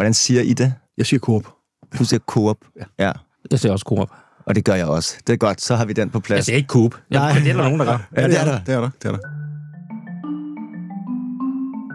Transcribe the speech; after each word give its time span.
Hvordan 0.00 0.14
siger 0.14 0.42
I 0.42 0.52
det? 0.52 0.74
Jeg 0.98 1.06
siger 1.06 1.20
Coop. 1.20 1.42
Du 1.98 2.04
siger 2.04 2.20
Coop. 2.26 2.56
Ja. 2.78 3.06
ja. 3.06 3.12
Jeg 3.50 3.58
siger 3.60 3.72
også 3.72 3.84
Coop. 3.88 4.08
Og 4.46 4.54
det 4.54 4.64
gør 4.64 4.74
jeg 4.74 4.86
også. 4.86 5.16
Det 5.26 5.32
er 5.32 5.36
godt, 5.36 5.60
så 5.60 5.76
har 5.76 5.84
vi 5.84 5.92
den 5.92 6.10
på 6.10 6.20
plads. 6.20 6.36
Jeg 6.36 6.44
siger 6.44 6.56
ikke 6.56 6.66
Coop. 6.66 6.94
Nej. 7.10 7.34
Men 7.34 7.42
det 7.42 7.50
er 7.50 7.56
der 7.56 7.62
nogen, 7.62 7.78
der 7.80 7.84
gør. 7.84 8.08
Ja, 8.16 8.28
det 8.28 8.40
er 8.40 8.44
der. 8.44 8.60
Det 8.66 8.74
er 8.74 8.80
der. 8.80 8.90
Det 9.02 9.08
er 9.08 9.12
der. 9.12 9.18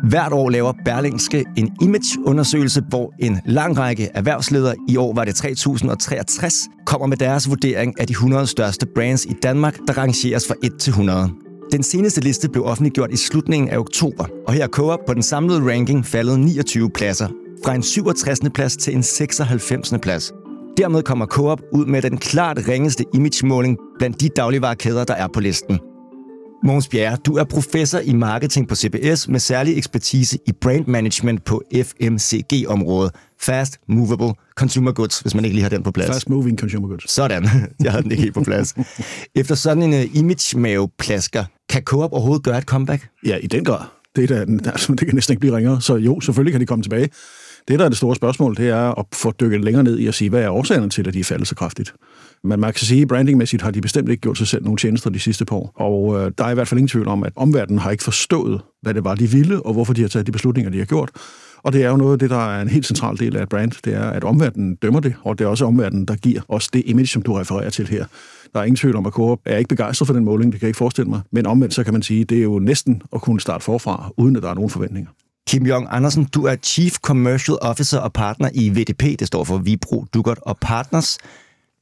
Hvert 0.10 0.34
år 0.34 0.50
laver 0.50 0.74
Berlingske 0.86 1.46
en 1.58 1.76
image-undersøgelse, 1.82 2.82
hvor 2.82 3.14
en 3.20 3.42
lang 3.46 3.78
række 3.78 4.10
erhvervsledere, 4.14 4.76
i 4.90 4.98
år 4.98 5.14
var 5.14 5.26
det 5.26 5.36
3063, 5.36 6.54
kommer 6.86 7.08
med 7.08 7.18
deres 7.18 7.50
vurdering 7.50 8.00
af 8.00 8.08
de 8.08 8.12
100 8.12 8.48
største 8.48 8.86
brands 8.96 9.26
i 9.26 9.34
Danmark, 9.44 9.78
der 9.88 9.98
rangeres 9.98 10.48
fra 10.48 10.56
1 10.64 10.78
til 10.80 10.92
100. 10.92 11.30
Den 11.72 11.84
seneste 11.84 12.22
liste 12.22 12.50
blev 12.50 12.66
offentliggjort 12.66 13.12
i 13.12 13.18
slutningen 13.18 13.70
af 13.70 13.78
oktober, 13.78 14.26
og 14.48 14.54
her 14.54 14.64
er 14.64 14.68
Coop 14.68 15.00
på 15.08 15.14
den 15.14 15.24
samlede 15.24 15.72
ranking 15.72 16.06
faldet 16.06 16.40
29 16.40 16.90
pladser, 16.90 17.28
fra 17.66 17.76
en 17.76 17.84
67. 17.84 18.40
plads 18.54 18.78
til 18.78 18.96
en 18.96 19.04
96. 19.04 19.94
plads. 20.02 20.34
Dermed 20.78 21.04
kommer 21.04 21.26
Coop 21.26 21.62
ud 21.74 21.86
med 21.86 22.02
den 22.02 22.18
klart 22.18 22.68
ringeste 22.68 23.06
imagemåling 23.14 23.78
blandt 24.00 24.22
de 24.22 24.30
dagligvarekæder, 24.30 25.04
der 25.04 25.14
er 25.14 25.28
på 25.34 25.40
listen. 25.40 25.80
Mogens 26.64 26.88
Bjerre, 26.88 27.18
du 27.26 27.36
er 27.36 27.44
professor 27.44 28.00
i 28.00 28.14
marketing 28.14 28.68
på 28.68 28.76
CBS 28.76 29.28
med 29.28 29.40
særlig 29.40 29.78
ekspertise 29.78 30.38
i 30.48 30.52
brand 30.52 30.88
management 30.88 31.46
på 31.46 31.64
FMCG-området. 31.74 33.12
Fast 33.40 33.78
Movable 33.88 34.34
Consumer 34.56 34.92
Goods, 34.92 35.20
hvis 35.20 35.36
man 35.36 35.46
ikke 35.46 35.56
lige 35.56 35.64
har 35.64 35.70
den 35.70 35.84
på 35.84 35.92
plads. 35.92 36.10
Fast 36.10 36.30
moving 36.30 36.60
consumer 36.60 36.88
goods. 36.88 37.12
Sådan, 37.12 37.44
jeg 37.84 37.92
havde 37.92 38.04
den 38.04 38.12
ikke 38.12 38.24
helt 38.24 38.34
på 38.34 38.44
plads. 38.44 38.76
Efter 39.36 39.56
sådan 39.56 39.84
en 39.84 39.94
uh, 39.94 40.16
image-maveplasker, 40.16 41.44
kan 41.70 41.84
Coop 41.84 42.12
overhovedet 42.12 42.44
gøre 42.44 42.58
et 42.58 42.64
comeback? 42.64 43.10
Ja, 43.26 43.38
i 43.38 43.48
den 43.48 43.64
grad. 43.64 43.86
Det, 44.16 44.32
er 44.32 44.46
da, 44.46 44.70
altså, 44.70 44.92
det 44.92 45.08
kan 45.08 45.16
næsten 45.16 45.34
ikke 45.34 45.40
blive 45.40 45.58
ringere. 45.58 45.82
Så 45.82 45.96
jo, 45.96 46.20
selvfølgelig 46.22 46.54
kan 46.54 46.62
de 46.62 46.66
komme 46.66 46.84
tilbage. 46.84 47.10
Det, 47.68 47.80
der 47.80 47.86
er 47.86 47.90
det 47.90 47.98
store 47.98 48.16
spørgsmål, 48.16 48.56
det 48.56 48.70
er 48.70 49.00
at 49.00 49.06
få 49.14 49.32
dykket 49.32 49.64
længere 49.64 49.84
ned 49.84 50.00
i 50.00 50.08
at 50.08 50.14
sige, 50.14 50.30
hvad 50.30 50.44
er 50.44 50.50
årsagerne 50.50 50.90
til, 50.90 51.08
at 51.08 51.14
de 51.14 51.20
er 51.20 51.24
faldet 51.24 51.48
så 51.48 51.56
kraftigt. 51.56 51.94
Men 52.44 52.60
man 52.60 52.74
kan 52.74 52.86
sige, 52.86 53.02
at 53.02 53.08
brandingmæssigt 53.08 53.62
har 53.62 53.72
de 53.72 53.82
bestemt 53.82 54.10
ikke 54.10 54.22
gjort 54.22 54.38
sig 54.38 54.48
selv 54.48 54.64
nogle 54.64 54.78
tjenester 54.78 55.10
de 55.10 55.20
sidste 55.20 55.46
par 55.46 55.56
år. 55.56 55.72
Og 55.76 56.20
øh, 56.20 56.32
der 56.38 56.44
er 56.44 56.52
i 56.52 56.54
hvert 56.54 56.68
fald 56.68 56.80
ingen 56.80 56.88
tvivl 56.88 57.08
om, 57.08 57.24
at 57.24 57.34
omverdenen 57.36 57.80
har 57.80 57.92
ikke 57.92 58.04
forstået, 58.04 58.62
hvad 58.82 58.94
det 58.94 59.04
var, 59.04 59.16
de 59.16 59.30
ville, 59.30 59.66
og 59.66 59.74
hvorfor 59.74 59.94
de 59.94 60.02
har 60.02 60.08
taget 60.08 60.28
de 60.28 60.32
beslutninger, 60.32 60.72
de 60.72 60.78
har 60.78 60.86
gjort. 60.86 61.12
Og 61.64 61.74
det 61.74 61.84
er 61.84 61.90
jo 61.90 61.98
noget 61.98 62.14
af 62.14 62.20
det, 62.20 62.30
der 62.30 62.56
er 62.56 62.62
en 62.62 62.68
helt 62.68 62.86
central 62.86 63.18
del 63.18 63.38
af 63.38 63.44
et 63.44 63.50
brand, 63.50 63.72
det 63.86 63.94
er, 63.94 64.04
at 64.10 64.24
omverdenen 64.24 64.76
dømmer 64.76 65.00
det, 65.00 65.16
og 65.24 65.40
det 65.40 65.46
er 65.46 65.50
også 65.50 65.66
omverdenen, 65.66 66.06
der 66.06 66.16
giver 66.16 66.42
os 66.50 66.68
det 66.68 66.84
image, 66.86 67.08
som 67.08 67.22
du 67.22 67.34
refererer 67.34 67.70
til 67.70 67.88
her. 67.88 68.06
Der 68.54 68.60
er 68.60 68.64
ingen 68.64 68.76
tvivl 68.76 68.96
om, 68.96 69.06
at 69.06 69.14
Coop 69.14 69.40
er 69.46 69.58
ikke 69.58 69.70
begejstret 69.70 70.08
for 70.08 70.14
den 70.14 70.26
måling, 70.26 70.52
det 70.52 70.60
kan 70.60 70.66
jeg 70.66 70.70
ikke 70.70 70.78
forestille 70.78 71.10
mig. 71.10 71.22
Men 71.32 71.46
omvendt, 71.46 71.74
så 71.74 71.84
kan 71.84 71.94
man 71.94 72.02
sige, 72.02 72.24
det 72.24 72.38
er 72.38 72.44
jo 72.44 72.60
næsten 72.60 73.02
at 73.14 73.22
kunne 73.22 73.42
starte 73.42 73.64
forfra, 73.64 74.12
uden 74.18 74.36
at 74.36 74.44
der 74.44 74.50
er 74.50 74.54
nogen 74.54 74.70
forventninger. 74.70 75.12
Kim 75.48 75.66
Jong 75.66 75.88
Andersen, 75.90 76.26
du 76.26 76.46
er 76.46 76.56
Chief 76.64 76.96
Commercial 76.96 77.58
Officer 77.62 78.00
og 78.00 78.14
partner 78.14 78.50
i 78.54 78.70
VDP, 78.70 79.20
det 79.20 79.28
står 79.28 79.44
for 79.44 79.58
Vibro, 79.58 80.06
Dugert 80.14 80.40
og 80.42 80.58
Partners. 80.58 81.18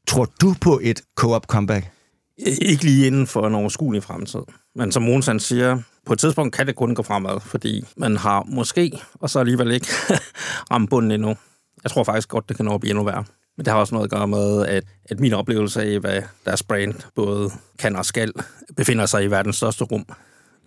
Tror 0.08 0.26
du 0.42 0.56
på 0.62 0.80
et 0.84 1.02
co-op 1.16 1.46
comeback? 1.46 1.92
Ikke 2.38 2.84
lige 2.84 3.08
inden 3.08 3.28
for 3.28 3.48
en 3.48 3.56
overskuelig 3.56 4.04
fremtid. 4.04 4.40
Men 4.76 4.92
som 4.92 5.04
Mogens 5.04 5.44
siger, 5.44 5.82
på 6.06 6.14
et 6.14 6.20
tidspunkt 6.20 6.56
kan 6.56 6.68
det 6.68 6.76
kun 6.76 6.96
gå 6.96 7.04
fremad, 7.04 7.40
fordi 7.40 7.86
man 7.98 8.18
har 8.18 8.44
måske, 8.48 9.00
og 9.14 9.30
så 9.30 9.40
alligevel 9.40 9.72
ikke, 9.72 9.88
ramt 10.72 10.90
bunden 10.90 11.12
endnu. 11.12 11.36
Jeg 11.84 11.92
tror 11.92 12.04
faktisk 12.04 12.30
godt, 12.30 12.50
det 12.50 12.56
kan 12.56 12.66
nå 12.66 12.74
at 12.74 12.80
blive 12.80 12.92
endnu 12.92 13.04
værre. 13.04 13.24
Men 13.58 13.66
det 13.66 13.74
har 13.74 13.80
også 13.80 13.96
noget 13.96 14.08
at 14.08 14.12
gøre 14.12 14.28
med, 14.28 14.66
at, 14.66 14.84
at 15.06 15.20
min 15.20 15.34
oplevelse 15.34 15.82
af, 15.82 16.00
hvad 16.00 16.22
deres 16.46 16.64
brand 16.64 16.94
både 17.16 17.52
kan 17.80 17.96
og 17.96 18.06
skal, 18.06 18.34
befinder 18.76 19.06
sig 19.06 19.24
i 19.24 19.28
verdens 19.28 19.56
største 19.56 19.84
rum. 19.84 20.06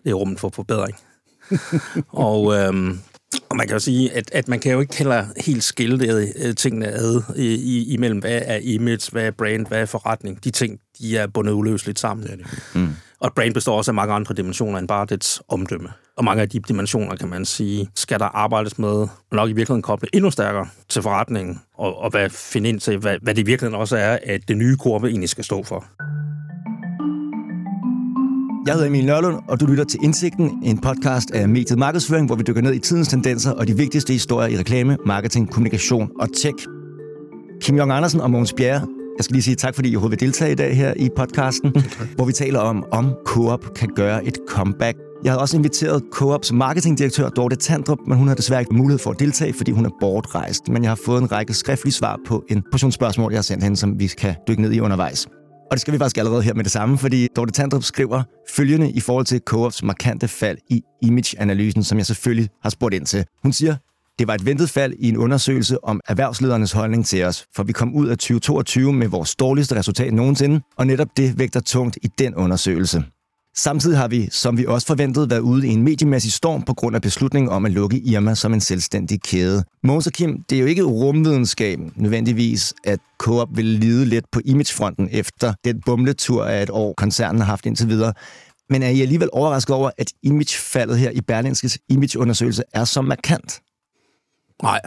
Det 0.05 0.11
er 0.11 0.15
rummet 0.15 0.41
for 0.41 0.51
forbedring. 0.55 0.97
og, 2.29 2.55
øhm, 2.55 2.99
og 3.49 3.57
man 3.57 3.67
kan 3.67 3.75
jo 3.75 3.81
sige, 3.81 4.13
at, 4.13 4.31
at 4.33 4.49
man 4.49 4.61
kan 4.61 4.73
jo 4.73 4.81
ikke 4.81 4.97
heller 4.97 5.27
helt 5.45 5.65
skille 5.65 6.29
øh, 6.37 6.55
tingene 6.55 6.89
ad 6.89 7.23
i, 7.37 7.55
i, 7.55 7.95
imellem, 7.95 8.19
hvad 8.19 8.43
er 8.45 8.59
image, 8.63 9.11
hvad 9.13 9.27
er 9.27 9.31
brand, 9.31 9.67
hvad 9.67 9.81
er 9.81 9.87
forretning. 9.87 10.45
De 10.45 10.51
ting, 10.51 10.79
de 10.99 11.17
er 11.17 11.27
bundet 11.27 11.53
uløseligt 11.53 11.99
sammen. 11.99 12.27
Det 12.27 12.39
det. 12.39 12.47
Mm. 12.75 12.89
Og 13.21 13.33
brand 13.35 13.55
består 13.55 13.77
også 13.77 13.91
af 13.91 13.95
mange 13.95 14.15
andre 14.15 14.35
dimensioner 14.35 14.79
end 14.79 14.89
bare 14.89 15.07
dets 15.07 15.43
omdømme. 15.49 15.89
Og 16.17 16.25
mange 16.25 16.43
af 16.43 16.49
de 16.49 16.61
dimensioner, 16.61 17.17
kan 17.17 17.29
man 17.29 17.45
sige, 17.45 17.91
skal 17.95 18.19
der 18.19 18.25
arbejdes 18.25 18.79
med, 18.79 18.89
og 18.89 19.11
nok 19.33 19.49
i 19.49 19.53
virkeligheden 19.53 19.83
koble 19.83 20.09
endnu 20.13 20.31
stærkere 20.31 20.69
til 20.89 21.03
forretningen, 21.03 21.61
og, 21.79 21.99
og 21.99 22.11
hvad, 22.11 22.31
finde 22.31 22.69
ind 22.69 22.81
til, 22.81 22.99
hvad, 22.99 23.17
hvad 23.23 23.35
det 23.35 23.43
i 23.43 23.47
virkeligheden 23.47 23.81
også 23.81 23.97
er, 23.97 24.19
at 24.23 24.41
det 24.49 24.57
nye 24.57 24.77
kurve 24.77 25.09
egentlig 25.09 25.29
skal 25.29 25.45
stå 25.45 25.63
for. 25.63 25.85
Jeg 28.67 28.75
hedder 28.75 28.89
Emil 28.89 29.07
Nørlund, 29.07 29.43
og 29.49 29.61
du 29.61 29.67
lytter 29.67 29.85
til 29.85 30.01
Indsigten, 30.03 30.59
en 30.63 30.79
podcast 30.79 31.31
af 31.31 31.49
mediet 31.49 31.79
Markedsføring, 31.79 32.27
hvor 32.27 32.37
vi 32.37 32.43
dykker 32.43 32.63
ned 32.63 32.75
i 32.75 32.79
tidens 32.79 33.09
tendenser 33.09 33.53
og 33.53 33.67
de 33.67 33.77
vigtigste 33.77 34.13
historier 34.13 34.49
i 34.49 34.59
reklame, 34.59 34.97
marketing, 35.07 35.51
kommunikation 35.51 36.11
og 36.21 36.29
tech. 36.33 36.67
Kim 37.61 37.77
Jong 37.77 37.93
Andersen 37.93 38.21
og 38.21 38.31
Mogens 38.31 38.53
Bjerre, 38.53 38.87
jeg 39.19 39.25
skal 39.25 39.35
lige 39.35 39.43
sige 39.43 39.55
tak, 39.55 39.75
fordi 39.75 39.89
I 39.91 39.97
overhovedet 39.97 40.21
vil 40.21 40.27
deltage 40.27 40.53
i 40.53 40.55
dag 40.55 40.77
her 40.77 40.95
i 40.97 41.09
podcasten, 41.17 41.73
hvor 42.15 42.25
vi 42.25 42.33
taler 42.33 42.59
om, 42.59 42.85
om 42.93 43.15
Coop 43.27 43.75
kan 43.75 43.89
gøre 43.97 44.25
et 44.25 44.39
comeback. 44.49 44.99
Jeg 45.25 45.33
har 45.33 45.39
også 45.39 45.57
inviteret 45.57 46.03
Coops 46.13 46.53
marketingdirektør 46.53 47.29
Dorte 47.29 47.57
Tandrup, 47.57 47.99
men 48.07 48.19
hun 48.19 48.29
har 48.29 48.35
desværre 48.35 48.61
ikke 48.61 48.75
mulighed 48.75 48.99
for 48.99 49.11
at 49.11 49.21
deltage, 49.21 49.53
fordi 49.53 49.71
hun 49.71 49.87
er 49.87 49.91
bortrejst. 50.01 50.69
Men 50.69 50.83
jeg 50.83 50.91
har 50.91 51.01
fået 51.05 51.23
en 51.23 51.33
række 51.33 51.55
skriftlige 51.55 51.95
svar 51.95 52.19
på 52.27 52.45
en 52.51 52.63
portion 52.71 52.93
spørgsmål, 52.93 53.33
jeg 53.33 53.39
har 53.39 53.43
sendt 53.43 53.65
hende, 53.65 53.77
som 53.77 54.01
vi 54.01 54.07
kan 54.07 54.35
dykke 54.49 54.63
ned 54.63 54.73
i 54.73 54.81
undervejs. 54.81 55.27
Og 55.71 55.73
det 55.73 55.81
skal 55.81 55.93
vi 55.93 55.99
faktisk 55.99 56.19
allerede 56.19 56.43
her 56.43 56.55
med 56.55 56.65
det 56.65 56.73
samme, 56.73 56.99
fordi 56.99 57.29
Dorte 57.37 57.53
Tandrup 57.53 57.83
skriver 57.83 58.23
følgende 58.51 58.91
i 58.91 59.01
forhold 59.01 59.27
til 59.27 59.41
Coops 59.47 59.83
markante 59.83 60.29
fald 60.29 60.59
i 60.71 60.83
image-analysen, 61.03 61.85
som 61.85 61.99
jeg 61.99 62.07
selvfølgelig 62.07 62.49
har 62.63 62.71
spurgt 62.71 62.95
ind 62.95 63.07
til. 63.07 63.25
Hun 63.43 63.53
siger, 63.53 63.77
det 64.19 64.27
var 64.27 64.35
et 64.35 64.47
ventet 64.47 64.71
fald 64.71 64.93
i 64.99 65.09
en 65.09 65.17
undersøgelse 65.17 65.85
om 65.85 66.01
erhvervsledernes 66.09 66.73
holdning 66.73 67.07
til 67.07 67.25
os, 67.25 67.47
for 67.57 67.63
vi 67.63 67.73
kom 67.73 67.95
ud 67.95 68.09
af 68.09 68.19
2022 68.19 68.93
med 68.93 69.09
vores 69.09 69.37
dårligste 69.37 69.77
resultat 69.77 70.13
nogensinde, 70.13 70.61
og 70.77 70.87
netop 70.87 71.09
det 71.17 71.39
vægter 71.39 71.61
tungt 71.61 71.99
i 72.03 72.09
den 72.19 72.35
undersøgelse. 72.35 73.05
Samtidig 73.59 73.99
har 73.99 74.09
vi, 74.09 74.29
som 74.31 74.59
vi 74.59 74.67
også 74.67 74.87
forventede, 74.87 75.31
været 75.31 75.41
ude 75.41 75.69
i 75.69 75.71
en 75.71 75.83
mediemæssig 75.83 76.33
storm 76.33 76.63
på 76.63 76.75
grund 76.75 76.97
af 76.97 77.03
beslutningen 77.03 77.53
om 77.53 77.65
at 77.65 77.73
lukke 77.73 77.99
Irma 77.99 78.35
som 78.35 78.55
en 78.55 78.61
selvstændig 78.61 79.23
kæde. 79.23 79.65
Mogens 79.83 80.07
og 80.07 80.13
Kim, 80.13 80.43
det 80.43 80.57
er 80.57 80.61
jo 80.61 80.67
ikke 80.67 80.83
rumvidenskab 80.83 81.79
nødvendigvis, 81.95 82.75
at 82.85 83.01
Coop 83.19 83.49
vil 83.53 83.65
lide 83.65 84.05
lidt 84.05 84.25
på 84.33 84.41
imagefronten 84.45 85.09
efter 85.13 85.55
den 85.65 85.81
bumletur 85.87 86.45
af 86.45 86.63
et 86.63 86.71
år, 86.71 86.95
koncernen 86.97 87.41
har 87.41 87.47
haft 87.47 87.67
indtil 87.67 87.89
videre. 87.89 88.13
Men 88.71 88.83
er 88.83 88.89
I 88.89 89.01
alligevel 89.01 89.29
overrasket 89.33 89.77
over, 89.77 89.91
at 89.99 90.13
imagefaldet 90.23 90.99
her 90.99 91.11
i 91.11 91.21
Berlingskes 91.21 91.79
imageundersøgelse 91.89 92.63
er 92.73 92.85
så 92.85 93.03
markant? 93.03 93.61
Nej. 94.63 94.81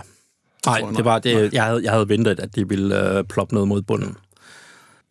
Nej, 0.66 0.82
det 0.98 1.06
var 1.06 1.20
det, 1.20 1.54
jeg 1.54 1.64
havde, 1.64 1.84
jeg 1.84 1.92
havde 1.92 2.10
ventet, 2.10 2.40
at 2.40 2.56
de 2.56 2.70
ville 2.70 3.18
øh, 3.18 3.24
ploppe 3.24 3.54
noget 3.54 3.68
mod 3.68 3.82
bunden 3.82 4.16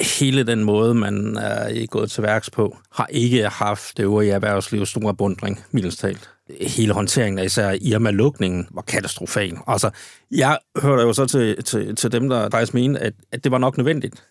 hele 0.00 0.42
den 0.42 0.64
måde, 0.64 0.94
man 0.94 1.36
er 1.36 1.86
gået 1.86 2.10
til 2.10 2.22
værks 2.22 2.50
på, 2.50 2.76
har 2.92 3.06
ikke 3.06 3.48
haft 3.48 3.96
det 3.96 4.02
øvrige 4.02 4.32
erhvervsliv 4.32 4.86
store 4.86 5.14
bundring, 5.14 5.64
mildest 5.70 5.98
talt. 5.98 6.30
Hele 6.60 6.92
håndteringen 6.92 7.38
af 7.38 7.44
især 7.44 7.76
Irma-lukningen 7.80 8.66
var 8.70 8.82
katastrofal. 8.82 9.58
Altså, 9.66 9.90
jeg 10.30 10.58
hørte 10.82 11.02
jo 11.02 11.12
så 11.12 11.26
til, 11.26 11.64
til, 11.64 11.96
til 11.96 12.12
dem, 12.12 12.28
der 12.28 12.50
faktisk 12.50 12.74
mente, 12.74 13.00
at, 13.00 13.12
at 13.32 13.44
det 13.44 13.52
var 13.52 13.58
nok 13.58 13.76
nødvendigt. 13.76 14.24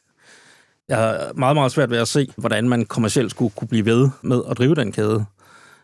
Jeg 0.89 0.97
har 0.97 1.31
meget, 1.35 1.55
meget 1.55 1.71
svært 1.71 1.89
ved 1.89 1.97
at 1.97 2.07
se, 2.07 2.27
hvordan 2.37 2.69
man 2.69 2.85
kommercielt 2.85 3.31
skulle 3.31 3.53
kunne 3.55 3.67
blive 3.67 3.85
ved 3.85 4.09
med 4.21 4.41
at 4.49 4.57
drive 4.57 4.75
den 4.75 4.91
kæde. 4.91 5.25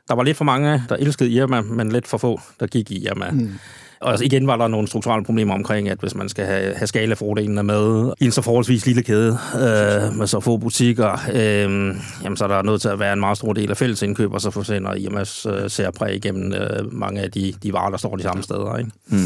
Der 0.08 0.16
var 0.16 0.24
lidt 0.24 0.38
for 0.38 0.46
mange, 0.46 0.84
der 0.90 0.96
elskede 0.96 1.30
Irma, 1.30 1.62
men 1.62 1.92
lidt 1.92 2.08
for 2.08 2.18
få, 2.18 2.42
der 2.60 2.68
gik 2.68 2.92
i 2.92 3.06
Irma. 3.06 3.32
Mm. 3.32 3.54
Og 4.04 4.24
igen 4.24 4.48
var 4.48 4.58
der 4.58 4.68
nogle 4.68 4.88
strukturelle 4.88 5.26
problemer 5.26 5.54
omkring, 5.54 5.90
at 5.90 6.00
hvis 6.00 6.16
man 6.16 6.30
skal 6.30 6.46
have, 6.46 6.74
have 6.76 6.88
skalafordelene 6.88 7.64
med 7.64 8.14
i 8.20 8.26
en 8.26 8.32
så 8.32 8.42
forholdsvis 8.42 8.86
lille 8.86 9.04
kæde 9.04 9.38
øh, 9.56 10.18
med 10.18 10.28
så 10.28 10.40
få 10.40 10.58
butikker, 10.58 11.12
øh, 11.34 11.96
jamen, 12.24 12.38
så 12.38 12.44
er 12.44 12.48
der 12.48 12.62
nødt 12.62 12.82
til 12.82 12.90
at 12.90 13.00
være 13.00 13.14
en 13.14 13.20
meget 13.20 13.38
stor 13.38 13.54
del 13.54 13.70
af 13.70 13.78
fællesindkøb, 13.78 14.34
og 14.34 14.42
så 14.42 14.52
forsender 14.52 14.94
IMS 14.94 15.46
øh, 15.46 15.70
særpræg 15.70 16.16
igennem 16.16 16.54
øh, 16.54 16.94
mange 16.94 17.22
af 17.22 17.32
de, 17.32 17.54
de 17.64 17.74
varer, 17.74 17.90
der 17.90 17.98
står 17.98 18.16
de 18.16 18.24
samme 18.24 18.44
steder. 18.44 18.78
Ikke? 18.78 18.92
Mm. 19.08 19.18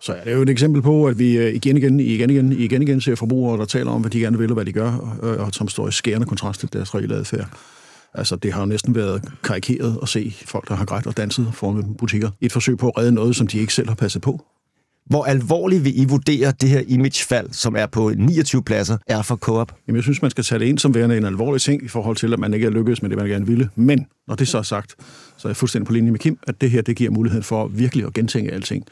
Så 0.00 0.12
er 0.12 0.24
det 0.24 0.32
jo 0.32 0.42
et 0.42 0.50
eksempel 0.50 0.82
på, 0.82 1.06
at 1.06 1.18
vi 1.18 1.38
øh, 1.38 1.54
igen 1.54 1.76
igen, 1.76 2.00
igen 2.00 2.30
igen, 2.30 2.52
igen 2.52 2.82
igen 2.82 3.00
ser 3.00 3.14
forbrugere, 3.14 3.58
der 3.58 3.64
taler 3.64 3.90
om, 3.90 4.00
hvad 4.00 4.10
de 4.10 4.20
gerne 4.20 4.38
vil 4.38 4.50
og 4.50 4.54
hvad 4.54 4.64
de 4.64 4.72
gør, 4.72 4.92
og 5.38 5.54
som 5.54 5.68
står 5.68 5.88
i 5.88 5.92
skærende 5.92 6.26
kontrast 6.26 6.60
til 6.60 6.72
deres 6.72 6.94
reelle 6.94 7.14
adfærd. 7.14 7.48
Altså, 8.14 8.36
det 8.36 8.52
har 8.52 8.60
jo 8.60 8.66
næsten 8.66 8.94
været 8.94 9.22
karikeret 9.42 9.98
at 10.02 10.08
se 10.08 10.34
folk, 10.46 10.68
der 10.68 10.74
har 10.74 10.84
grædt 10.84 11.06
og 11.06 11.16
danset 11.16 11.50
foran 11.52 11.94
butikker. 11.94 12.30
Et 12.40 12.52
forsøg 12.52 12.78
på 12.78 12.88
at 12.88 12.98
redde 12.98 13.12
noget, 13.12 13.36
som 13.36 13.46
de 13.46 13.58
ikke 13.58 13.74
selv 13.74 13.88
har 13.88 13.94
passet 13.94 14.22
på. 14.22 14.44
Hvor 15.06 15.24
alvorligt 15.24 15.84
vil 15.84 16.00
I 16.00 16.04
vurdere 16.04 16.52
det 16.60 16.68
her 16.68 16.82
imagefald, 16.88 17.52
som 17.52 17.76
er 17.76 17.86
på 17.86 18.12
29 18.16 18.62
pladser, 18.62 18.96
er 19.06 19.22
for 19.22 19.36
Coop? 19.36 19.72
Jamen, 19.86 19.96
jeg 19.96 20.02
synes, 20.02 20.22
man 20.22 20.30
skal 20.30 20.44
tage 20.44 20.58
det 20.58 20.66
ind 20.66 20.78
som 20.78 20.94
værende 20.94 21.16
en 21.16 21.24
alvorlig 21.24 21.62
ting 21.62 21.84
i 21.84 21.88
forhold 21.88 22.16
til, 22.16 22.32
at 22.32 22.38
man 22.38 22.54
ikke 22.54 22.66
er 22.66 22.70
lykkedes 22.70 23.02
med 23.02 23.10
det, 23.10 23.18
man 23.18 23.28
gerne 23.28 23.46
ville. 23.46 23.70
Men 23.76 24.06
når 24.28 24.34
det 24.34 24.48
så 24.48 24.58
er 24.58 24.62
sagt, 24.62 24.94
så 25.36 25.48
er 25.48 25.50
jeg 25.50 25.56
fuldstændig 25.56 25.86
på 25.86 25.92
linje 25.92 26.10
med 26.10 26.18
Kim, 26.18 26.38
at 26.48 26.60
det 26.60 26.70
her 26.70 26.82
det 26.82 26.96
giver 26.96 27.10
mulighed 27.10 27.42
for 27.42 27.66
virkelig 27.66 28.06
at 28.06 28.12
gentænke 28.12 28.52
alting. 28.52 28.84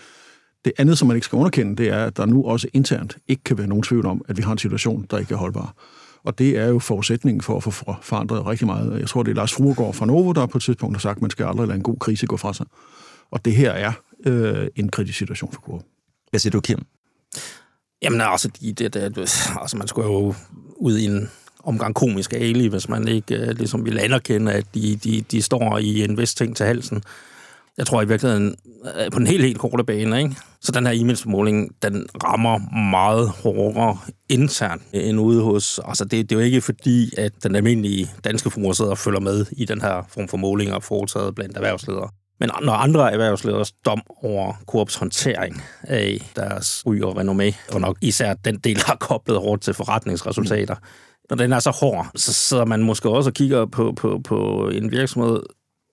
Det 0.64 0.72
andet, 0.78 0.98
som 0.98 1.08
man 1.08 1.16
ikke 1.16 1.24
skal 1.24 1.36
underkende, 1.36 1.76
det 1.76 1.88
er, 1.88 2.04
at 2.04 2.16
der 2.16 2.26
nu 2.26 2.44
også 2.44 2.68
internt 2.72 3.16
ikke 3.28 3.44
kan 3.44 3.58
være 3.58 3.66
nogen 3.66 3.82
tvivl 3.82 4.06
om, 4.06 4.24
at 4.28 4.36
vi 4.36 4.42
har 4.42 4.52
en 4.52 4.58
situation, 4.58 5.06
der 5.10 5.18
ikke 5.18 5.34
er 5.34 5.38
holdbar. 5.38 5.74
Og 6.24 6.38
det 6.38 6.58
er 6.58 6.66
jo 6.66 6.78
forudsætningen 6.78 7.42
for 7.42 7.56
at 7.56 7.62
få 7.62 7.70
forandret 8.02 8.46
rigtig 8.46 8.66
meget. 8.66 9.00
Jeg 9.00 9.08
tror, 9.08 9.22
det 9.22 9.30
er 9.30 9.34
Lars 9.34 9.52
Fruergaard 9.52 9.94
fra 9.94 10.06
Novo, 10.06 10.32
der 10.32 10.46
på 10.46 10.58
et 10.58 10.62
tidspunkt 10.62 10.96
har 10.96 11.00
sagt, 11.00 11.16
at 11.16 11.22
man 11.22 11.30
skal 11.30 11.46
aldrig 11.46 11.66
lade 11.66 11.76
en 11.76 11.82
god 11.82 11.96
krise 11.96 12.26
gå 12.26 12.36
fra 12.36 12.54
sig. 12.54 12.66
Og 13.30 13.44
det 13.44 13.56
her 13.56 13.70
er 13.70 13.92
øh, 14.26 14.68
en 14.76 14.88
kritisk 14.88 15.18
situation 15.18 15.52
for 15.52 15.60
Coop. 15.60 15.82
Hvad 16.30 16.40
siger 16.40 16.50
du, 16.50 16.60
Kim? 16.60 16.78
Jamen 18.02 18.20
altså, 18.20 18.48
de, 18.60 18.72
det, 18.72 18.94
det, 18.94 19.18
altså 19.60 19.76
man 19.76 19.88
skulle 19.88 20.08
jo 20.08 20.34
ud 20.76 20.98
i 20.98 21.04
en 21.04 21.30
omgang 21.64 21.94
komisk 21.94 22.32
ali, 22.32 22.66
hvis 22.66 22.88
man 22.88 23.08
ikke 23.08 23.40
uh, 23.40 23.48
ligesom 23.48 23.84
vil 23.84 23.98
anerkende, 23.98 24.52
at 24.52 24.66
de, 24.74 24.96
de, 24.96 25.24
de 25.30 25.42
står 25.42 25.78
i 25.78 26.04
en 26.04 26.18
vis 26.18 26.34
ting 26.34 26.56
til 26.56 26.66
halsen. 26.66 27.02
Jeg 27.78 27.86
tror 27.86 28.02
i 28.02 28.08
virkeligheden, 28.08 28.54
øh, 28.84 29.10
på 29.12 29.18
den 29.18 29.26
helt, 29.26 29.44
helt 29.44 29.58
korte 29.58 29.84
bane, 29.84 30.18
ikke? 30.18 30.36
så 30.60 30.72
den 30.72 30.86
her 30.86 30.92
e-mailsmåling, 30.92 31.68
den 31.82 32.06
rammer 32.24 32.58
meget 32.90 33.28
hårdere 33.28 33.98
internt 34.28 34.82
end 34.92 35.20
ude 35.20 35.42
hos... 35.42 35.80
Altså 35.84 36.04
det, 36.04 36.30
det 36.30 36.36
er 36.36 36.40
jo 36.40 36.44
ikke 36.44 36.60
fordi, 36.60 37.10
at 37.18 37.32
den 37.42 37.56
almindelige 37.56 38.10
danske 38.24 38.50
forbruger 38.50 38.72
sidder 38.72 38.90
og 38.90 38.98
følger 38.98 39.20
med 39.20 39.46
i 39.52 39.64
den 39.64 39.80
her 39.80 40.02
form 40.08 40.28
for 40.28 40.36
målinger 40.36 40.80
foretaget 40.80 41.34
blandt 41.34 41.56
erhvervsledere. 41.56 42.08
Men 42.40 42.50
når 42.62 42.72
andre 42.72 43.12
erhvervsleders 43.12 43.72
dom 43.72 44.02
over 44.22 44.52
Coops 44.66 44.94
håndtering 44.94 45.62
af 45.82 46.30
deres 46.36 46.82
ry 46.86 47.00
og 47.00 47.20
renommé, 47.20 47.74
og 47.74 47.80
nok 47.80 47.98
især 48.00 48.34
den 48.34 48.58
del 48.58 48.82
har 48.86 48.96
koblet 48.96 49.38
hårdt 49.38 49.62
til 49.62 49.74
forretningsresultater, 49.74 50.76
når 51.30 51.36
den 51.36 51.52
er 51.52 51.58
så 51.58 51.70
hård, 51.70 52.06
så 52.16 52.32
sidder 52.32 52.64
man 52.64 52.82
måske 52.82 53.08
også 53.08 53.30
og 53.30 53.34
kigger 53.34 53.66
på, 53.66 53.92
på, 53.96 54.20
på 54.24 54.68
en 54.68 54.90
virksomhed, 54.90 55.42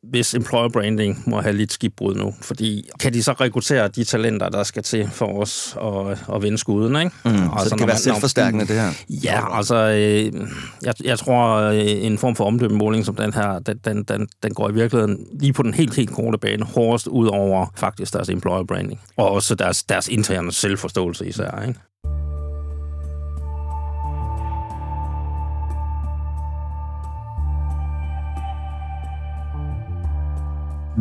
hvis 0.04 0.34
employer 0.34 0.70
branding 0.70 1.24
må 1.28 1.42
have 1.42 1.56
lidt 1.56 1.74
skibbrud 1.74 2.16
nu. 2.16 2.34
Fordi 2.42 2.90
kan 3.00 3.14
de 3.14 3.24
så 3.24 3.34
rekruttere 3.34 3.88
de 3.88 4.04
talenter, 4.04 4.50
der 4.50 4.64
skal 4.64 4.84
til 4.84 5.10
for 5.12 5.42
os 5.42 5.78
at, 5.82 6.36
at 6.36 6.42
vinde 6.42 6.58
skuden? 6.58 6.96
Ikke? 6.96 7.12
Mm, 7.26 7.32
altså, 7.32 7.50
så 7.58 7.70
det 7.70 7.78
kan 7.78 7.88
være 7.88 7.98
selvforstærkende, 7.98 8.68
det 8.68 8.76
her? 8.76 8.92
Ja, 9.24 9.58
altså, 9.58 9.76
øh, 9.76 10.48
jeg, 10.82 10.94
jeg 11.04 11.20
tror, 11.20 11.56
øh, 11.58 12.06
en 12.06 12.18
form 12.18 12.36
for 12.36 12.46
omdømmemåling 12.46 13.06
som 13.06 13.16
den 13.16 13.34
her, 13.34 13.60
den, 13.60 13.78
den, 13.86 14.04
den, 14.04 14.28
den 14.44 14.54
går 14.54 14.70
i 14.70 14.74
virkeligheden 14.74 15.28
lige 15.40 15.54
på 15.54 15.64
den 15.64 15.74
helt, 15.74 15.96
helt 15.96 16.12
korte 16.12 16.38
bane 16.38 16.66
hårdest 16.66 17.08
ud 17.08 17.28
over 17.28 17.66
faktisk 17.76 18.14
deres 18.14 18.30
employer 18.30 18.64
branding. 18.64 19.00
Og 19.18 19.32
også 19.32 19.56
deres, 19.56 19.84
deres 19.84 20.08
interne 20.08 20.52
selvforståelse 20.52 21.28
især. 21.28 21.64
Ikke? 21.68 21.80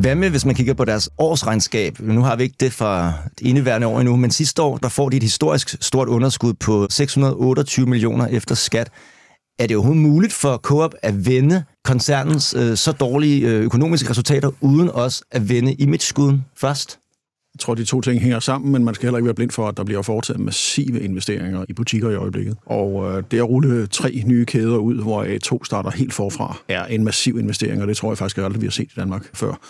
Hvad 0.00 0.14
med, 0.14 0.30
hvis 0.30 0.44
man 0.44 0.54
kigger 0.54 0.74
på 0.74 0.84
deres 0.84 1.10
årsregnskab? 1.18 2.00
Nu 2.00 2.22
har 2.22 2.36
vi 2.36 2.42
ikke 2.42 2.56
det 2.60 2.72
fra 2.72 3.12
det 3.38 3.46
indeværende 3.46 3.86
år 3.86 4.00
endnu, 4.00 4.16
men 4.16 4.30
sidste 4.30 4.62
år, 4.62 4.76
der 4.76 4.88
får 4.88 5.08
de 5.08 5.16
et 5.16 5.22
historisk 5.22 5.76
stort 5.80 6.08
underskud 6.08 6.54
på 6.54 6.86
628 6.90 7.86
millioner 7.86 8.26
efter 8.26 8.54
skat. 8.54 8.90
Er 9.58 9.66
det 9.66 9.76
overhovedet 9.76 10.02
muligt 10.02 10.32
for 10.32 10.56
Coop 10.56 10.94
at 11.02 11.26
vende 11.26 11.64
koncernens 11.84 12.54
øh, 12.58 12.76
så 12.76 12.92
dårlige 12.92 13.48
øh, 13.48 13.64
økonomiske 13.64 14.10
resultater, 14.10 14.50
uden 14.60 14.90
også 14.90 15.24
at 15.30 15.48
vende 15.48 15.74
imageskuden 15.74 16.44
først? 16.56 16.98
Jeg 17.58 17.62
tror, 17.62 17.74
de 17.74 17.84
to 17.84 18.00
ting 18.00 18.20
hænger 18.20 18.40
sammen, 18.40 18.72
men 18.72 18.84
man 18.84 18.94
skal 18.94 19.06
heller 19.06 19.18
ikke 19.18 19.24
være 19.26 19.34
blind 19.34 19.50
for, 19.50 19.68
at 19.68 19.76
der 19.76 19.84
bliver 19.84 20.02
foretaget 20.02 20.40
massive 20.40 21.00
investeringer 21.00 21.64
i 21.68 21.72
butikker 21.72 22.10
i 22.10 22.14
øjeblikket. 22.14 22.56
Og 22.66 23.16
øh, 23.16 23.22
det 23.30 23.38
at 23.38 23.48
rulle 23.48 23.86
tre 23.86 24.22
nye 24.26 24.44
kæder 24.44 24.76
ud, 24.76 25.02
hvor 25.02 25.24
A2 25.24 25.64
starter 25.64 25.90
helt 25.90 26.12
forfra, 26.12 26.56
er 26.68 26.84
en 26.84 27.04
massiv 27.04 27.38
investering, 27.38 27.82
og 27.82 27.88
det 27.88 27.96
tror 27.96 28.10
jeg 28.10 28.18
faktisk 28.18 28.38
aldrig, 28.38 28.60
vi 28.60 28.66
har 28.66 28.70
set 28.70 28.84
i 28.84 28.94
Danmark 28.96 29.30
før. 29.34 29.60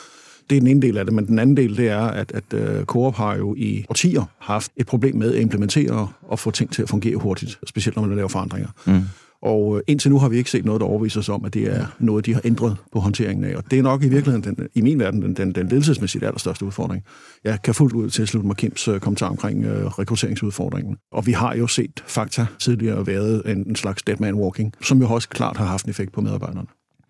Det 0.51 0.57
er 0.57 0.61
den 0.61 0.69
ene 0.69 0.83
del 0.83 0.99
af 0.99 1.05
det, 1.05 1.15
men 1.15 1.27
den 1.27 1.39
anden 1.39 1.57
del, 1.57 1.77
det 1.77 1.89
er, 1.89 2.01
at, 2.01 2.33
at 2.33 2.79
uh, 2.79 2.85
Coop 2.85 3.15
har 3.15 3.37
jo 3.37 3.55
i 3.55 3.85
årtier 3.89 4.25
haft 4.39 4.73
et 4.77 4.87
problem 4.87 5.17
med 5.17 5.35
at 5.35 5.41
implementere 5.41 6.09
og 6.23 6.39
få 6.39 6.51
ting 6.51 6.73
til 6.73 6.83
at 6.83 6.89
fungere 6.89 7.17
hurtigt, 7.17 7.59
specielt 7.67 7.97
når 7.97 8.07
man 8.07 8.17
laver 8.17 8.29
forandringer. 8.29 8.69
Mm. 8.87 9.03
Og 9.43 9.77
øh, 9.77 9.83
indtil 9.87 10.11
nu 10.11 10.19
har 10.19 10.29
vi 10.29 10.37
ikke 10.37 10.51
set 10.51 10.65
noget, 10.65 10.81
der 10.81 10.87
overviser 10.87 11.21
os 11.21 11.29
om, 11.29 11.45
at 11.45 11.55
det 11.55 11.63
er 11.63 11.87
noget, 11.99 12.27
de 12.27 12.35
har 12.35 12.41
ændret 12.45 12.77
på 12.93 13.01
håndteringen 13.01 13.45
af. 13.45 13.57
Og 13.57 13.65
det 13.71 13.79
er 13.79 13.83
nok 13.83 14.03
i 14.03 14.09
virkeligheden, 14.09 14.57
den, 14.57 14.69
i 14.75 14.81
min 14.81 14.99
verden, 14.99 15.23
den, 15.23 15.35
den, 15.35 15.53
den 15.53 15.69
ledelsesmæssigt 15.69 16.25
allerstørste 16.25 16.65
udfordring. 16.65 17.05
Jeg 17.45 17.63
kan 17.63 17.75
fuldt 17.75 17.95
ud 17.95 18.11
tilslutte 18.11 18.47
mig 18.47 18.57
Kims 18.57 18.89
øh, 18.89 19.01
kommentar 19.01 19.29
omkring 19.29 19.65
øh, 19.65 19.87
rekrutteringsudfordringen. 19.87 20.97
Og 21.13 21.27
vi 21.27 21.33
har 21.33 21.55
jo 21.55 21.67
set 21.67 22.05
Fakta 22.07 22.47
tidligere 22.59 23.07
været 23.07 23.43
en, 23.47 23.69
en 23.69 23.77
slags 23.77 24.03
dead 24.03 24.17
man 24.21 24.35
walking, 24.35 24.73
som 24.83 25.01
jo 25.01 25.09
også 25.09 25.29
klart 25.29 25.57
har 25.57 25.67
haft 25.67 25.85
en 25.85 25.91
effekt 25.91 26.13
på 26.13 26.21
medarbejderne. 26.21 26.67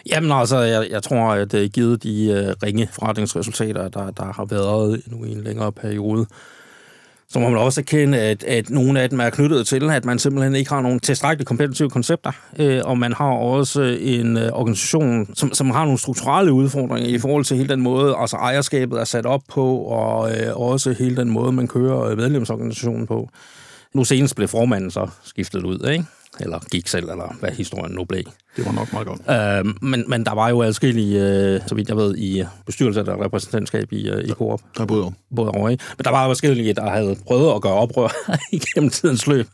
Jamen 0.07 0.33
altså, 0.33 0.59
jeg, 0.59 0.89
jeg 0.91 1.03
tror, 1.03 1.33
at 1.33 1.53
det 1.53 1.73
givet 1.73 2.03
de 2.03 2.25
øh, 2.31 2.55
ringe 2.63 2.89
forretningsresultater, 2.93 3.89
der, 3.89 4.11
der 4.11 4.33
har 4.33 4.45
været 4.45 5.03
nu 5.07 5.25
i 5.25 5.33
en 5.33 5.41
længere 5.41 5.73
periode, 5.73 6.27
så 7.31 7.39
må 7.39 7.49
man 7.49 7.59
også 7.59 7.81
erkende, 7.81 8.19
at, 8.19 8.45
at 8.45 8.71
nogle 8.71 9.01
af 9.01 9.11
dem 9.11 9.21
er 9.21 9.31
knyttet 9.31 9.67
til, 9.67 9.91
at 9.91 10.05
man 10.05 10.19
simpelthen 10.19 10.55
ikke 10.55 10.71
har 10.71 10.81
nogle 10.81 11.01
tilstrækkeligt 11.01 11.49
kompetitive 11.49 11.91
koncepter, 11.91 12.33
øh, 12.59 12.81
og 12.85 12.99
man 12.99 13.13
har 13.13 13.31
også 13.31 13.83
en 14.01 14.37
øh, 14.37 14.53
organisation, 14.53 15.35
som, 15.35 15.53
som 15.53 15.71
har 15.71 15.85
nogle 15.85 15.99
strukturelle 15.99 16.53
udfordringer 16.53 17.09
i 17.09 17.19
forhold 17.19 17.45
til 17.45 17.57
hele 17.57 17.69
den 17.69 17.81
måde, 17.81 18.17
altså 18.17 18.37
ejerskabet 18.37 19.01
er 19.01 19.05
sat 19.05 19.27
op 19.27 19.43
på, 19.49 19.77
og 19.77 20.37
øh, 20.37 20.57
også 20.57 20.93
hele 20.93 21.17
den 21.17 21.31
måde, 21.31 21.53
man 21.53 21.69
kører 21.69 22.03
øh, 22.03 22.17
medlemsorganisationen 22.17 23.07
på. 23.07 23.29
Nu 23.95 24.05
senest 24.05 24.37
blev 24.37 24.49
formanden 24.49 24.91
så 24.91 25.09
skiftet 25.25 25.65
ud, 25.65 25.89
ikke? 25.91 26.05
eller 26.41 26.59
gik 26.71 26.89
selv, 26.89 27.11
eller 27.11 27.37
hvad 27.41 27.51
historien 27.51 27.95
nu 27.95 28.05
blev. 28.05 28.23
Det 28.57 28.67
var 28.67 28.73
nok 28.73 28.93
meget 28.93 29.07
godt. 29.07 29.21
Øh, 29.31 29.75
men, 29.83 30.05
men 30.09 30.25
der 30.25 30.35
var 30.35 30.49
jo 30.49 30.63
adskillige, 30.63 31.21
øh, 31.23 31.61
så 31.67 31.75
vidt 31.75 31.89
jeg 31.89 31.97
ved, 31.97 32.17
i 32.17 32.45
bestyrelse 32.67 33.01
og 33.01 33.25
repræsentantskab 33.25 33.93
i, 33.93 34.09
øh, 34.09 34.25
i 34.25 34.31
Coop. 34.31 34.61
Der 34.77 34.83
er 34.83 34.87
både 34.87 35.03
over. 35.03 35.13
Både 35.37 35.51
over, 35.51 35.69
ikke? 35.69 35.85
Men 35.97 36.05
der 36.05 36.11
var 36.11 36.25
jo 36.25 36.31
adskillige, 36.31 36.75
der 36.75 36.91
havde 36.91 37.17
prøvet 37.27 37.55
at 37.55 37.63
gøre 37.63 37.73
oprør 37.73 38.09
igennem 38.53 38.91
tidens 38.91 39.27
løb. 39.27 39.47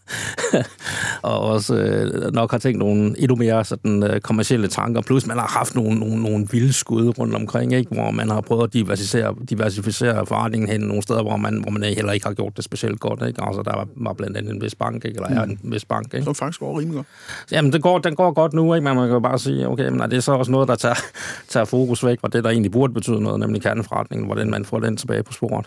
og 1.23 1.41
også 1.41 1.75
øh, 1.75 2.33
nok 2.33 2.51
har 2.51 2.59
tænkt 2.59 2.79
nogle 2.79 3.15
endnu 3.19 3.37
mere 3.37 3.65
sådan, 3.65 4.03
øh, 4.03 4.21
kommersielle 4.21 4.69
tanker. 4.69 5.03
Plus 5.03 5.27
man 5.27 5.39
har 5.39 5.47
haft 5.47 5.75
nogle, 5.75 5.99
nogle, 5.99 6.23
nogle 6.23 6.47
vilde 6.51 6.73
skud 6.73 7.19
rundt 7.19 7.35
omkring, 7.35 7.73
ikke? 7.73 7.95
hvor 7.95 8.11
man 8.11 8.31
har 8.31 8.41
prøvet 8.41 8.65
at 8.65 8.73
diversificere, 8.73 9.35
diversificere 9.51 10.27
forretningen 10.27 10.71
hen 10.71 10.81
nogle 10.81 11.03
steder, 11.03 11.23
hvor 11.23 11.37
man, 11.37 11.63
hvor 11.63 11.71
man 11.71 11.83
heller 11.83 12.13
ikke 12.13 12.27
har 12.27 12.35
gjort 12.35 12.57
det 12.57 12.65
specielt 12.65 13.01
godt. 13.01 13.23
Ikke? 13.29 13.43
Altså, 13.43 13.63
der 13.63 13.77
var, 13.77 13.89
var 13.97 14.13
blandt 14.13 14.37
andet 14.37 14.55
en 14.55 14.63
vis 14.63 14.75
bank, 14.75 15.05
ikke? 15.05 15.17
eller 15.17 15.29
mm. 15.29 15.37
er 15.37 15.43
en 15.43 15.59
vis 15.63 15.85
bank. 15.85 16.15
Ikke? 16.15 16.25
Som 16.25 16.35
faktisk 16.35 16.61
går 16.61 16.79
rimelig 16.79 16.97
godt. 16.97 17.07
Jamen, 17.53 17.73
det 17.73 17.83
går, 17.83 17.99
den 17.99 18.15
går 18.17 18.33
godt 18.33 18.53
nu, 18.53 18.75
ikke? 18.75 18.84
Men 18.85 18.97
man 18.97 19.07
kan 19.09 19.15
jo 19.15 19.21
bare 19.21 19.39
sige, 19.39 19.69
okay, 19.69 19.89
men 19.89 20.01
er 20.01 20.07
det 20.07 20.17
er 20.17 20.21
så 20.21 20.33
også 20.33 20.53
noget, 20.53 20.69
der 20.69 20.75
tager, 20.75 20.95
tager 21.53 21.65
fokus 21.65 22.05
væk 22.05 22.21
fra 22.21 22.29
det, 22.29 22.45
der 22.45 22.51
egentlig 22.51 22.73
burde 22.73 22.95
betyde 22.95 23.21
noget, 23.21 23.41
nemlig 23.41 23.63
kerneforretningen, 23.63 24.27
hvordan 24.27 24.51
man 24.51 24.65
får 24.65 24.79
den 24.79 24.97
tilbage 24.97 25.23
på 25.23 25.33
sporet. 25.33 25.67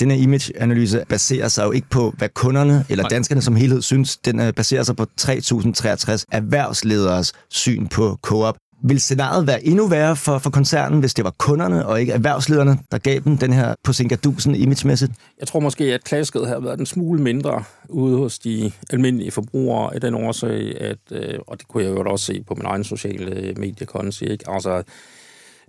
Den 0.00 0.10
her 0.10 0.18
image-analyse 0.18 1.04
baserer 1.08 1.48
sig 1.48 1.64
jo 1.64 1.70
ikke 1.70 1.90
på, 1.90 2.14
hvad 2.18 2.28
kunderne 2.28 2.84
eller 2.88 3.08
danskerne 3.08 3.42
som 3.42 3.56
helhed 3.56 3.82
synes. 3.82 4.16
Den 4.16 4.40
øh, 4.40 4.54
baserer 4.54 4.82
sig 4.82 4.96
på 4.96 5.06
3.063 5.20 6.24
erhvervslederes 6.32 7.32
syn 7.50 7.86
på 7.86 8.18
Coop. 8.22 8.56
Vil 8.82 9.00
scenariet 9.00 9.46
være 9.46 9.64
endnu 9.64 9.88
værre 9.88 10.16
for, 10.16 10.38
for 10.38 10.50
koncernen, 10.50 11.00
hvis 11.00 11.14
det 11.14 11.24
var 11.24 11.34
kunderne 11.38 11.86
og 11.86 12.00
ikke 12.00 12.12
erhvervslederne, 12.12 12.78
der 12.92 12.98
gav 12.98 13.20
dem 13.20 13.38
den 13.38 13.52
her 13.52 13.74
på 13.84 13.92
Singadusen 13.92 14.54
imagemæssigt? 14.54 15.12
Jeg 15.40 15.48
tror 15.48 15.60
måske, 15.60 15.84
at 15.84 16.04
klasket 16.04 16.48
har 16.48 16.60
været 16.60 16.80
en 16.80 16.86
smule 16.86 17.22
mindre 17.22 17.64
ude 17.88 18.16
hos 18.16 18.38
de 18.38 18.72
almindelige 18.90 19.30
forbrugere 19.30 19.96
i 19.96 19.98
den 19.98 20.14
årsag, 20.14 20.80
at, 20.80 20.98
øh, 21.10 21.38
og 21.46 21.58
det 21.58 21.68
kunne 21.68 21.84
jeg 21.84 21.90
jo 21.90 22.10
også 22.10 22.24
se 22.24 22.42
på 22.46 22.54
min 22.54 22.66
egen 22.66 22.84
sociale 22.84 23.54
mediekonti, 23.56 24.24
ikke? 24.24 24.50
Altså, 24.50 24.82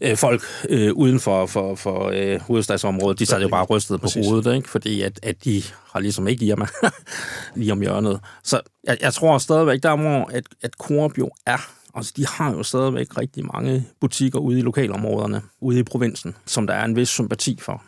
øh, 0.02 0.18
folk 0.18 0.42
øh, 0.70 0.94
uden 0.94 1.20
for, 1.20 1.46
for, 1.46 1.76
for 1.76 2.12
øh, 2.14 2.42
hovedstadsområdet, 2.42 3.20
de 3.20 3.26
sad 3.26 3.42
jo 3.42 3.48
bare 3.48 3.66
rystet 3.66 4.02
på 4.02 4.08
Præcis. 4.08 4.28
hovedet, 4.28 4.56
ikke? 4.56 4.70
fordi 4.70 5.02
at, 5.02 5.20
at 5.24 5.44
de 5.44 5.64
har 5.94 6.00
ligesom 6.00 6.28
ikke 6.28 6.46
hjemme 6.46 6.68
lige 7.56 7.72
om 7.72 7.82
hjørnet. 7.82 8.20
Så 8.44 8.62
jeg, 8.84 8.98
jeg 9.02 9.14
tror 9.14 9.38
stadigvæk, 9.38 9.84
der 9.84 9.96
hvor 9.96 10.30
at, 10.34 10.44
at 10.62 10.72
Coop 10.74 11.18
jo 11.18 11.30
er 11.46 11.79
Altså, 11.96 12.14
de 12.18 12.26
har 12.28 12.54
jo 12.54 12.64
stadigvæk 12.64 13.18
rigtig 13.18 13.46
mange 13.46 13.88
butikker 14.00 14.40
ude 14.40 14.60
i 14.60 14.62
lokalområderne, 14.62 15.42
ude 15.62 15.80
i 15.80 15.84
provinsen, 15.84 16.36
som 16.46 16.68
der 16.68 16.74
er 16.74 16.86
en 16.86 16.96
vis 16.96 17.10
sympati 17.10 17.58
for. 17.62 17.84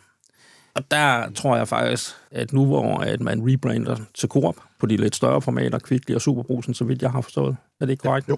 Og 0.76 0.92
der 0.92 1.32
tror 1.32 1.58
jeg 1.58 1.68
faktisk, 1.68 2.12
at 2.32 2.54
nu 2.54 2.66
hvor 2.66 2.98
at 2.98 3.22
man 3.22 3.52
rebrander 3.52 3.96
til 4.14 4.30
Coop 4.30 4.56
på 4.80 4.86
de 4.86 4.98
lidt 4.98 5.16
større 5.16 5.42
formater, 5.42 5.80
Kvickly 5.80 6.16
og 6.16 6.22
Superbrusen, 6.22 6.74
så 6.74 6.84
vidt 6.84 7.02
jeg 7.02 7.12
har 7.12 7.22
forstået. 7.22 7.58
Er 7.82 7.86
det 7.86 7.92
ikke 7.92 8.02
korrekt? 8.02 8.28
Ja, 8.28 8.32
jo. 8.34 8.38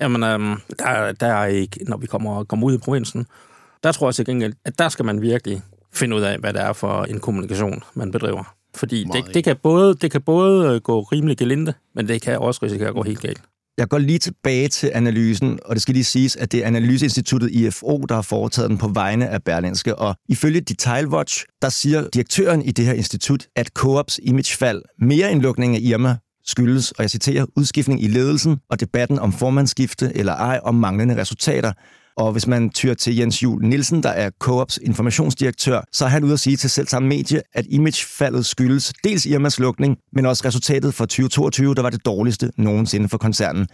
Jamen, 0.00 0.22
øhm, 0.22 0.60
der, 0.78 1.12
der 1.12 1.26
er 1.26 1.46
ikke, 1.46 1.84
når 1.84 1.96
vi 1.96 2.06
kommer, 2.06 2.44
kommer 2.44 2.66
ud 2.66 2.74
i 2.74 2.78
provinsen, 2.78 3.26
der 3.82 3.92
tror 3.92 4.08
jeg 4.08 4.14
til 4.14 4.24
gengæld, 4.24 4.54
at 4.64 4.78
der 4.78 4.88
skal 4.88 5.04
man 5.04 5.22
virkelig 5.22 5.62
finde 5.92 6.16
ud 6.16 6.22
af, 6.22 6.38
hvad 6.38 6.52
det 6.52 6.62
er 6.62 6.72
for 6.72 7.04
en 7.04 7.20
kommunikation, 7.20 7.82
man 7.94 8.10
bedriver. 8.10 8.54
Fordi 8.74 9.04
det, 9.04 9.34
det, 9.34 9.44
kan 9.44 9.56
både, 9.62 9.94
det 9.94 10.10
kan 10.10 10.22
både 10.22 10.80
gå 10.80 11.00
rimelig 11.00 11.36
gelinde, 11.36 11.74
men 11.94 12.08
det 12.08 12.22
kan 12.22 12.38
også 12.38 12.60
risikere 12.62 12.88
at 12.88 12.94
gå 12.94 13.02
helt 13.02 13.20
galt. 13.20 13.42
Jeg 13.78 13.88
går 13.88 13.98
lige 13.98 14.18
tilbage 14.18 14.68
til 14.68 14.90
analysen, 14.94 15.58
og 15.64 15.74
det 15.74 15.82
skal 15.82 15.94
lige 15.94 16.04
siges, 16.04 16.36
at 16.36 16.52
det 16.52 16.62
er 16.62 16.66
Analyseinstituttet 16.66 17.50
IFO, 17.50 18.04
der 18.08 18.14
har 18.14 18.22
foretaget 18.22 18.70
den 18.70 18.78
på 18.78 18.88
vegne 18.88 19.28
af 19.28 19.42
Berlinske. 19.42 19.96
Og 19.96 20.16
ifølge 20.28 20.60
Detailwatch, 20.60 21.44
der 21.62 21.68
siger 21.68 22.08
direktøren 22.14 22.62
i 22.62 22.70
det 22.70 22.84
her 22.84 22.92
institut, 22.92 23.46
at 23.56 23.66
Coops 23.66 24.20
imagefald 24.22 24.82
mere 24.98 25.32
end 25.32 25.42
lukning 25.42 25.76
af 25.76 25.80
Irma 25.82 26.16
skyldes, 26.44 26.92
og 26.92 27.02
jeg 27.02 27.10
citerer, 27.10 27.46
udskiftning 27.56 28.02
i 28.02 28.06
ledelsen 28.06 28.56
og 28.70 28.80
debatten 28.80 29.18
om 29.18 29.32
formandsskifte 29.32 30.12
eller 30.14 30.32
ej 30.32 30.60
om 30.62 30.74
manglende 30.74 31.16
resultater. 31.20 31.72
Og 32.16 32.32
hvis 32.32 32.46
man 32.46 32.70
tyrer 32.70 32.94
til 32.94 33.16
Jens 33.16 33.42
Jul 33.42 33.64
Nielsen, 33.64 34.02
der 34.02 34.08
er 34.08 34.30
Coops 34.38 34.78
informationsdirektør, 34.82 35.80
så 35.92 36.04
er 36.04 36.08
han 36.08 36.24
ude 36.24 36.32
at 36.32 36.40
sige 36.40 36.56
til 36.56 36.70
selv 36.70 36.86
samme 36.86 37.08
medie, 37.08 37.42
at 37.54 37.64
imagefaldet 37.70 38.46
skyldes 38.46 38.92
dels 39.04 39.26
Irmas 39.26 39.58
lukning, 39.58 39.96
men 40.12 40.26
også 40.26 40.42
resultatet 40.44 40.94
for 40.94 41.04
2022, 41.04 41.74
der 41.74 41.82
var 41.82 41.90
det 41.90 42.06
dårligste 42.06 42.50
nogensinde 42.56 43.08
for 43.08 43.18
koncernen. 43.18 43.66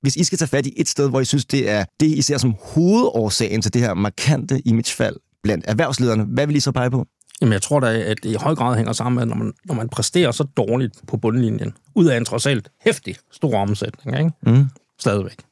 Hvis 0.00 0.16
I 0.16 0.24
skal 0.24 0.38
tage 0.38 0.48
fat 0.48 0.66
i 0.66 0.72
et 0.76 0.88
sted, 0.88 1.10
hvor 1.10 1.20
I 1.20 1.24
synes, 1.24 1.44
det 1.44 1.70
er 1.70 1.84
det, 2.00 2.06
I 2.06 2.22
ser 2.22 2.38
som 2.38 2.54
hovedårsagen 2.60 3.62
til 3.62 3.74
det 3.74 3.82
her 3.82 3.94
markante 3.94 4.68
imagefald 4.68 5.16
blandt 5.42 5.64
erhvervslederne, 5.68 6.24
hvad 6.24 6.46
vil 6.46 6.56
I 6.56 6.60
så 6.60 6.72
pege 6.72 6.90
på? 6.90 7.06
Jamen, 7.40 7.52
jeg 7.52 7.62
tror 7.62 7.80
da, 7.80 7.98
at 7.98 8.16
det 8.22 8.30
i 8.30 8.34
høj 8.34 8.54
grad 8.54 8.76
hænger 8.76 8.92
sammen 8.92 9.14
med, 9.14 9.26
når 9.26 9.36
man, 9.44 9.52
når 9.64 9.74
man 9.74 9.88
præsterer 9.88 10.30
så 10.30 10.44
dårligt 10.44 10.94
på 11.06 11.16
bundlinjen, 11.16 11.72
ud 11.94 12.06
af 12.06 12.16
en 12.16 12.24
trods 12.24 12.46
alt 12.46 12.70
hæftig 12.80 13.16
stor 13.32 13.58
omsætning, 13.58 14.18
ikke? 14.18 14.30
Mm. 14.42 14.66
Stadigvæk. 14.98 15.47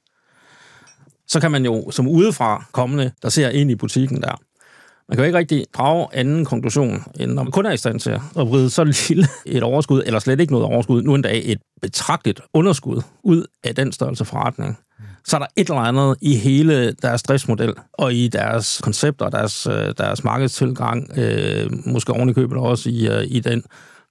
Så 1.28 1.40
kan 1.40 1.50
man 1.50 1.64
jo 1.64 1.90
som 1.90 2.08
udefra 2.08 2.64
kommende, 2.72 3.10
der 3.22 3.28
ser 3.28 3.48
ind 3.48 3.70
i 3.70 3.74
butikken 3.74 4.22
der, 4.22 4.36
man 5.08 5.16
kan 5.16 5.24
jo 5.24 5.26
ikke 5.26 5.38
rigtig 5.38 5.64
drage 5.74 6.08
anden 6.12 6.44
konklusion, 6.44 7.04
end 7.20 7.32
når 7.32 7.42
man 7.42 7.52
kun 7.52 7.66
er 7.66 7.72
i 7.72 7.76
stand 7.76 8.00
til 8.00 8.10
at 8.10 8.20
vride 8.48 8.70
så 8.70 8.84
lille 8.84 9.28
et 9.46 9.62
overskud, 9.62 10.02
eller 10.06 10.20
slet 10.20 10.40
ikke 10.40 10.52
noget 10.52 10.66
overskud, 10.66 11.02
nu 11.02 11.14
endda 11.14 11.30
et 11.44 11.58
betragteligt 11.82 12.40
underskud 12.54 13.02
ud 13.22 13.46
af 13.64 13.74
den 13.74 13.92
størrelse 13.92 14.24
forretning. 14.24 14.78
Så 15.24 15.36
er 15.36 15.40
der 15.40 15.46
et 15.56 15.68
eller 15.68 15.80
andet 15.80 16.16
i 16.20 16.36
hele 16.36 16.92
deres 16.92 17.22
driftsmodel, 17.22 17.74
og 17.92 18.14
i 18.14 18.28
deres 18.28 18.80
koncepter, 18.82 19.28
deres, 19.28 19.66
øh, 19.66 19.94
deres 19.98 20.24
markedstilgang, 20.24 21.18
øh, 21.18 21.70
måske 21.86 22.12
oven 22.12 22.28
i 22.28 22.32
købet 22.32 22.58
også 22.58 22.90
i, 22.90 23.08
øh, 23.08 23.24
i 23.26 23.40
den 23.40 23.62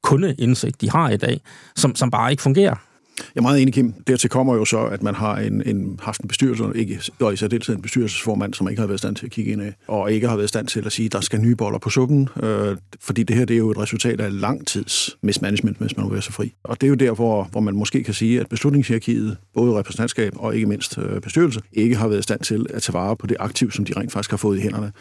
kundeindsigt, 0.04 0.82
de 0.82 0.90
har 0.90 1.10
i 1.10 1.18
dag, 1.18 1.42
som, 1.76 1.96
som 1.96 2.12
bare 2.12 2.32
ikke 2.32 2.44
fungerer. 2.44 2.76
Jeg 3.18 3.40
er 3.40 3.42
meget 3.42 3.62
enig, 3.62 3.74
Kim. 3.74 3.94
Dertil 4.08 4.30
kommer 4.30 4.56
jo 4.56 4.66
så, 4.66 4.86
at 4.86 5.04
man 5.04 5.16
har 5.16 5.38
en, 5.38 5.64
en, 5.66 6.00
haft 6.04 6.22
en 6.22 6.28
bestyrelse, 6.28 6.64
ikke, 6.76 7.02
og 7.20 7.34
i 7.34 7.36
særdeleshed 7.36 7.76
en 7.76 7.82
bestyrelsesformand, 7.82 8.54
som 8.54 8.70
ikke 8.70 8.80
har 8.80 8.88
været 8.88 8.98
i 8.98 9.04
stand 9.04 9.16
til 9.16 9.26
at 9.26 9.32
kigge 9.32 9.52
ind 9.52 9.62
af, 9.62 9.76
og 9.88 10.12
ikke 10.12 10.28
har 10.28 10.36
været 10.36 10.46
i 10.46 10.48
stand 10.48 10.68
til 10.68 10.86
at 10.86 10.92
sige, 10.92 11.06
at 11.06 11.12
der 11.12 11.22
skal 11.22 11.42
nye 11.42 11.56
boller 11.56 11.80
på 11.80 11.90
suppen, 11.90 12.30
øh, 12.44 12.78
fordi 13.00 13.24
det 13.24 13.36
her 13.36 13.46
det 13.46 13.54
er 13.54 13.58
jo 13.58 13.72
et 13.72 13.78
resultat 13.78 14.22
af 14.22 14.42
lang 14.42 14.68
tids 14.68 15.18
mismanagement, 15.22 15.78
hvis 15.78 15.98
man 15.98 16.06
vil 16.06 16.14
være 16.14 16.22
så 16.22 16.32
fri. 16.32 16.54
Og 16.64 16.82
det 16.82 16.88
er 16.88 16.90
jo 16.90 16.96
der, 16.96 17.12
hvor, 17.12 17.44
hvor 17.52 17.62
man 17.62 17.76
måske 17.76 18.04
kan 18.04 18.14
sige, 18.14 18.40
at 18.40 18.50
beslutningshierarkiet, 18.50 19.38
både 19.54 19.80
repræsentantskab 19.80 20.34
og 20.36 20.56
ikke 20.56 20.68
mindst 20.68 20.98
øh, 20.98 21.22
bestyrelse, 21.22 21.62
ikke 21.74 21.96
har 21.96 22.08
været 22.08 22.20
i 22.20 22.24
stand 22.24 22.40
til 22.40 22.66
at 22.70 22.82
tage 22.82 22.94
vare 22.94 23.16
på 23.16 23.28
det 23.28 23.38
aktiv, 23.40 23.72
som 23.72 23.86
de 23.86 23.94
rent 23.98 24.12
faktisk 24.12 24.30
har 24.30 24.38
fået 24.38 24.58
i 24.58 24.62
hænderne. 24.62 24.92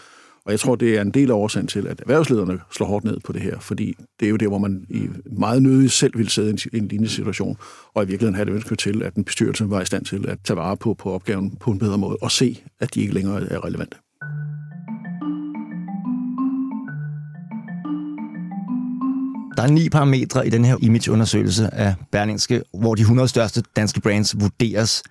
Og 0.46 0.52
jeg 0.52 0.60
tror, 0.60 0.74
det 0.74 0.96
er 0.96 1.02
en 1.02 1.10
del 1.10 1.30
af 1.30 1.34
årsagen 1.34 1.66
til, 1.66 1.86
at 1.86 2.00
erhvervslederne 2.00 2.58
slår 2.72 2.86
hårdt 2.86 3.04
ned 3.04 3.20
på 3.24 3.32
det 3.32 3.42
her, 3.42 3.58
fordi 3.60 3.94
det 4.20 4.26
er 4.26 4.30
jo 4.30 4.36
der, 4.36 4.48
hvor 4.48 4.58
man 4.58 4.86
i 4.90 5.08
meget 5.38 5.62
nødig 5.62 5.90
selv 5.90 6.18
vil 6.18 6.28
sidde 6.28 6.50
i 6.72 6.76
en 6.76 6.88
lignende 6.88 7.08
situation, 7.08 7.56
og 7.94 8.02
i 8.02 8.06
virkeligheden 8.06 8.34
have 8.34 8.44
det 8.44 8.52
ønske 8.52 8.76
til, 8.76 9.02
at 9.02 9.14
den 9.14 9.24
bestyrelse 9.24 9.70
var 9.70 9.80
i 9.80 9.84
stand 9.84 10.04
til 10.04 10.28
at 10.28 10.38
tage 10.44 10.56
vare 10.56 10.76
på, 10.76 10.94
på 10.94 11.12
opgaven 11.12 11.56
på 11.60 11.70
en 11.70 11.78
bedre 11.78 11.98
måde, 11.98 12.16
og 12.22 12.30
se, 12.30 12.64
at 12.80 12.94
de 12.94 13.00
ikke 13.00 13.14
længere 13.14 13.52
er 13.52 13.64
relevante. 13.64 13.96
Der 19.56 19.62
er 19.62 19.70
ni 19.70 19.88
parametre 19.88 20.46
i 20.46 20.50
den 20.50 20.64
her 20.64 20.76
imageundersøgelse 20.82 21.74
af 21.74 21.94
Berlingske, 22.12 22.62
hvor 22.80 22.94
de 22.94 23.00
100 23.00 23.28
største 23.28 23.62
danske 23.76 24.00
brands 24.00 24.40
vurderes. 24.40 25.02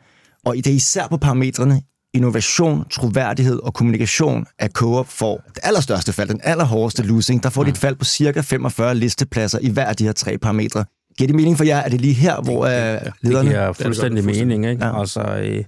Og 0.45 0.55
det 0.55 0.67
er 0.67 0.71
især 0.71 1.07
på 1.07 1.17
parametrene 1.17 1.81
innovation, 2.13 2.85
troværdighed 2.89 3.59
og 3.59 3.73
kommunikation, 3.73 4.45
at 4.59 4.71
Coop 4.71 5.07
får 5.07 5.43
det 5.47 5.59
allerstørste 5.63 6.13
fald, 6.13 6.29
den 6.29 6.41
allerhårdeste 6.43 7.03
losing. 7.03 7.43
Der 7.43 7.49
får 7.49 7.63
de 7.63 7.69
et 7.69 7.77
fald 7.77 7.95
på 7.95 8.05
cirka 8.05 8.41
45 8.41 8.95
listepladser 8.95 9.59
i 9.61 9.69
hver 9.69 9.85
af 9.85 9.95
de 9.95 10.03
her 10.03 10.11
tre 10.11 10.37
parametre. 10.37 10.85
Giver 11.17 11.27
det 11.27 11.35
mening 11.35 11.57
for 11.57 11.63
jer? 11.63 11.77
Er 11.77 11.89
det 11.89 12.01
lige 12.01 12.13
her, 12.13 12.41
hvor 12.41 12.67
ja, 12.67 12.99
lederne... 13.21 13.49
Det 13.49 13.55
giver 13.55 13.73
fuldstændig 13.73 14.25
mening, 14.25 14.65
ikke? 14.65 14.85
Ja. 14.85 14.99
Altså, 14.99 15.21
øh, 15.21 15.63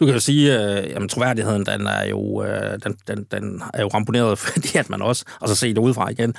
du 0.00 0.04
kan 0.04 0.14
jo 0.14 0.20
sige, 0.20 0.58
at 0.58 1.02
øh, 1.02 1.08
troværdigheden, 1.08 1.66
den 1.66 1.86
er 1.86 2.04
jo, 2.04 2.44
øh, 2.44 2.78
den, 2.84 2.94
den, 3.08 3.26
den 3.30 3.62
er 3.74 3.82
jo 3.82 3.88
ramponeret, 3.88 4.38
fordi 4.44 4.78
at 4.78 4.90
man 4.90 5.02
også, 5.02 5.24
altså 5.40 5.56
se 5.56 5.68
det 5.68 5.78
udefra 5.78 6.08
igen, 6.10 6.34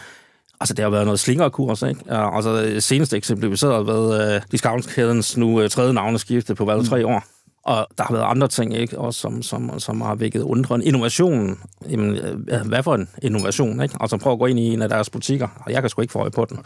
Altså, 0.61 0.73
det 0.73 0.83
har 0.83 0.89
været 0.89 1.05
noget 1.05 1.19
slingerkurs, 1.19 1.81
ikke? 1.81 1.99
Altså, 2.09 2.75
seneste 2.79 3.17
eksemplificeret 3.17 3.87
ved 3.87 4.35
uh, 4.35 4.41
discountkædens 4.51 5.37
nu 5.37 5.61
uh, 5.61 5.67
tredje 5.67 5.93
navneskifte 5.93 6.55
på 6.55 6.65
hvad, 6.65 6.85
tre 6.85 7.07
år. 7.07 7.23
Og 7.63 7.87
der 7.97 8.03
har 8.03 8.13
været 8.13 8.25
andre 8.25 8.47
ting, 8.47 8.75
ikke? 8.75 8.97
Også 8.97 9.19
som, 9.19 9.41
som, 9.41 9.79
som 9.79 10.01
har 10.01 10.15
vækket 10.15 10.41
undren. 10.41 10.81
Innovationen. 10.81 11.59
jamen, 11.89 12.15
øh, 12.15 12.67
hvad 12.67 12.83
for 12.83 12.95
en 12.95 13.09
innovation, 13.21 13.81
ikke? 13.81 13.95
Altså 13.99 14.17
prøv 14.17 14.33
at 14.33 14.39
gå 14.39 14.45
ind 14.45 14.59
i 14.59 14.73
en 14.73 14.81
af 14.81 14.89
deres 14.89 15.09
butikker, 15.09 15.47
og 15.65 15.71
jeg 15.71 15.81
kan 15.81 15.89
sgu 15.89 16.01
ikke 16.01 16.11
få 16.11 16.19
øje 16.19 16.31
på 16.31 16.45
den. 16.45 16.59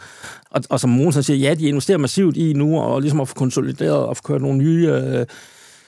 Og, 0.50 0.62
og 0.70 0.80
som 0.80 0.90
Mogens 0.90 1.26
siger, 1.26 1.36
ja, 1.36 1.54
de 1.54 1.68
investerer 1.68 1.98
massivt 1.98 2.36
i 2.36 2.52
nu, 2.52 2.80
og 2.80 3.00
ligesom 3.00 3.20
at 3.20 3.28
få 3.28 3.34
konsolideret 3.34 3.98
og 3.98 4.16
få 4.16 4.22
kørt 4.22 4.42
nogle 4.42 4.58
nye, 4.58 4.88
øh, 4.88 5.26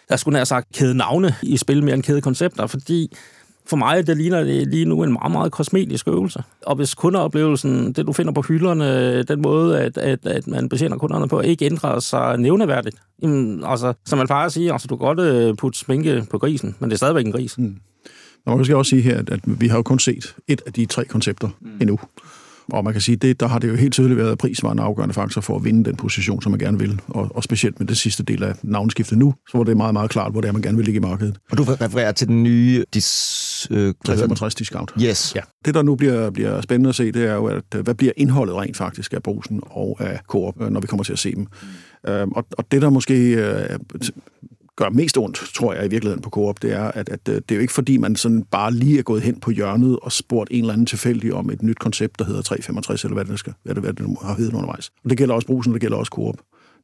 der 0.08 0.16
skulle 0.16 0.38
nær 0.38 0.44
sagt 0.44 0.72
kæde 0.72 0.94
navne 0.94 1.34
i 1.42 1.56
spil 1.56 1.84
mere 1.84 1.94
end 1.94 2.02
kæde 2.02 2.20
koncepter, 2.20 2.66
fordi 2.66 3.16
for 3.68 3.76
mig, 3.76 4.06
det 4.06 4.16
ligner 4.16 4.44
det 4.44 4.66
lige 4.66 4.84
nu 4.84 5.02
en 5.02 5.12
meget, 5.12 5.32
meget 5.32 5.52
kosmetisk 5.52 6.08
øvelse. 6.08 6.42
Og 6.66 6.76
hvis 6.76 6.94
kundeoplevelsen, 6.94 7.92
det 7.92 8.06
du 8.06 8.12
finder 8.12 8.32
på 8.32 8.42
hylderne, 8.42 9.22
den 9.22 9.42
måde, 9.42 9.80
at, 9.80 9.98
at, 9.98 10.26
at 10.26 10.46
man 10.46 10.68
betjener 10.68 10.96
kunderne 10.96 11.28
på, 11.28 11.40
ikke 11.40 11.64
ændrer 11.64 12.00
sig 12.00 12.38
nævneværdigt. 12.38 12.96
Jamen, 13.22 13.64
altså, 13.64 13.92
som 14.06 14.18
man 14.18 14.26
plejer 14.26 14.46
at 14.46 14.52
sige, 14.52 14.72
altså, 14.72 14.88
du 14.88 14.96
kan 14.96 15.06
godt 15.06 15.20
øh, 15.20 15.56
putte 15.56 15.78
sminke 15.78 16.26
på 16.30 16.38
grisen, 16.38 16.76
men 16.78 16.90
det 16.90 16.94
er 16.94 16.98
stadigvæk 16.98 17.26
en 17.26 17.32
gris. 17.32 17.58
Mm. 17.58 17.76
Og 18.46 18.58
jeg 18.58 18.64
skal 18.64 18.76
også 18.76 18.90
sige 18.90 19.02
her, 19.02 19.18
at 19.18 19.40
vi 19.44 19.68
har 19.68 19.76
jo 19.76 19.82
kun 19.82 19.98
set 19.98 20.34
et 20.48 20.62
af 20.66 20.72
de 20.72 20.86
tre 20.86 21.04
koncepter 21.04 21.48
mm. 21.60 21.70
endnu. 21.80 21.98
Og 22.72 22.84
man 22.84 22.92
kan 22.92 23.02
sige, 23.02 23.16
det, 23.16 23.40
der 23.40 23.46
har 23.48 23.58
det 23.58 23.68
jo 23.68 23.74
helt 23.74 23.92
tydeligt 23.92 24.18
været, 24.18 24.32
at 24.32 24.38
pris 24.38 24.62
var 24.62 24.72
en 24.72 24.78
afgørende 24.78 25.14
faktor 25.14 25.40
for 25.40 25.56
at 25.56 25.64
vinde 25.64 25.84
den 25.84 25.96
position, 25.96 26.42
som 26.42 26.52
man 26.52 26.58
gerne 26.58 26.78
vil. 26.78 27.00
Og, 27.08 27.30
og 27.34 27.44
specielt 27.44 27.80
med 27.80 27.86
det 27.86 27.96
sidste 27.96 28.22
del 28.22 28.42
af 28.42 28.54
navnskiftet 28.62 29.18
nu, 29.18 29.34
så 29.50 29.58
var 29.58 29.64
det 29.64 29.76
meget, 29.76 29.92
meget 29.92 30.10
klart, 30.10 30.32
hvor 30.32 30.40
det 30.40 30.48
er, 30.48 30.52
man 30.52 30.62
gerne 30.62 30.76
vil 30.76 30.84
ligge 30.84 30.98
i 30.98 31.00
markedet. 31.00 31.36
Og 31.50 31.58
du 31.58 31.62
refererer 31.62 32.12
til 32.12 32.28
den 32.28 32.42
nye 32.42 32.84
dis, 32.94 33.68
øh, 33.70 33.94
365 34.04 34.54
discount. 34.54 34.92
Yes. 35.02 35.32
Ja. 35.36 35.40
Det, 35.64 35.74
der 35.74 35.82
nu 35.82 35.94
bliver, 35.94 36.30
bliver 36.30 36.60
spændende 36.60 36.88
at 36.88 36.94
se, 36.94 37.12
det 37.12 37.24
er 37.24 37.34
jo, 37.34 37.46
at 37.46 37.64
hvad 37.82 37.94
bliver 37.94 38.12
indholdet 38.16 38.56
rent 38.56 38.76
faktisk 38.76 39.12
af 39.12 39.22
brusen 39.22 39.60
og 39.66 39.96
af 40.00 40.20
Coop, 40.26 40.60
når 40.70 40.80
vi 40.80 40.86
kommer 40.86 41.04
til 41.04 41.12
at 41.12 41.18
se 41.18 41.34
dem. 41.34 41.46
Mm. 42.04 42.10
Øhm, 42.10 42.32
og, 42.32 42.46
og 42.58 42.72
det, 42.72 42.82
der 42.82 42.90
måske 42.90 43.14
øh, 43.14 43.78
gør 44.78 44.88
mest 44.88 45.18
ondt, 45.18 45.36
tror 45.54 45.74
jeg 45.74 45.86
i 45.86 45.88
virkeligheden 45.88 46.22
på 46.22 46.30
Coop, 46.30 46.62
det 46.62 46.72
er, 46.72 46.84
at, 46.84 47.08
at 47.08 47.20
øh, 47.28 47.34
det 47.34 47.50
er 47.50 47.54
jo 47.54 47.60
ikke 47.60 47.72
fordi, 47.72 47.96
man 47.96 48.16
sådan 48.16 48.42
bare 48.42 48.72
lige 48.72 48.98
er 48.98 49.02
gået 49.02 49.22
hen 49.22 49.40
på 49.40 49.50
hjørnet 49.50 49.98
og 50.02 50.12
spurgt 50.12 50.50
en 50.52 50.60
eller 50.60 50.72
anden 50.72 50.86
tilfældig 50.86 51.34
om 51.34 51.50
et 51.50 51.62
nyt 51.62 51.78
koncept, 51.78 52.18
der 52.18 52.24
hedder 52.24 52.42
365, 52.42 53.04
eller 53.04 53.14
hvad 53.14 53.24
det, 53.24 53.38
skal, 53.38 53.54
hvad 53.62 53.74
det, 53.74 53.82
hvad 53.82 53.92
det 53.92 54.16
har 54.22 54.34
heddet 54.34 54.54
undervejs. 54.54 54.90
Og 55.04 55.10
det 55.10 55.18
gælder 55.18 55.34
også 55.34 55.46
brusen, 55.46 55.72
det 55.72 55.80
gælder 55.80 55.96
også 55.96 56.10
Coop. 56.10 56.36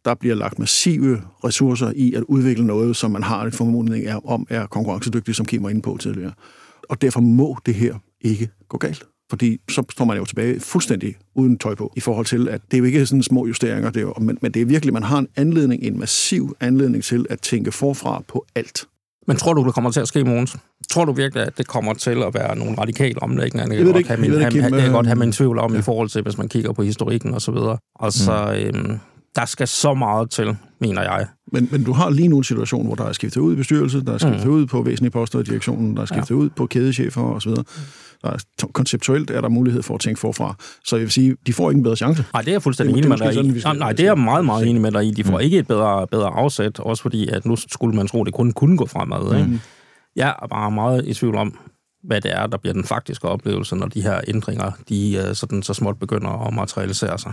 Der 0.05 0.15
bliver 0.15 0.35
lagt 0.35 0.59
massive 0.59 1.23
ressourcer 1.45 1.93
i 1.97 2.15
at 2.15 2.23
udvikle 2.23 2.67
noget, 2.67 2.97
som 2.97 3.11
man 3.11 3.23
har 3.23 3.45
en 3.45 3.53
formodning 3.53 4.05
om 4.25 4.47
er 4.51 4.67
konkurrencedygtigt, 4.67 5.37
som 5.37 5.47
Kim 5.47 5.63
var 5.63 5.71
inde 5.71 5.83
på 5.83 5.97
tidligere. 6.01 6.33
Og 6.89 7.03
derfor 7.03 7.21
må 7.21 7.57
det 7.67 7.75
her 7.75 7.95
ikke 8.21 8.49
gå 8.69 8.79
galt 8.79 9.07
fordi 9.31 9.59
så 9.71 9.83
står 9.91 10.05
man 10.05 10.17
jo 10.17 10.25
tilbage 10.25 10.61
fuldstændig 10.61 11.17
uden 11.35 11.59
tøj 11.59 11.75
på, 11.75 11.93
i 11.97 12.01
forhold 12.01 12.27
til, 12.27 12.49
at 12.49 12.61
det 12.71 12.75
er 12.75 12.79
jo 12.79 12.85
ikke 12.85 13.07
sådan 13.07 13.23
små 13.23 13.47
justeringer, 13.47 13.91
det 13.91 14.01
er 14.01 14.05
jo, 14.05 14.15
men, 14.21 14.39
men 14.43 14.53
det 14.53 14.63
er 14.63 14.67
virkelig, 14.67 14.93
man 14.93 15.03
har 15.03 15.19
en 15.19 15.29
anledning, 15.37 15.83
en 15.83 15.99
massiv 15.99 16.57
anledning 16.61 17.05
til 17.05 17.27
at 17.31 17.41
tænke 17.41 17.73
forfra 17.73 18.23
på 18.29 18.47
alt. 18.55 18.85
Men 19.27 19.37
tror 19.37 19.53
du, 19.53 19.65
det 19.65 19.75
kommer 19.75 19.91
til 19.91 20.01
at 20.01 20.09
ske, 20.09 20.25
Måns? 20.25 20.57
Tror 20.91 21.05
du 21.05 21.13
virkelig, 21.13 21.47
at 21.47 21.59
det 21.59 21.67
kommer 21.67 21.95
til 21.95 22.23
at 22.23 22.35
være 22.35 22.57
nogle 22.57 22.79
radikale 22.79 23.23
omlægninger? 23.23 23.93
Det 23.93 24.07
kan 24.07 24.21
kan 24.83 24.93
godt 24.93 25.07
have 25.07 25.19
min 25.19 25.33
tvivl 25.33 25.59
om 25.59 25.73
ja. 25.73 25.79
i 25.79 25.83
forhold 25.83 26.09
til, 26.09 26.23
hvis 26.23 26.39
man 26.39 26.49
kigger 26.49 26.73
på 26.73 26.83
historikken 26.83 27.35
og 27.35 27.43
så 27.43 27.53
videre. 27.53 27.79
Altså, 28.01 28.57
mm. 28.73 28.79
øhm, 28.79 28.99
der 29.37 29.45
skal 29.45 29.69
så 29.69 29.95
meget 29.95 30.31
til, 30.31 30.57
mener 30.81 31.03
jeg. 31.03 31.27
Men, 31.53 31.69
men 31.73 31.85
du 31.85 31.93
har 31.93 32.11
lige 32.11 32.29
nu 32.29 32.39
en 32.39 32.45
situation, 32.45 32.87
hvor 32.87 32.95
der 32.95 33.05
er 33.05 33.13
skiftet 33.13 33.41
ud 33.41 33.53
i 33.53 33.57
bestyrelsen, 33.57 34.07
der 34.07 34.13
er 34.13 34.19
skiftet 34.19 34.47
mm. 34.47 34.53
ud 34.53 34.67
på 34.67 34.83
væsentlige 34.83 35.11
poster 35.11 35.39
i 35.39 35.43
direktionen, 35.43 35.97
der 35.97 36.03
er 36.03 36.07
skiftet 36.07 36.31
ja. 36.31 36.35
ud 36.35 36.51
på 36.51 36.67
kædechefer 36.67 37.23
osv. 37.23 37.51
Der 38.23 38.31
er, 38.31 38.67
konceptuelt 38.73 39.31
er 39.31 39.41
der 39.41 39.49
mulighed 39.49 39.83
for 39.83 39.95
at 39.95 40.01
tænke 40.01 40.21
forfra. 40.21 40.55
Så 40.85 40.97
jeg 40.97 41.03
vil 41.03 41.11
sige, 41.11 41.37
de 41.47 41.53
får 41.53 41.71
ikke 41.71 41.79
en 41.79 41.83
bedre 41.83 41.97
chance. 41.97 42.25
Nej, 42.33 42.43
det 42.43 42.49
er 42.49 42.55
jeg 42.55 42.63
fuldstændig 42.63 42.97
enig 42.97 43.09
med 43.09 43.19
dig 43.19 43.35
i. 43.35 43.63
Nej, 43.65 43.77
nej, 43.77 43.93
det 43.93 44.01
er 44.01 44.05
jeg 44.05 44.19
meget, 44.19 44.45
meget 44.45 44.69
enig 44.69 44.83
med 44.83 44.93
dig 44.93 45.07
i. 45.07 45.11
De 45.11 45.25
får 45.25 45.37
mm. 45.37 45.41
ikke 45.41 45.59
et 45.59 45.67
bedre, 45.67 46.07
bedre 46.07 46.29
afsæt, 46.29 46.81
også 46.81 47.03
fordi, 47.03 47.29
at 47.29 47.47
nu 47.47 47.57
skulle 47.57 47.97
man 47.97 48.07
tro, 48.07 48.21
at 48.21 48.27
det 48.27 48.35
kun 48.35 48.53
kunne 48.53 48.77
gå 48.77 48.87
fremad. 48.87 49.33
Mm. 49.33 49.39
Ikke? 49.39 49.61
Jeg 50.17 50.35
er 50.43 50.47
bare 50.47 50.71
meget 50.71 51.07
i 51.07 51.15
tvivl 51.15 51.37
om, 51.37 51.59
hvad 52.05 52.21
det 52.21 52.33
er, 52.33 52.47
der 52.47 52.57
bliver 52.57 52.75
den 52.75 52.85
faktiske 52.85 53.29
oplevelse, 53.29 53.77
når 53.77 53.87
de 53.87 54.03
her 54.03 54.21
ændringer, 54.29 54.71
de 54.89 55.25
uh, 55.29 55.35
sådan, 55.35 55.63
så 55.63 55.75
småt 55.75 55.99
begynder 55.99 56.47
at 56.47 56.55
materialisere 56.55 57.19
sig. 57.19 57.33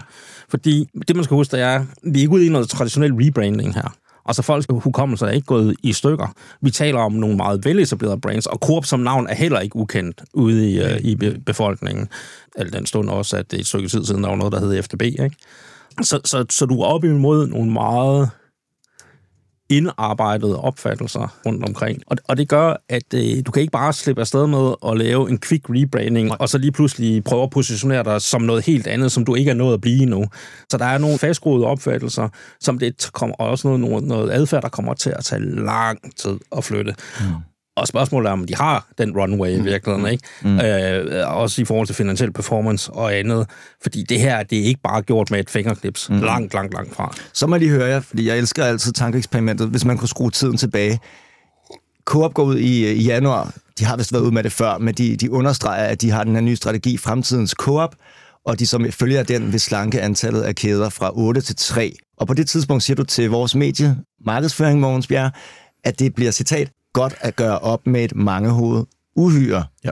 Fordi 0.49 0.89
det, 1.07 1.15
man 1.15 1.23
skal 1.23 1.35
huske, 1.35 1.55
det 1.55 1.63
er, 1.63 1.85
vi 2.03 2.19
er 2.19 2.21
ikke 2.21 2.33
ude 2.33 2.45
i 2.45 2.49
noget 2.49 2.69
traditionel 2.69 3.13
rebranding 3.13 3.73
her. 3.73 3.95
Altså 4.25 4.41
folks 4.41 4.67
hukommelse 4.69 5.25
er 5.25 5.29
ikke 5.29 5.45
gået 5.45 5.75
i 5.83 5.93
stykker. 5.93 6.27
Vi 6.61 6.71
taler 6.71 6.99
om 6.99 7.11
nogle 7.11 7.37
meget 7.37 7.65
veletablerede 7.65 8.21
brands, 8.21 8.45
og 8.45 8.57
Coop 8.57 8.85
som 8.85 8.99
navn 8.99 9.27
er 9.27 9.35
heller 9.35 9.59
ikke 9.59 9.75
ukendt 9.75 10.21
ude 10.33 10.71
i, 10.71 10.81
uh, 10.81 10.97
i 10.99 11.15
befolkningen. 11.45 12.07
Al 12.55 12.73
den 12.73 12.85
stund 12.85 13.09
også, 13.09 13.37
at 13.37 13.51
det 13.51 13.57
er 13.57 13.61
et 13.61 13.67
stykke 13.67 13.87
tid 13.87 14.05
siden, 14.05 14.23
der 14.23 14.29
var 14.29 14.35
noget, 14.35 14.53
der 14.53 14.59
hed 14.59 14.83
FDB. 14.83 15.01
Ikke? 15.01 15.35
Så, 16.01 16.19
så, 16.25 16.45
så 16.49 16.65
du 16.65 16.81
er 16.81 16.85
oppe 16.85 17.07
imod 17.07 17.47
nogle 17.47 17.71
meget 17.71 18.29
indarbejdede 19.71 20.59
opfattelser 20.61 21.37
rundt 21.45 21.65
omkring. 21.65 22.01
Og, 22.07 22.17
og 22.27 22.37
det 22.37 22.49
gør, 22.49 22.83
at 22.89 23.13
øh, 23.13 23.45
du 23.45 23.51
kan 23.51 23.61
ikke 23.61 23.71
bare 23.71 23.93
slippe 23.93 24.21
afsted 24.21 24.47
med 24.47 24.73
at 24.87 24.97
lave 24.97 25.29
en 25.29 25.39
quick 25.39 25.65
rebranding, 25.69 26.27
Nej. 26.27 26.37
og 26.39 26.49
så 26.49 26.57
lige 26.57 26.71
pludselig 26.71 27.23
prøve 27.23 27.43
at 27.43 27.49
positionere 27.49 28.03
dig 28.03 28.21
som 28.21 28.41
noget 28.41 28.65
helt 28.65 28.87
andet, 28.87 29.11
som 29.11 29.25
du 29.25 29.35
ikke 29.35 29.51
er 29.51 29.55
nået 29.55 29.73
at 29.73 29.81
blive 29.81 30.05
nu. 30.05 30.25
Så 30.69 30.77
der 30.77 30.85
er 30.85 30.97
nogle 30.97 31.17
fastgroede 31.17 31.65
opfattelser, 31.65 32.29
som 32.59 32.79
det 32.79 33.09
kommer 33.13 33.35
og 33.35 33.49
også 33.49 33.67
noget, 33.67 33.81
noget, 33.81 34.03
noget 34.03 34.31
adfærd, 34.31 34.61
der 34.61 34.69
kommer 34.69 34.93
til 34.93 35.09
at 35.09 35.23
tage 35.23 35.41
lang 35.65 35.99
tid 36.17 36.39
at 36.57 36.63
flytte. 36.63 36.95
Mm. 37.19 37.50
Og 37.81 37.87
spørgsmålet 37.87 38.29
er, 38.29 38.33
om 38.33 38.45
de 38.45 38.55
har 38.55 38.87
den 38.97 39.17
runway 39.17 39.49
i 39.49 39.57
mm. 39.57 39.65
virkeligheden, 39.65 40.11
ikke? 40.11 40.23
Mm. 40.41 40.59
Øh, 40.59 41.37
også 41.37 41.61
i 41.61 41.65
forhold 41.65 41.87
til 41.87 41.95
finansiel 41.95 42.33
performance 42.33 42.91
og 42.91 43.15
andet. 43.15 43.49
Fordi 43.81 44.03
det 44.03 44.19
her, 44.19 44.43
det 44.43 44.59
er 44.59 44.63
ikke 44.63 44.79
bare 44.83 45.01
gjort 45.01 45.31
med 45.31 45.39
et 45.39 45.49
fingerklips. 45.49 46.09
Mm. 46.09 46.21
Langt, 46.21 46.53
langt, 46.53 46.73
langt 46.73 46.95
fra. 46.95 47.15
Så 47.33 47.47
må 47.47 47.55
jeg 47.55 47.59
lige 47.59 47.71
høre 47.71 47.87
jer, 47.87 47.99
fordi 47.99 48.27
jeg 48.27 48.37
elsker 48.37 48.65
altid 48.65 48.93
tankeeksperimentet, 48.93 49.67
hvis 49.67 49.85
man 49.85 49.97
kunne 49.97 50.07
skrue 50.07 50.31
tiden 50.31 50.57
tilbage. 50.57 50.99
Coop 52.05 52.33
går 52.33 52.43
ud 52.43 52.57
i, 52.57 52.91
i 52.91 53.03
januar. 53.03 53.53
De 53.79 53.85
har 53.85 53.97
vist 53.97 54.13
været 54.13 54.23
ude 54.23 54.31
med 54.31 54.43
det 54.43 54.51
før, 54.51 54.77
men 54.77 54.93
de, 54.93 55.15
de 55.15 55.31
understreger, 55.31 55.85
at 55.85 56.01
de 56.01 56.11
har 56.11 56.23
den 56.23 56.35
her 56.35 56.41
nye 56.41 56.55
strategi, 56.55 56.97
Fremtidens 56.97 57.51
Coop. 57.51 57.95
og 58.45 58.59
de 58.59 58.67
som 58.67 58.91
følger 58.91 59.23
den 59.23 59.51
vil 59.51 59.59
slanke 59.59 60.01
antallet 60.01 60.41
af 60.41 60.55
kæder 60.55 60.89
fra 60.89 61.11
8 61.13 61.41
til 61.41 61.55
3. 61.55 61.95
Og 62.17 62.27
på 62.27 62.33
det 62.33 62.49
tidspunkt 62.49 62.83
siger 62.83 62.95
du 62.95 63.03
til 63.03 63.29
vores 63.29 63.55
medie, 63.55 63.97
Markedsføring 64.25 64.79
Mogens 64.79 65.07
Bjerg, 65.07 65.31
at 65.83 65.99
det 65.99 66.15
bliver, 66.15 66.31
citat, 66.31 66.71
godt 66.93 67.15
at 67.19 67.35
gøre 67.35 67.59
op 67.59 67.87
med 67.87 68.03
et 68.03 68.15
mangehoved 68.15 68.85
uhyre. 69.15 69.63
Ja. 69.83 69.89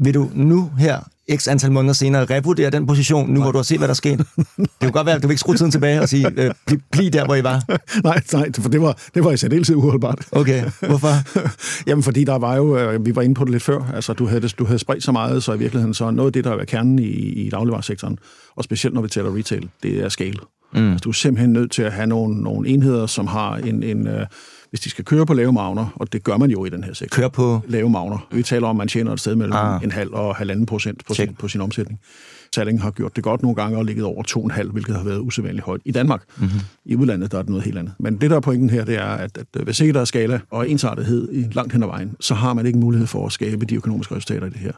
Vil 0.00 0.14
du 0.14 0.30
nu 0.34 0.70
her, 0.78 1.00
x 1.36 1.48
antal 1.48 1.72
måneder 1.72 1.94
senere, 1.94 2.24
revurdere 2.24 2.70
den 2.70 2.86
position, 2.86 3.28
nu 3.28 3.32
Nej. 3.32 3.42
hvor 3.42 3.52
du 3.52 3.58
har 3.58 3.62
set, 3.62 3.78
hvad 3.78 3.88
der 3.88 3.94
skete? 3.94 4.24
Det 4.56 4.68
kunne 4.80 4.90
godt 4.92 5.06
være, 5.06 5.16
at 5.16 5.22
du 5.22 5.28
vil 5.28 5.32
ikke 5.32 5.40
skrue 5.40 5.56
tiden 5.56 5.70
tilbage 5.70 6.00
og 6.00 6.08
sige, 6.08 6.30
øh, 6.36 6.50
bliv, 6.66 6.80
bliv 6.92 7.10
der, 7.10 7.24
hvor 7.24 7.34
I 7.34 7.42
var. 7.42 7.64
nej, 8.04 8.22
nej, 8.32 8.52
for 8.52 8.68
det 8.68 8.80
var, 8.80 8.98
det 9.14 9.24
var 9.24 9.30
i 9.30 9.36
særdeleshed 9.36 9.76
uholdbart. 9.76 10.26
Okay, 10.32 10.64
hvorfor? 10.86 11.08
Jamen, 11.88 12.02
fordi 12.02 12.24
der 12.24 12.38
var 12.38 12.56
jo, 12.56 12.78
øh, 12.78 13.06
vi 13.06 13.16
var 13.16 13.22
inde 13.22 13.34
på 13.34 13.44
det 13.44 13.52
lidt 13.52 13.62
før, 13.62 13.92
altså 13.94 14.12
du 14.12 14.26
havde, 14.26 14.48
du 14.48 14.64
havde 14.64 14.78
spredt 14.78 15.04
så 15.04 15.12
meget, 15.12 15.42
så 15.42 15.52
i 15.52 15.58
virkeligheden 15.58 15.94
så 15.94 16.10
noget 16.10 16.28
af 16.28 16.32
det, 16.32 16.44
der 16.44 16.56
er 16.56 16.64
kernen 16.64 16.98
i, 16.98 17.12
i 17.12 17.50
dagligvaresektoren, 17.50 18.18
og 18.56 18.64
specielt 18.64 18.94
når 18.94 19.02
vi 19.02 19.08
taler 19.08 19.36
retail, 19.36 19.68
det 19.82 20.04
er 20.04 20.08
scale. 20.08 20.38
Mm. 20.74 20.90
Altså, 20.90 21.04
du 21.04 21.08
er 21.08 21.12
simpelthen 21.12 21.52
nødt 21.52 21.72
til 21.72 21.82
at 21.82 21.92
have 21.92 22.06
nogle, 22.06 22.42
nogle 22.42 22.68
enheder, 22.68 23.06
som 23.06 23.26
har 23.26 23.56
en, 23.56 23.82
en 23.82 24.06
uh, 24.06 24.14
hvis 24.70 24.80
de 24.80 24.90
skal 24.90 25.04
køre 25.04 25.26
på 25.26 25.34
lave 25.34 25.52
magner, 25.52 25.86
og 25.96 26.12
det 26.12 26.24
gør 26.24 26.36
man 26.36 26.50
jo 26.50 26.64
i 26.64 26.68
den 26.68 26.84
her 26.84 26.92
sektor. 26.92 27.16
Køre 27.16 27.30
på? 27.30 27.60
Lave 27.68 27.90
magner. 27.90 28.26
Vi 28.32 28.42
taler 28.42 28.68
om, 28.68 28.76
at 28.76 28.78
man 28.78 28.88
tjener 28.88 29.12
et 29.12 29.20
sted 29.20 29.34
mellem 29.36 29.56
ah. 29.56 29.84
en 29.84 29.90
halv 29.90 30.12
og 30.12 30.36
halvanden 30.36 30.66
procent 30.66 31.04
på 31.06 31.14
sin, 31.14 31.34
på 31.34 31.48
sin 31.48 31.60
omsætning. 31.60 32.00
Salling 32.54 32.82
har 32.82 32.90
gjort 32.90 33.16
det 33.16 33.24
godt 33.24 33.42
nogle 33.42 33.54
gange 33.54 33.78
og 33.78 33.84
ligget 33.84 34.04
over 34.04 34.22
2,5, 34.52 34.72
hvilket 34.72 34.96
har 34.96 35.04
været 35.04 35.18
usædvanligt 35.18 35.64
højt 35.64 35.80
i 35.84 35.92
Danmark. 35.92 36.22
Mm-hmm. 36.36 36.60
I 36.84 36.96
udlandet 36.96 37.32
der 37.32 37.38
er 37.38 37.42
det 37.42 37.50
noget 37.50 37.64
helt 37.64 37.78
andet. 37.78 37.94
Men 37.98 38.16
det, 38.16 38.30
der 38.30 38.36
er 38.36 38.40
pointen 38.40 38.70
her, 38.70 38.84
det 38.84 38.94
er, 38.94 39.04
at, 39.04 39.38
at 39.38 39.62
hvis 39.62 39.80
ikke 39.80 39.92
der 39.92 40.00
er 40.00 40.04
skala 40.04 40.40
og 40.50 40.68
ensartethed 40.70 41.28
i 41.32 41.44
langt 41.52 41.72
hen 41.72 41.82
ad 41.82 41.88
vejen, 41.88 42.16
så 42.20 42.34
har 42.34 42.54
man 42.54 42.66
ikke 42.66 42.78
mulighed 42.78 43.06
for 43.06 43.26
at 43.26 43.32
skabe 43.32 43.64
de 43.64 43.74
økonomiske 43.74 44.14
resultater 44.14 44.46
i 44.46 44.50
det 44.50 44.58
her 44.58 44.72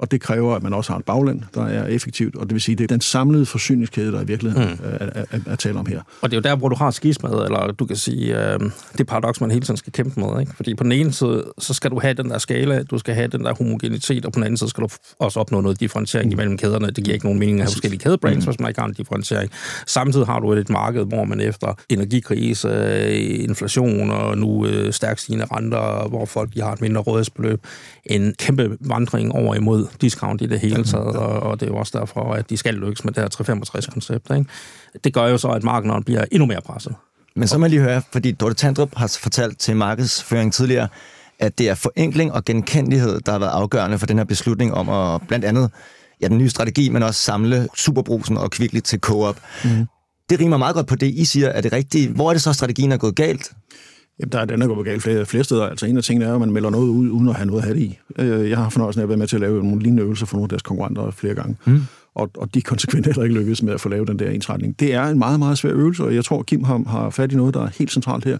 og 0.00 0.10
det 0.10 0.20
kræver, 0.20 0.54
at 0.54 0.62
man 0.62 0.74
også 0.74 0.92
har 0.92 0.98
et 0.98 1.04
bagland, 1.04 1.42
der 1.54 1.64
er 1.64 1.86
effektivt, 1.86 2.36
og 2.36 2.46
det 2.46 2.52
vil 2.52 2.60
sige, 2.60 2.76
det 2.76 2.84
er 2.84 2.88
den 2.88 3.00
samlede 3.00 3.46
forsyningskæde, 3.46 4.12
der 4.12 4.20
i 4.20 4.24
virkeligheden 4.24 4.68
mm. 4.68 4.84
er, 4.84 5.06
er, 5.06 5.24
er, 5.30 5.38
er 5.46 5.56
tale 5.56 5.78
om 5.78 5.86
her. 5.86 6.00
Og 6.20 6.30
det 6.30 6.36
er 6.36 6.40
jo 6.40 6.42
der, 6.42 6.56
hvor 6.56 6.68
du 6.68 6.76
har 6.76 6.90
skismad, 6.90 7.44
eller 7.44 7.72
du 7.72 7.86
kan 7.86 7.96
sige, 7.96 8.52
øh, 8.52 8.60
det 8.98 9.06
paradoks, 9.06 9.40
man 9.40 9.50
hele 9.50 9.64
tiden 9.64 9.76
skal 9.76 9.92
kæmpe 9.92 10.20
med. 10.20 10.40
Ikke? 10.40 10.52
Fordi 10.56 10.74
på 10.74 10.84
den 10.84 10.92
ene 10.92 11.12
side, 11.12 11.44
så 11.58 11.74
skal 11.74 11.90
du 11.90 12.00
have 12.00 12.14
den 12.14 12.30
der 12.30 12.38
skala, 12.38 12.82
du 12.82 12.98
skal 12.98 13.14
have 13.14 13.28
den 13.28 13.44
der 13.44 13.54
homogenitet, 13.54 14.26
og 14.26 14.32
på 14.32 14.36
den 14.36 14.44
anden 14.44 14.56
side 14.56 14.70
skal 14.70 14.82
du 14.82 14.88
også 15.18 15.40
opnå 15.40 15.60
noget 15.60 15.80
differentiering 15.80 16.28
mm. 16.28 16.32
imellem 16.32 16.58
kæderne. 16.58 16.86
Det 16.86 17.04
giver 17.04 17.14
ikke 17.14 17.26
nogen 17.26 17.38
mening 17.38 17.60
at 17.60 17.64
have 17.64 17.72
forskellige 17.72 18.00
kædebrands, 18.00 18.46
mm. 18.46 18.50
hvis 18.50 18.60
man 18.60 18.68
ikke 18.68 18.80
har 18.80 18.88
en 18.88 18.94
differentiering. 18.94 19.50
Samtidig 19.86 20.26
har 20.26 20.40
du 20.40 20.52
et 20.52 20.70
marked, 20.70 21.04
hvor 21.04 21.24
man 21.24 21.40
efter 21.40 21.74
energikrise, 21.88 22.68
inflation 23.20 24.10
og 24.10 24.38
nu 24.38 24.66
øh, 24.66 24.92
stærkt 24.92 25.20
stigende 25.20 25.44
renter, 25.44 26.08
hvor 26.08 26.24
folk 26.24 26.54
de 26.54 26.62
har 26.62 26.72
et 26.72 26.80
mindre 26.80 27.00
rådighedsbeløb, 27.00 27.60
en 28.06 28.34
kæmpe 28.38 28.76
vandring 28.80 29.32
over 29.32 29.54
imod 29.54 29.81
discount 30.00 30.42
i 30.42 30.46
det 30.46 30.60
hele 30.60 30.84
taget, 30.84 31.16
og, 31.16 31.40
og 31.40 31.60
det 31.60 31.66
er 31.66 31.70
jo 31.70 31.76
også 31.76 31.98
derfor, 31.98 32.34
at 32.34 32.50
de 32.50 32.56
skal 32.56 32.74
lykkes 32.74 33.04
med 33.04 33.12
det 33.12 33.22
her 33.22 33.54
365-koncept. 33.54 34.36
Ikke? 34.36 34.50
Det 35.04 35.14
gør 35.14 35.26
jo 35.26 35.38
så, 35.38 35.48
at 35.48 35.62
markedet 35.62 36.04
bliver 36.04 36.24
endnu 36.30 36.46
mere 36.46 36.60
presset. 36.60 36.94
Men 37.34 37.48
så 37.48 37.58
må 37.58 37.64
jeg 37.64 37.70
lige 37.70 37.82
høre, 37.82 38.02
fordi 38.12 38.32
Dorte 38.32 38.54
Tandrup 38.54 38.94
har 38.96 39.18
fortalt 39.20 39.58
til 39.58 39.76
markedsføring 39.76 40.52
tidligere, 40.52 40.88
at 41.38 41.58
det 41.58 41.68
er 41.68 41.74
forenkling 41.74 42.32
og 42.32 42.44
genkendelighed, 42.44 43.20
der 43.20 43.32
har 43.32 43.38
været 43.38 43.50
afgørende 43.50 43.98
for 43.98 44.06
den 44.06 44.18
her 44.18 44.24
beslutning 44.24 44.74
om 44.74 44.88
at 44.88 45.28
blandt 45.28 45.44
andet 45.44 45.70
ja, 46.22 46.28
den 46.28 46.38
nye 46.38 46.48
strategi, 46.48 46.88
men 46.88 47.02
også 47.02 47.20
samle 47.20 47.68
Superbrusen 47.76 48.38
og 48.38 48.50
Kvickly 48.50 48.80
til 48.80 49.00
Coop. 49.00 49.36
Mm. 49.64 49.86
Det 50.30 50.40
rimer 50.40 50.56
meget 50.56 50.74
godt 50.74 50.86
på 50.86 50.96
det, 50.96 51.06
I 51.06 51.24
siger. 51.24 51.48
Er 51.48 51.60
det 51.60 51.72
rigtigt? 51.72 52.10
Hvor 52.10 52.28
er 52.28 52.32
det 52.32 52.42
så, 52.42 52.52
strategien 52.52 52.92
er 52.92 52.96
gået 52.96 53.16
galt? 53.16 53.52
Jamen, 54.22 54.32
der 54.32 54.38
er 54.38 54.44
den, 54.44 54.60
der 54.60 54.66
går 54.66 54.82
galt 54.82 55.02
flere, 55.02 55.26
flere 55.26 55.44
steder. 55.44 55.66
Altså, 55.66 55.86
en 55.86 55.96
af 55.96 56.02
tingene 56.02 56.24
er, 56.24 56.34
at 56.34 56.40
man 56.40 56.52
melder 56.52 56.70
noget 56.70 56.88
ud, 56.88 57.10
uden 57.10 57.28
at 57.28 57.34
have 57.34 57.46
noget 57.46 57.60
at 57.60 57.64
have 57.64 57.78
det 57.78 57.82
i. 57.82 57.98
Øh, 58.18 58.50
jeg 58.50 58.58
har 58.58 58.68
fornøjelsen 58.68 59.00
af 59.00 59.02
at 59.02 59.08
være 59.08 59.18
med 59.18 59.26
til 59.26 59.36
at 59.36 59.40
lave 59.40 59.62
nogle 59.64 59.82
lignende 59.82 60.02
øvelser 60.02 60.26
for 60.26 60.36
nogle 60.36 60.44
af 60.44 60.48
deres 60.48 60.62
konkurrenter 60.62 61.10
flere 61.10 61.34
gange. 61.34 61.56
Mm. 61.64 61.80
Og, 62.14 62.30
og 62.36 62.54
de 62.54 62.62
konsekvent 62.62 63.06
heller 63.06 63.22
ikke 63.22 63.34
lykkes 63.34 63.62
med 63.62 63.72
at 63.72 63.80
få 63.80 63.88
lavet 63.88 64.08
den 64.08 64.18
der 64.18 64.30
ensretning. 64.30 64.80
Det 64.80 64.94
er 64.94 65.04
en 65.04 65.18
meget, 65.18 65.38
meget 65.38 65.58
svær 65.58 65.72
øvelse, 65.72 66.04
og 66.04 66.14
jeg 66.14 66.24
tror, 66.24 66.42
Kim 66.42 66.64
har, 66.64 66.82
har 66.86 67.10
fat 67.10 67.32
i 67.32 67.36
noget, 67.36 67.54
der 67.54 67.62
er 67.62 67.68
helt 67.78 67.92
centralt 67.92 68.24
her. 68.24 68.38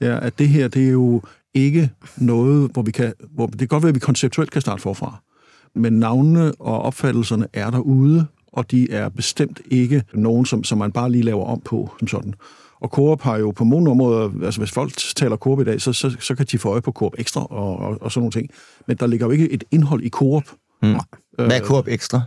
Det 0.00 0.08
er, 0.08 0.16
at 0.16 0.38
det 0.38 0.48
her, 0.48 0.68
det 0.68 0.86
er 0.86 0.90
jo 0.90 1.22
ikke 1.54 1.90
noget, 2.16 2.70
hvor 2.72 2.82
vi 2.82 2.90
kan... 2.90 3.12
Hvor, 3.34 3.46
det 3.46 3.58
kan 3.58 3.68
godt 3.68 3.82
være, 3.82 3.88
at 3.88 3.94
vi 3.94 4.00
konceptuelt 4.00 4.50
kan 4.50 4.60
starte 4.60 4.82
forfra. 4.82 5.22
Men 5.74 5.92
navnene 5.92 6.52
og 6.58 6.82
opfattelserne 6.82 7.46
er 7.52 7.70
derude, 7.70 8.26
og 8.52 8.70
de 8.70 8.90
er 8.90 9.08
bestemt 9.08 9.60
ikke 9.70 10.02
nogen, 10.14 10.46
som, 10.46 10.64
som 10.64 10.78
man 10.78 10.92
bare 10.92 11.10
lige 11.10 11.24
laver 11.24 11.44
om 11.44 11.60
på, 11.60 11.90
som 11.98 12.08
sådan. 12.08 12.34
Og 12.84 12.90
Coop 12.90 13.22
har 13.22 13.36
jo 13.36 13.50
på 13.50 13.64
nogle 13.64 13.90
områder, 13.90 14.30
altså 14.44 14.60
hvis 14.60 14.70
folk 14.70 14.92
taler 15.16 15.36
Coop 15.36 15.60
i 15.60 15.64
dag, 15.64 15.80
så, 15.80 15.92
så, 15.92 16.16
så 16.20 16.34
kan 16.34 16.46
de 16.50 16.58
få 16.58 16.68
øje 16.68 16.82
på 16.82 16.92
Coop 16.92 17.12
Ekstra 17.18 17.46
og, 17.50 17.78
og, 17.78 18.02
og 18.02 18.12
sådan 18.12 18.20
nogle 18.20 18.32
ting. 18.32 18.50
Men 18.88 18.96
der 18.96 19.06
ligger 19.06 19.26
jo 19.26 19.30
ikke 19.30 19.52
et 19.52 19.64
indhold 19.70 20.02
i 20.02 20.08
Coop. 20.08 20.42
Mm. 20.82 20.94
Hvad 21.36 21.60
er 21.60 21.60
Coop 21.60 21.88
Ekstra? 21.88 22.20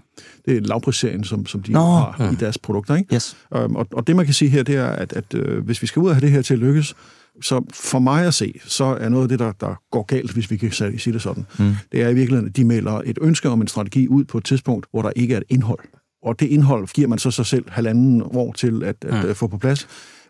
Det 0.46 0.58
er 0.58 0.62
lavprisserien, 0.62 1.24
som, 1.24 1.46
som 1.46 1.62
de 1.62 1.72
Nå, 1.72 1.80
har 1.80 2.15
ja. 2.20 2.32
i 2.32 2.36
deres 2.36 2.58
produkter. 2.58 2.96
Ikke? 2.96 3.15
Yes. 3.15 3.38
Um, 3.52 3.76
og, 3.76 3.88
og 3.91 4.08
det 4.08 4.15
man 4.15 4.26
kan 4.26 4.34
sige 4.34 4.50
her, 4.50 4.63
det 4.63 4.76
er, 4.76 4.88
at, 4.88 5.13
at 5.13 5.34
uh, 5.34 5.58
hvis 5.58 5.82
vi 5.82 5.88
skal 5.88 6.00
ud 6.00 6.10
af 6.10 6.15
have 6.15 6.22
det 6.22 6.32
her 6.32 6.41
til 6.41 6.54
at 6.54 6.60
lykkes, 6.60 6.96
så 7.41 7.65
for 7.74 8.00
mig 8.00 8.26
at 8.28 8.34
se, 8.34 8.54
så 8.65 8.84
er 8.84 9.10
noget 9.10 9.24
af 9.24 9.30
det, 9.30 9.39
der, 9.39 9.52
der 9.52 9.82
går 9.91 10.04
galt, 10.04 10.32
hvis 10.32 10.52
vi 10.52 10.58
kan 10.58 10.72
sige 10.72 11.13
det 11.13 11.22
sådan, 11.22 11.46
mm. 11.60 11.74
det 11.91 12.02
er 12.02 12.10
i 12.10 12.13
virkeligheden, 12.13 12.50
at 12.50 12.58
de 12.58 12.65
melder 12.65 13.02
et 13.06 13.17
ønske 13.22 13.50
om 13.50 13.62
en 13.62 13.67
strategi 13.67 14.08
ud 14.08 14.24
på 14.24 14.38
et 14.38 14.46
tidspunkt, 14.46 14.86
hvor 14.91 15.02
der 15.02 15.12
ikke 15.15 15.34
er 15.34 15.38
et 15.38 15.43
indhold. 15.50 15.80
Og 16.24 16.39
det 16.39 16.46
indhold 16.46 16.88
giver 16.93 17.08
man 17.08 17.20
så 17.20 17.32
sig 17.32 17.46
selv 17.46 17.65
halvanden 17.70 18.22
år 18.22 18.54
til 18.54 18.84
at, 18.84 18.96
at 19.02 19.28
mm. 19.28 19.36
få 19.36 19.48
på 19.48 19.58
plads 19.58 19.88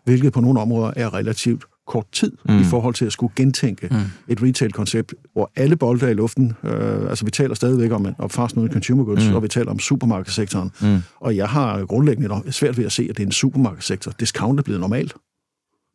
hvilket 0.08 0.32
på 0.32 0.40
nogle 0.40 0.60
områder 0.60 0.92
er 0.96 1.14
relativt 1.14 1.64
kort 1.86 2.06
tid 2.12 2.32
mm. 2.48 2.60
i 2.60 2.64
forhold 2.64 2.94
til 2.94 3.04
at 3.04 3.12
skulle 3.12 3.32
gentænke 3.36 3.88
mm. 3.90 3.96
et 4.28 4.42
retail-koncept, 4.42 5.14
hvor 5.32 5.50
alle 5.56 5.76
bolde 5.76 6.06
er 6.06 6.10
i 6.10 6.14
luften. 6.14 6.52
Øh, 6.64 7.10
altså, 7.10 7.24
vi 7.24 7.30
taler 7.30 7.54
stadigvæk 7.54 7.92
om, 7.92 8.06
om 8.18 8.30
fast 8.30 8.56
moving 8.56 8.72
consumer 8.72 9.04
goods, 9.04 9.28
mm. 9.28 9.34
og 9.34 9.42
vi 9.42 9.48
taler 9.48 9.70
om 9.70 9.78
supermarkedssektoren. 9.78 10.70
Mm. 10.80 10.98
Og 11.20 11.36
jeg 11.36 11.48
har 11.48 11.84
grundlæggende 11.84 12.52
svært 12.52 12.78
ved 12.78 12.84
at 12.84 12.92
se, 12.92 13.06
at 13.10 13.16
det 13.16 13.22
er 13.22 13.26
en 13.26 13.32
supermarkedssektor. 13.32 14.12
Discount 14.20 14.58
er 14.58 14.62
blevet 14.62 14.80
normalt. 14.80 15.14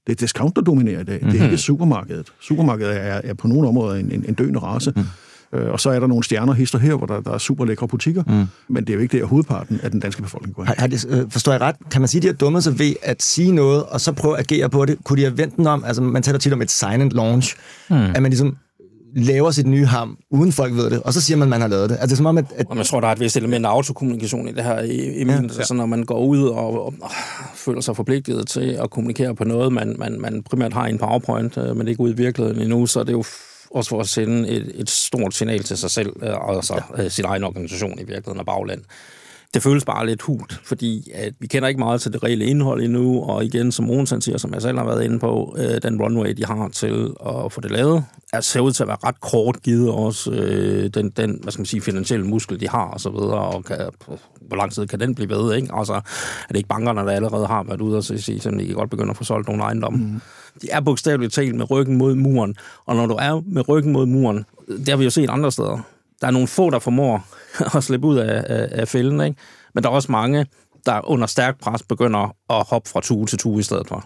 Det 0.08 0.12
er 0.12 0.16
discount, 0.16 0.56
der 0.56 0.62
dominerer 0.62 1.00
i 1.00 1.04
dag. 1.04 1.16
Mm-hmm. 1.16 1.32
Det 1.32 1.40
er 1.40 1.44
mhm. 1.44 1.52
ikke 1.52 1.64
supermarkedet. 1.64 2.28
Supermarkedet 2.42 2.96
er, 2.96 3.22
er 3.24 3.34
på 3.34 3.48
nogle 3.48 3.68
områder 3.68 3.96
en, 3.96 4.12
en, 4.12 4.26
en 4.28 4.34
døende 4.34 4.60
race. 4.60 4.94
Mm. 4.96 5.04
Øh, 5.54 5.72
og 5.72 5.80
så 5.80 5.90
er 5.90 6.00
der 6.00 6.08
nogle 6.08 6.24
stjerner 6.24 6.54
hister 6.54 6.80
her, 6.80 6.96
hvor 6.96 7.08
der, 7.08 7.22
der 7.22 7.32
er 7.32 7.38
super 7.38 7.66
lækre 7.66 7.88
butikker, 7.88 8.24
mm. 8.28 8.46
men 8.68 8.84
det 8.84 8.90
er 8.90 8.94
jo 8.94 9.00
ikke 9.00 9.12
det, 9.12 9.22
at 9.22 9.28
hovedparten 9.28 9.80
af 9.84 9.92
den 9.92 10.00
danske 10.00 10.22
befolkning 10.22 10.56
går 10.56 10.64
hen. 10.64 10.68
Har, 10.68 10.76
har 10.80 10.88
det, 10.88 11.06
øh, 11.10 11.30
forstår 11.30 11.52
jeg 11.52 11.62
ret? 11.62 11.76
Kan 11.92 12.02
man 12.02 12.08
sige, 12.08 12.20
at 12.20 12.24
de 12.24 12.28
har 12.28 12.34
dummet 12.34 12.64
sig 12.64 12.80
ved 12.80 12.94
at 13.02 13.22
sige 13.24 13.52
noget, 13.52 13.84
og 13.84 14.02
så 14.02 14.12
prøve 14.12 14.38
at 14.38 14.52
agere 14.52 14.70
på 14.70 14.86
det? 14.86 14.98
Kunne 15.04 15.18
de 15.18 15.24
have 15.24 15.38
vendt 15.38 15.56
den 15.56 15.68
om? 15.68 15.84
Altså, 15.84 16.02
man 16.02 16.24
taler 16.24 16.40
tit 16.40 16.54
om 16.54 16.62
et 16.62 16.72
silent 16.72 17.14
launch. 17.14 17.56
Mm. 17.90 17.96
At 17.96 18.22
man 18.22 18.32
ligesom 18.32 18.58
laver 19.16 19.52
sit 19.52 19.68
nye 19.68 19.86
ham, 19.86 20.18
uden 20.32 20.52
folk 20.52 20.74
ved 20.74 20.90
det, 20.90 21.02
og 21.04 21.14
så 21.14 21.22
siger 21.22 21.38
man, 21.38 21.44
at 21.44 21.50
man 21.50 21.62
har 21.62 21.68
lavet 21.68 21.90
det. 21.90 21.96
Altså, 21.96 22.08
det 22.08 22.12
er 22.12 22.16
som 22.16 22.26
om, 22.26 22.38
at, 22.38 22.46
at... 22.56 22.66
Og 22.70 22.76
man 22.76 22.86
tror, 22.86 23.00
der 23.00 23.08
er 23.08 23.12
et 23.12 23.20
vist 23.20 23.38
element 23.38 23.66
af 23.66 23.70
autokommunikation 23.70 24.48
i 24.48 24.52
det 24.52 24.64
her, 24.64 24.80
i, 24.80 25.22
i 25.22 25.26
ja, 25.26 25.34
altså, 25.34 25.74
ja. 25.74 25.78
når 25.78 25.86
man 25.86 26.04
går 26.04 26.26
ud 26.26 26.48
og, 26.48 26.86
og, 26.86 26.94
og 27.02 27.12
føler 27.56 27.82
sig 27.82 27.96
forpligtet 27.96 28.48
til 28.48 28.78
at 28.84 28.90
kommunikere 28.90 29.36
på 29.36 29.44
noget, 29.44 29.74
man, 29.74 29.96
man, 30.00 30.22
man 30.22 30.44
primært 30.44 30.74
har 30.74 30.88
i 30.88 30.90
en 30.90 30.98
PowerPoint, 30.98 31.58
øh, 31.58 31.78
men 31.78 31.88
ikke 31.88 32.02
ude 32.02 32.12
i 32.14 32.16
virkeligheden 32.16 32.62
endnu, 32.62 32.86
så 32.86 33.00
er 33.00 33.04
det 33.04 33.12
jo 33.12 33.24
også 33.74 33.90
for 33.90 34.00
at 34.00 34.08
sende 34.08 34.50
et, 34.50 34.72
et 34.76 34.90
stort 34.90 35.34
signal 35.34 35.64
til 35.64 35.78
sig 35.78 35.92
selv, 35.92 36.24
altså 36.24 36.82
ja. 36.98 37.04
Øh, 37.04 37.12
sin 37.12 37.26
egen 37.26 37.44
organisation 37.44 38.00
i 38.00 38.04
virkeligheden 38.04 38.40
og 38.40 38.46
bagland. 38.46 38.84
Det 39.54 39.64
føles 39.64 39.86
bare 39.86 40.06
lidt 40.06 40.22
hult, 40.22 40.62
fordi 40.64 41.12
at 41.14 41.34
vi 41.40 41.48
kender 41.48 41.68
ikke 41.68 41.80
meget 41.80 42.02
til 42.02 42.14
det 42.14 42.24
reelle 42.24 42.46
indhold 42.46 42.82
endnu, 42.82 43.22
og 43.22 43.46
igen, 43.46 43.72
som 43.72 43.86
Mogens 43.86 44.14
siger, 44.20 44.38
som 44.38 44.54
jeg 44.54 44.62
selv 44.62 44.78
har 44.78 44.86
været 44.86 45.04
inde 45.04 45.20
på, 45.20 45.56
øh, 45.60 45.82
den 45.82 46.02
runway, 46.02 46.34
de 46.38 46.46
har 46.46 46.68
til 46.68 47.14
at 47.26 47.52
få 47.52 47.62
det 47.62 47.72
lavet, 47.72 48.06
er 48.34 48.42
ser 48.42 48.60
ud 48.60 48.72
til 48.72 48.84
at 48.84 48.88
være 48.88 48.98
ret 49.04 49.22
kort 49.22 49.62
givet 49.62 49.92
også 49.92 50.32
øh, 50.32 50.90
den, 50.94 51.10
den, 51.10 51.40
hvad 51.44 51.52
skal 51.52 51.60
man 51.60 51.66
sige, 51.66 51.82
finansielle 51.82 52.26
muskel, 52.26 52.60
de 52.60 52.70
har 52.70 52.86
og 52.86 53.00
så 53.00 53.10
videre, 53.10 53.40
og 53.40 53.66
kan, 53.66 53.78
hvor 54.42 54.58
lang 54.58 54.72
tid 54.72 54.88
kan 54.88 55.00
den 55.00 55.16
blive 55.16 55.30
ved, 55.30 55.56
ikke? 55.56 55.68
Altså, 55.74 55.94
er 55.94 56.48
det 56.48 56.58
ikke 56.58 56.70
bankerne, 56.70 57.02
der 57.02 57.12
allerede 57.12 57.48
har 57.48 57.64
været 57.64 57.82
ude 57.82 57.98
og 57.98 58.04
sige, 58.04 58.50
at 58.50 58.60
de 58.60 58.66
kan 58.66 58.76
godt 58.76 58.90
begynde 58.90 59.10
at 59.10 59.18
få 59.18 59.24
solgt 59.24 59.48
nogle 59.48 59.64
ejendomme. 59.64 60.00
Mm. 60.00 60.22
De 60.62 60.68
er 60.72 60.82
bogstaveligt 60.82 61.34
talt 61.34 61.56
med 61.56 61.72
ryggen 61.72 61.98
mod 61.98 62.16
muren, 62.16 62.56
og 62.86 62.96
når 62.96 63.06
du 63.06 63.14
er 63.14 63.42
med 63.46 63.70
ryggen 63.70 63.94
mod 63.94 64.06
muren, 64.06 64.46
det 64.68 64.90
har 64.90 64.98
vi 64.98 65.04
jo 65.04 65.10
set 65.10 65.30
andre 65.30 65.52
steder. 65.52 65.93
Der 66.24 66.28
er 66.28 66.32
nogle 66.32 66.48
få, 66.48 66.70
der 66.70 66.80
formår 66.80 67.26
at 67.78 67.84
slippe 67.84 68.08
ud 68.08 68.18
af, 68.18 68.44
af, 68.48 68.68
af 68.72 68.88
fælden, 68.88 69.22
ikke? 69.22 69.38
men 69.74 69.84
der 69.84 69.90
er 69.90 69.94
også 69.94 70.12
mange, 70.12 70.46
der 70.86 71.10
under 71.10 71.28
stærk 71.28 71.60
pres 71.60 71.84
begynder 71.84 72.36
at 72.50 72.66
hoppe 72.70 72.90
fra 72.90 73.02
tue 73.02 73.26
til 73.26 73.38
tue 73.38 73.60
i 73.60 73.64
stedet 73.64 73.88
for. 73.88 74.06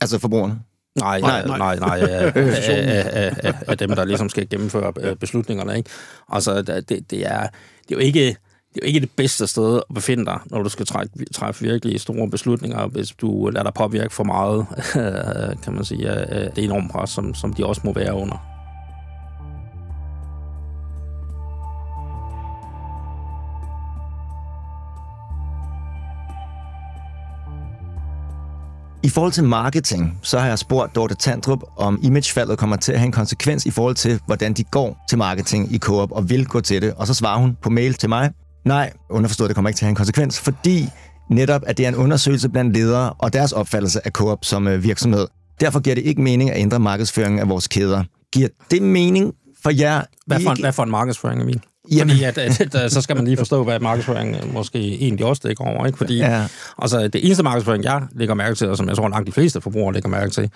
Altså 0.00 0.18
forbrugerne? 0.18 0.60
Nej, 1.00 1.20
nej, 1.20 1.46
nej, 1.46 1.58
nej, 1.58 1.78
nej 1.78 1.98
af, 1.98 2.32
af, 2.36 3.34
af, 3.42 3.54
af 3.68 3.78
dem, 3.78 3.90
der 3.90 4.04
ligesom 4.04 4.28
skal 4.28 4.48
gennemføre 4.48 4.92
øh, 5.00 5.16
beslutningerne. 5.16 5.76
Ikke? 5.76 5.90
Altså, 6.28 6.62
det, 6.62 6.88
det, 6.88 7.26
er, 7.26 7.40
det 7.88 7.90
er 7.90 7.92
jo 7.92 7.98
ikke 7.98 8.36
det 8.74 8.76
er 8.76 8.80
jo 8.82 8.86
ikke 8.86 9.00
det 9.00 9.10
bedste 9.16 9.46
sted 9.46 9.76
at 9.76 9.94
befinde 9.94 10.24
dig, 10.26 10.38
når 10.46 10.62
du 10.62 10.68
skal 10.68 10.86
træffe, 10.86 11.12
træffe 11.34 11.64
virkelig 11.64 12.00
store 12.00 12.30
beslutninger, 12.30 12.86
hvis 12.86 13.10
du 13.10 13.48
lader 13.48 13.64
dig 13.64 13.74
påvirke 13.74 14.14
for 14.14 14.24
meget, 14.24 14.66
kan 15.64 15.74
man 15.74 15.84
sige, 15.84 16.08
det 16.56 16.64
enorme 16.64 16.88
pres, 16.88 17.10
som, 17.10 17.34
som 17.34 17.52
de 17.52 17.66
også 17.66 17.80
må 17.84 17.92
være 17.92 18.14
under. 18.14 18.49
I 29.02 29.08
forhold 29.08 29.32
til 29.32 29.44
marketing, 29.44 30.18
så 30.22 30.38
har 30.38 30.46
jeg 30.46 30.58
spurgt 30.58 30.94
Dorte 30.94 31.14
Tandrup, 31.14 31.62
om 31.76 32.00
imagefaldet 32.02 32.58
kommer 32.58 32.76
til 32.76 32.92
at 32.92 32.98
have 32.98 33.06
en 33.06 33.12
konsekvens 33.12 33.66
i 33.66 33.70
forhold 33.70 33.94
til, 33.94 34.20
hvordan 34.26 34.52
de 34.52 34.64
går 34.64 35.04
til 35.08 35.18
marketing 35.18 35.74
i 35.74 35.78
Coop 35.78 36.12
og 36.12 36.30
vil 36.30 36.46
gå 36.46 36.60
til 36.60 36.82
det. 36.82 36.94
Og 36.94 37.06
så 37.06 37.14
svarer 37.14 37.38
hun 37.38 37.56
på 37.62 37.70
mail 37.70 37.94
til 37.94 38.08
mig, 38.08 38.30
Nej, 38.64 38.92
underforstået, 39.10 39.48
det 39.48 39.54
kommer 39.54 39.68
ikke 39.68 39.78
til 39.78 39.84
at 39.84 39.86
have 39.86 39.90
en 39.90 39.96
konsekvens, 39.96 40.40
fordi 40.40 40.88
netop, 41.30 41.62
at 41.66 41.78
det 41.78 41.84
er 41.84 41.88
en 41.88 41.94
undersøgelse 41.94 42.48
blandt 42.48 42.76
ledere 42.76 43.12
og 43.12 43.32
deres 43.32 43.52
opfattelse 43.52 44.06
af 44.06 44.12
Coop 44.12 44.44
som 44.44 44.68
øh, 44.68 44.84
virksomhed. 44.84 45.26
Derfor 45.60 45.80
giver 45.80 45.94
det 45.94 46.04
ikke 46.04 46.22
mening 46.22 46.50
at 46.50 46.60
ændre 46.60 46.78
markedsføringen 46.80 47.38
af 47.40 47.48
vores 47.48 47.68
kæder. 47.68 48.04
Giver 48.32 48.48
det 48.70 48.82
mening 48.82 49.32
for 49.62 49.70
jer? 49.70 50.02
Hvad 50.26 50.40
for, 50.40 50.50
en, 50.50 50.60
hvad 50.60 50.72
for 50.72 50.82
en 50.82 50.90
markedsføring, 50.90 51.42
Emil? 51.42 51.60
Jamen- 51.92 52.10
Fordi 52.10 52.22
at, 52.24 52.38
at, 52.38 52.74
at, 52.74 52.92
så 52.92 53.00
skal 53.00 53.16
man 53.16 53.24
lige 53.24 53.36
forstå, 53.36 53.64
hvad 53.64 53.80
markedsføring 53.80 54.36
øh, 54.36 54.54
måske 54.54 54.78
egentlig 54.78 55.26
også 55.26 55.42
dækker 55.44 55.64
over. 55.64 55.86
Ikke? 55.86 55.98
Fordi 55.98 56.16
Ja. 56.16 56.46
altså, 56.78 57.08
det 57.08 57.24
eneste 57.24 57.42
markedsføring, 57.42 57.84
jeg 57.84 58.02
lægger 58.12 58.34
mærke 58.34 58.54
til, 58.54 58.68
og 58.68 58.76
som 58.76 58.88
jeg 58.88 58.96
tror 58.96 59.08
langt 59.08 59.26
de 59.26 59.32
fleste 59.32 59.60
forbrugere 59.60 59.94
lægger 59.94 60.08
mærke 60.08 60.30
til, 60.30 60.50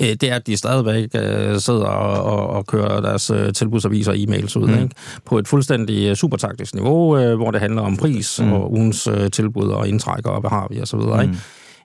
øh, 0.00 0.06
det 0.08 0.22
er, 0.22 0.34
at 0.36 0.46
de 0.46 0.56
stadigvæk 0.56 1.08
øh, 1.14 1.58
sidder 1.60 1.84
og, 1.86 2.22
og, 2.38 2.46
og 2.48 2.66
kører 2.66 3.00
deres 3.00 3.30
øh, 3.30 3.52
tilbudsaviser 3.52 4.12
og 4.12 4.16
e-mails 4.18 4.58
ud, 4.58 4.66
mm. 4.68 4.82
ikke? 4.82 4.94
på 5.24 5.38
et 5.38 5.48
fuldstændig 5.48 6.16
supertaktisk 6.16 6.74
niveau, 6.74 7.18
øh, 7.18 7.36
hvor 7.36 7.50
det 7.50 7.60
handler 7.60 7.82
om 7.82 7.96
pris 7.96 8.40
mm. 8.40 8.52
og 8.52 8.72
ugens 8.72 9.06
øh, 9.06 9.30
tilbud 9.30 9.68
og 9.68 9.88
indtræk 9.88 10.26
og 10.26 10.40
hvad 10.40 10.50
har 10.50 10.66
vi 10.70 10.80
og 10.80 10.88
så 10.88 10.96
videre. 10.96 11.22
Ikke? 11.22 11.34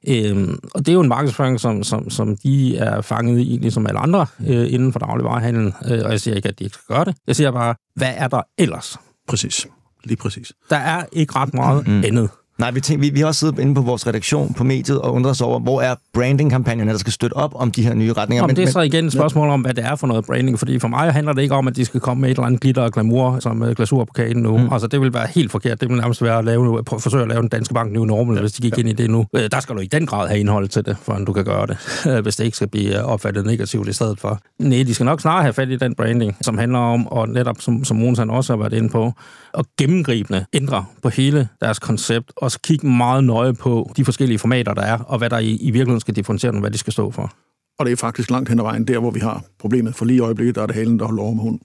Øhm, 0.07 0.59
og 0.73 0.79
det 0.79 0.89
er 0.89 0.93
jo 0.93 1.01
en 1.01 1.07
markedsføring, 1.09 1.59
som, 1.59 1.83
som, 1.83 2.09
som 2.09 2.37
de 2.37 2.77
er 2.77 3.01
fanget 3.01 3.39
i, 3.39 3.57
ligesom 3.61 3.87
alle 3.87 3.99
andre 3.99 4.25
øh, 4.47 4.73
inden 4.73 4.91
for 4.91 4.99
dagligvarehandel. 4.99 5.73
Øh, 5.91 6.01
og 6.05 6.11
jeg 6.11 6.19
siger 6.19 6.35
ikke, 6.35 6.49
at 6.49 6.59
de 6.59 6.63
ikke 6.63 6.73
skal 6.73 6.95
gøre 6.95 7.05
det. 7.05 7.15
Jeg 7.27 7.35
siger 7.35 7.51
bare, 7.51 7.75
hvad 7.95 8.13
er 8.15 8.27
der 8.27 8.41
ellers? 8.57 8.97
Præcis. 9.27 9.67
Lige 10.03 10.17
præcis. 10.17 10.51
Der 10.69 10.75
er 10.77 11.03
ikke 11.11 11.35
ret 11.35 11.53
meget 11.53 11.87
mm. 11.87 12.03
andet. 12.03 12.29
Nej, 12.59 12.71
vi, 12.71 12.81
tænker, 12.81 13.01
vi, 13.01 13.09
vi 13.09 13.19
har 13.19 13.27
også 13.27 13.39
siddet 13.39 13.59
inde 13.59 13.75
på 13.75 13.81
vores 13.81 14.07
redaktion 14.07 14.53
på 14.53 14.63
mediet 14.63 15.01
og 15.01 15.13
undret 15.13 15.31
os 15.31 15.41
over, 15.41 15.59
hvor 15.59 15.81
er 15.81 15.95
brandingkampagnerne, 16.13 16.91
der 16.91 16.97
skal 16.97 17.13
støtte 17.13 17.33
op 17.33 17.51
om 17.55 17.71
de 17.71 17.83
her 17.83 17.93
nye 17.93 18.13
retninger. 18.13 18.43
Jamen, 18.43 18.55
det 18.55 18.63
er 18.63 18.71
så 18.71 18.79
igen 18.79 19.05
et 19.05 19.13
spørgsmål 19.13 19.49
om, 19.49 19.61
hvad 19.61 19.73
det 19.73 19.85
er 19.85 19.95
for 19.95 20.07
noget 20.07 20.25
branding, 20.25 20.59
fordi 20.59 20.79
for 20.79 20.87
mig 20.87 21.13
handler 21.13 21.33
det 21.33 21.41
ikke 21.41 21.55
om, 21.55 21.67
at 21.67 21.75
de 21.75 21.85
skal 21.85 21.99
komme 21.99 22.21
med 22.21 22.29
et 22.29 22.35
eller 22.35 22.45
andet 22.45 22.61
glitter 22.61 22.81
og 22.81 22.91
glamour 22.91 23.39
som 23.39 23.61
uh, 23.61 23.69
glasur 23.69 24.05
på 24.05 24.13
kagen 24.13 24.37
nu. 24.37 24.57
Mm. 24.57 24.73
Altså, 24.73 24.87
det 24.87 25.01
vil 25.01 25.13
være 25.13 25.27
helt 25.35 25.51
forkert. 25.51 25.81
Det 25.81 25.89
vil 25.89 25.97
nærmest 25.97 26.23
være 26.23 26.37
at 26.37 26.45
lave, 26.45 26.83
prøve, 26.83 26.99
forsøge 26.99 27.23
at 27.23 27.29
lave 27.29 27.41
den 27.41 27.49
danske 27.49 27.73
bank 27.73 27.91
new 27.91 28.03
normal, 28.03 28.35
ja. 28.35 28.41
hvis 28.41 28.51
de 28.51 28.61
gik 28.61 28.77
ja. 28.77 28.79
ind 28.79 28.89
i 28.89 28.93
det 28.93 29.09
nu. 29.09 29.25
Uh, 29.33 29.41
der 29.51 29.59
skal 29.59 29.75
du 29.75 29.81
i 29.81 29.87
den 29.87 30.05
grad 30.05 30.27
have 30.27 30.39
indhold 30.39 30.67
til 30.67 30.85
det, 30.85 30.97
for 31.01 31.13
at 31.13 31.27
du 31.27 31.33
kan 31.33 31.45
gøre 31.45 31.67
det, 31.67 31.77
uh, 32.05 32.17
hvis 32.23 32.35
det 32.35 32.45
ikke 32.45 32.55
skal 32.55 32.67
blive 32.67 33.03
opfattet 33.03 33.45
negativt 33.45 33.87
i 33.87 33.93
stedet 33.93 34.19
for. 34.19 34.39
Nej, 34.59 34.83
de 34.83 34.93
skal 34.93 35.05
nok 35.05 35.21
snarere 35.21 35.41
have 35.41 35.53
fat 35.53 35.69
i 35.69 35.75
den 35.75 35.95
branding, 35.95 36.37
som 36.41 36.57
handler 36.57 36.79
om, 36.79 37.07
og 37.07 37.29
netop 37.29 37.55
som, 37.59 37.83
som 37.83 37.97
Mogens 37.97 38.19
han 38.19 38.29
også 38.29 38.53
har 38.53 38.57
været 38.57 38.73
inde 38.73 38.89
på, 38.89 39.13
og 39.53 39.65
gennemgribende 39.77 40.45
ændre 40.53 40.85
på 41.01 41.09
hele 41.09 41.47
deres 41.61 41.79
koncept, 41.79 42.31
og 42.35 42.51
så 42.51 42.59
kigge 42.63 42.87
meget 42.87 43.23
nøje 43.23 43.53
på 43.53 43.91
de 43.97 44.05
forskellige 44.05 44.39
formater, 44.39 44.73
der 44.73 44.81
er, 44.81 44.97
og 44.97 45.17
hvad 45.17 45.29
der 45.29 45.37
i, 45.37 45.55
i 45.55 45.71
virkeligheden 45.71 45.99
skal 45.99 46.15
differentiere 46.15 46.51
dem, 46.51 46.59
hvad 46.59 46.71
de 46.71 46.77
skal 46.77 46.93
stå 46.93 47.11
for. 47.11 47.33
Og 47.79 47.85
det 47.85 47.91
er 47.91 47.95
faktisk 47.95 48.31
langt 48.31 48.49
hen 48.49 48.59
ad 48.59 48.63
vejen 48.63 48.87
der, 48.87 48.99
hvor 48.99 49.11
vi 49.11 49.19
har 49.19 49.43
problemet. 49.59 49.95
For 49.95 50.05
lige 50.05 50.17
i 50.17 50.19
øjeblikket, 50.19 50.55
der 50.55 50.61
er 50.61 50.65
det 50.65 50.75
halen, 50.75 50.99
der 50.99 51.05
holder 51.05 51.23
over 51.23 51.33
med 51.33 51.43
hunden. 51.43 51.61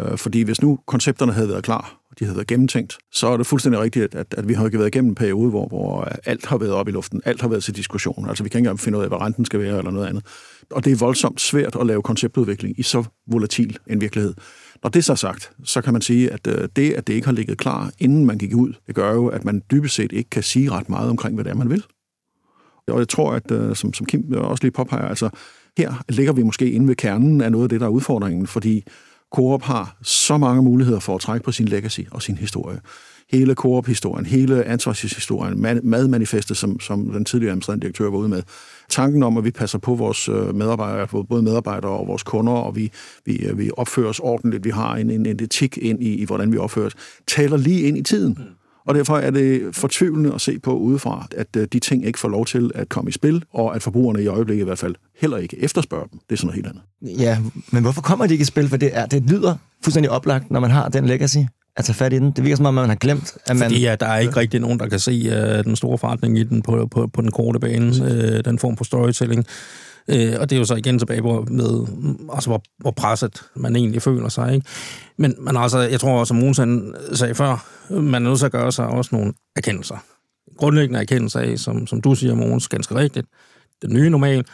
Øh, 0.00 0.18
Fordi 0.18 0.42
hvis 0.42 0.62
nu 0.62 0.78
koncepterne 0.86 1.32
havde 1.32 1.48
været 1.48 1.64
klar, 1.64 2.00
og 2.10 2.18
de 2.18 2.24
havde 2.24 2.36
været 2.36 2.46
gennemtænkt, 2.46 2.98
så 3.12 3.26
er 3.26 3.36
det 3.36 3.46
fuldstændig 3.46 3.80
rigtigt, 3.80 4.14
at, 4.14 4.34
at 4.36 4.48
vi 4.48 4.54
har 4.54 4.66
ikke 4.66 4.78
været 4.78 4.88
igennem 4.88 5.10
en 5.10 5.14
periode, 5.14 5.50
hvor, 5.50 5.68
hvor 5.68 6.08
alt 6.24 6.46
har 6.46 6.58
været 6.58 6.72
op 6.72 6.88
i 6.88 6.90
luften, 6.90 7.20
alt 7.24 7.40
har 7.40 7.48
været 7.48 7.64
til 7.64 7.76
diskussion. 7.76 8.28
Altså 8.28 8.44
vi 8.44 8.48
kan 8.48 8.58
ikke 8.58 8.66
engang 8.66 8.80
finde 8.80 8.98
ud 8.98 9.02
af, 9.02 9.08
hvad 9.08 9.20
renten 9.20 9.44
skal 9.44 9.60
være 9.60 9.78
eller 9.78 9.90
noget 9.90 10.06
andet. 10.06 10.24
Og 10.70 10.84
det 10.84 10.92
er 10.92 10.96
voldsomt 10.96 11.40
svært 11.40 11.76
at 11.80 11.86
lave 11.86 12.02
konceptudvikling 12.02 12.78
i 12.78 12.82
så 12.82 13.04
volatil 13.26 13.78
en 13.86 14.00
virkelighed. 14.00 14.34
Når 14.82 14.90
det 14.90 15.04
så 15.04 15.12
er 15.12 15.16
sagt, 15.16 15.52
så 15.64 15.80
kan 15.80 15.92
man 15.92 16.02
sige, 16.02 16.32
at 16.32 16.46
øh, 16.46 16.68
det, 16.76 16.92
at 16.92 17.06
det 17.06 17.12
ikke 17.12 17.26
har 17.26 17.32
ligget 17.32 17.58
klar, 17.58 17.90
inden 17.98 18.26
man 18.26 18.38
gik 18.38 18.54
ud, 18.54 18.72
det 18.86 18.94
gør 18.94 19.12
jo, 19.12 19.26
at 19.26 19.44
man 19.44 19.62
dybest 19.70 19.94
set 19.94 20.12
ikke 20.12 20.30
kan 20.30 20.42
sige 20.42 20.70
ret 20.70 20.88
meget 20.88 21.10
omkring, 21.10 21.34
hvad 21.34 21.44
det 21.44 21.50
er, 21.50 21.54
man 21.54 21.70
vil. 21.70 21.84
Og 22.86 22.98
jeg 22.98 23.08
tror, 23.08 23.32
at 23.32 23.50
øh, 23.50 23.76
som, 23.76 23.94
som 23.94 24.06
Kim 24.06 24.34
øh, 24.34 24.42
også 24.42 24.64
lige 24.64 24.72
påpeger, 24.72 25.08
altså 25.08 25.30
her 25.78 26.04
ligger 26.08 26.32
vi 26.32 26.42
måske 26.42 26.70
inde 26.70 26.88
ved 26.88 26.96
kernen 26.96 27.40
af 27.40 27.52
noget 27.52 27.64
af 27.64 27.68
det, 27.68 27.80
der 27.80 27.86
er 27.86 27.90
udfordringen, 27.90 28.46
fordi 28.46 28.84
Coop 29.34 29.62
har 29.62 29.96
så 30.02 30.38
mange 30.38 30.62
muligheder 30.62 31.00
for 31.00 31.14
at 31.14 31.20
trække 31.20 31.44
på 31.44 31.52
sin 31.52 31.68
legacy 31.68 32.00
og 32.10 32.22
sin 32.22 32.36
historie. 32.36 32.80
Hele 33.30 33.54
Coop-historien, 33.54 34.26
hele 34.26 34.64
ansvarshistorien, 34.64 35.60
mad- 35.60 35.82
madmanifestet, 35.82 36.56
som, 36.56 36.80
som 36.80 37.10
den 37.10 37.24
tidligere 37.24 37.50
administrerende 37.50 37.82
direktør 37.82 38.10
var 38.10 38.18
ude 38.18 38.28
med. 38.28 38.42
Tanken 38.88 39.22
om, 39.22 39.36
at 39.36 39.44
vi 39.44 39.50
passer 39.50 39.78
på 39.78 39.94
vores 39.94 40.28
øh, 40.28 40.54
medarbejdere, 40.54 41.24
både 41.24 41.42
medarbejdere 41.42 41.90
og 41.90 42.06
vores 42.06 42.22
kunder, 42.22 42.52
og 42.52 42.76
vi, 42.76 42.90
vi, 43.26 43.36
øh, 43.36 43.58
vi 43.58 43.70
opfører 43.76 44.08
os 44.08 44.18
ordentligt, 44.18 44.64
vi 44.64 44.70
har 44.70 44.96
en, 44.96 45.10
en, 45.10 45.26
en 45.26 45.42
etik 45.42 45.78
ind 45.78 46.02
i, 46.02 46.14
i, 46.14 46.24
hvordan 46.24 46.52
vi 46.52 46.58
opfører 46.58 46.86
os, 46.86 46.94
taler 47.26 47.56
lige 47.56 47.80
ind 47.80 47.98
i 47.98 48.02
tiden. 48.02 48.38
Og 48.86 48.94
derfor 48.94 49.16
er 49.18 49.30
det 49.30 49.76
fortvivlende 49.76 50.34
at 50.34 50.40
se 50.40 50.58
på 50.58 50.76
udefra, 50.76 51.26
at 51.36 51.56
øh, 51.56 51.68
de 51.72 51.78
ting 51.78 52.06
ikke 52.06 52.18
får 52.18 52.28
lov 52.28 52.46
til 52.46 52.70
at 52.74 52.88
komme 52.88 53.08
i 53.08 53.12
spil, 53.12 53.44
og 53.52 53.76
at 53.76 53.82
forbrugerne 53.82 54.22
i 54.22 54.26
øjeblikket 54.26 54.62
i 54.62 54.64
hvert 54.64 54.78
fald 54.78 54.94
heller 55.20 55.36
ikke 55.36 55.62
efterspørger 55.62 56.06
dem. 56.06 56.18
Det 56.28 56.32
er 56.32 56.36
sådan 56.36 56.46
noget 56.46 56.54
helt 56.54 56.66
andet. 56.66 57.20
Ja, 57.22 57.38
men 57.72 57.82
hvorfor 57.82 58.02
kommer 58.02 58.26
de 58.26 58.34
ikke 58.34 58.42
i 58.42 58.44
spil? 58.44 58.68
For 58.68 58.76
det, 58.76 58.90
er, 58.92 59.06
det 59.06 59.22
lyder 59.30 59.56
fuldstændig 59.84 60.10
oplagt, 60.10 60.50
når 60.50 60.60
man 60.60 60.70
har 60.70 60.88
den 60.88 61.06
legacy 61.06 61.38
at 61.76 61.84
tage 61.84 61.94
fat 61.94 62.12
i 62.12 62.18
den. 62.18 62.30
Det 62.30 62.44
virker 62.44 62.56
som 62.56 62.66
om, 62.66 62.74
man 62.74 62.88
har 62.88 62.96
glemt, 62.96 63.38
at 63.46 63.56
man... 63.56 63.68
Fordi 63.68 63.80
ja, 63.80 63.96
der 64.00 64.06
er 64.06 64.18
ikke 64.18 64.36
rigtig 64.36 64.60
nogen, 64.60 64.78
der 64.78 64.88
kan 64.88 64.98
se 64.98 65.26
uh, 65.26 65.64
den 65.64 65.76
store 65.76 65.98
forretning 65.98 66.38
i 66.38 66.42
den 66.42 66.62
på, 66.62 66.88
på, 66.90 67.06
på 67.06 67.22
den 67.22 67.30
korte 67.30 67.60
bane, 67.60 67.86
uh, 67.86 68.40
den 68.44 68.58
form 68.58 68.76
for 68.76 68.84
storytelling. 68.84 69.44
Uh, 70.08 70.40
og 70.40 70.50
det 70.50 70.52
er 70.52 70.58
jo 70.58 70.64
så 70.64 70.74
igen 70.74 70.98
tilbage 70.98 71.22
på, 71.22 71.46
med, 71.50 71.86
altså, 72.32 72.50
hvor, 72.50 72.62
hvor 72.78 72.90
presset 72.90 73.42
man 73.56 73.76
egentlig 73.76 74.02
føler 74.02 74.28
sig. 74.28 74.54
Ikke? 74.54 74.66
Men, 75.16 75.34
men 75.38 75.56
altså, 75.56 75.78
jeg 75.78 76.00
tror, 76.00 76.24
som 76.24 76.36
Mogens 76.36 76.58
han 76.58 76.94
sagde 77.12 77.34
før, 77.34 77.66
man 77.90 78.14
er 78.26 78.28
nødt 78.28 78.38
til 78.38 78.46
at 78.46 78.52
gøre 78.52 78.72
sig 78.72 78.86
også 78.86 79.08
nogle 79.12 79.32
erkendelser. 79.56 79.96
Grundlæggende 80.58 81.00
erkendelser 81.00 81.40
af, 81.40 81.58
som, 81.58 81.86
som 81.86 82.00
du 82.00 82.14
siger, 82.14 82.34
Mogens, 82.34 82.68
ganske 82.68 82.94
rigtigt. 82.94 83.26
Den 83.82 83.94
nye 83.94 84.10
normal, 84.10 84.44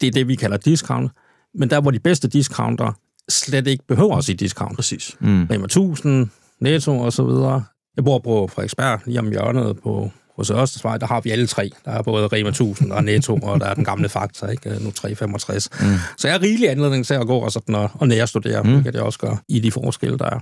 det 0.00 0.06
er 0.06 0.10
det, 0.10 0.28
vi 0.28 0.34
kalder 0.34 0.56
discount. 0.56 1.12
Men 1.54 1.70
der, 1.70 1.80
hvor 1.80 1.90
de 1.90 1.98
bedste 1.98 2.28
discounter 2.28 2.92
slet 3.30 3.66
ikke 3.66 3.84
behøver 3.88 4.16
at 4.16 4.24
sige 4.24 4.36
discount. 4.36 4.76
Præcis. 4.76 5.16
Mm. 5.20 5.44
Rema 5.50 5.64
1000, 5.64 6.28
Netto 6.60 6.98
og 6.98 7.12
så 7.12 7.24
videre. 7.24 7.64
Jeg 7.96 8.04
bor 8.04 8.18
på 8.18 8.50
Frederiksberg, 8.54 9.00
lige 9.06 9.18
om 9.18 9.30
hjørnet 9.30 9.76
på 9.82 10.10
hos 10.36 10.50
Ørstedsvej, 10.50 10.98
der 10.98 11.06
har 11.06 11.20
vi 11.20 11.30
alle 11.30 11.46
tre. 11.46 11.70
Der 11.84 11.90
er 11.90 12.02
både 12.02 12.26
Rema 12.26 12.48
1000 12.48 12.92
og 12.92 13.04
Netto, 13.04 13.38
og 13.42 13.60
der 13.60 13.66
er 13.66 13.74
den 13.74 13.84
gamle 13.84 14.08
Fakta, 14.08 14.46
ikke? 14.46 14.68
nu 14.84 14.90
365. 14.90 15.68
Mm. 15.80 15.86
Så 16.18 16.28
jeg 16.28 16.34
har 16.34 16.42
rigelig 16.42 16.70
anledning 16.70 17.06
til 17.06 17.14
at 17.14 17.26
gå 17.26 17.38
og, 17.38 17.52
sådan 17.52 17.74
og, 17.74 17.90
og 17.94 18.08
nærstudere, 18.08 18.62
mm. 18.62 18.70
hvilket 18.72 18.94
jeg 18.94 19.02
også 19.02 19.18
gør 19.18 19.36
i 19.48 19.60
de 19.60 19.72
forskelle, 19.72 20.18
der 20.18 20.24
er. 20.30 20.40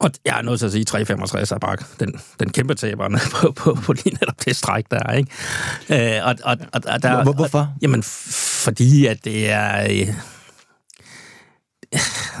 Og 0.00 0.10
jeg 0.26 0.38
er 0.38 0.42
nødt 0.42 0.58
til 0.58 0.66
at 0.66 0.72
sige, 0.72 0.80
at 0.80 0.86
365 0.86 1.52
er 1.52 1.58
bare 1.58 1.76
den, 2.00 2.20
den 2.40 2.50
kæmpe 2.50 2.74
taberne 2.74 3.18
på, 3.32 3.52
på, 3.52 3.78
på 3.82 3.92
lige 3.92 4.10
netop 4.20 4.34
det 4.44 4.56
stræk, 4.56 4.84
der 4.90 4.98
er. 5.06 5.12
Ikke? 5.12 6.16
Øh, 6.18 6.26
og, 6.26 6.34
og, 6.44 6.56
og, 6.72 6.80
og 6.86 7.02
der, 7.02 7.22
Hvor- 7.22 7.32
hvorfor? 7.32 7.58
Og, 7.58 7.68
jamen, 7.82 8.00
f- 8.00 8.32
fordi 8.64 9.06
at 9.06 9.24
det 9.24 9.50
er... 9.50 9.86
Øh, 9.90 10.08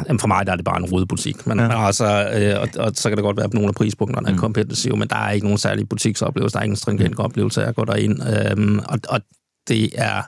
Jamen 0.08 0.20
for 0.20 0.28
mig 0.28 0.46
der 0.46 0.52
er 0.52 0.56
det 0.56 0.64
bare 0.64 0.78
en 0.78 0.84
rodebutik. 0.84 1.46
Men, 1.46 1.58
ja. 1.58 1.68
men 1.68 1.76
altså, 1.76 2.30
øh, 2.34 2.60
og, 2.60 2.68
og, 2.86 2.92
så 2.94 3.08
kan 3.08 3.16
det 3.16 3.22
godt 3.22 3.36
være, 3.36 3.46
at 3.46 3.54
nogle 3.54 3.68
af 3.68 3.74
prispunkterne 3.74 4.28
er 4.28 4.32
mm. 4.32 4.38
kompetitive, 4.38 4.96
men 4.96 5.08
der 5.08 5.16
er 5.16 5.30
ikke 5.30 5.46
nogen 5.46 5.58
særlig 5.58 5.88
butiksoplevelse, 5.88 6.54
der 6.54 6.60
er 6.60 6.64
ingen 6.64 6.76
stringent 6.76 7.18
oplevelse 7.18 7.64
af 7.64 7.68
at 7.68 7.76
gå 7.76 7.84
derind. 7.84 8.22
Øhm, 8.22 8.78
og, 8.78 8.98
og 9.08 9.20
det 9.68 9.90
er 9.94 10.22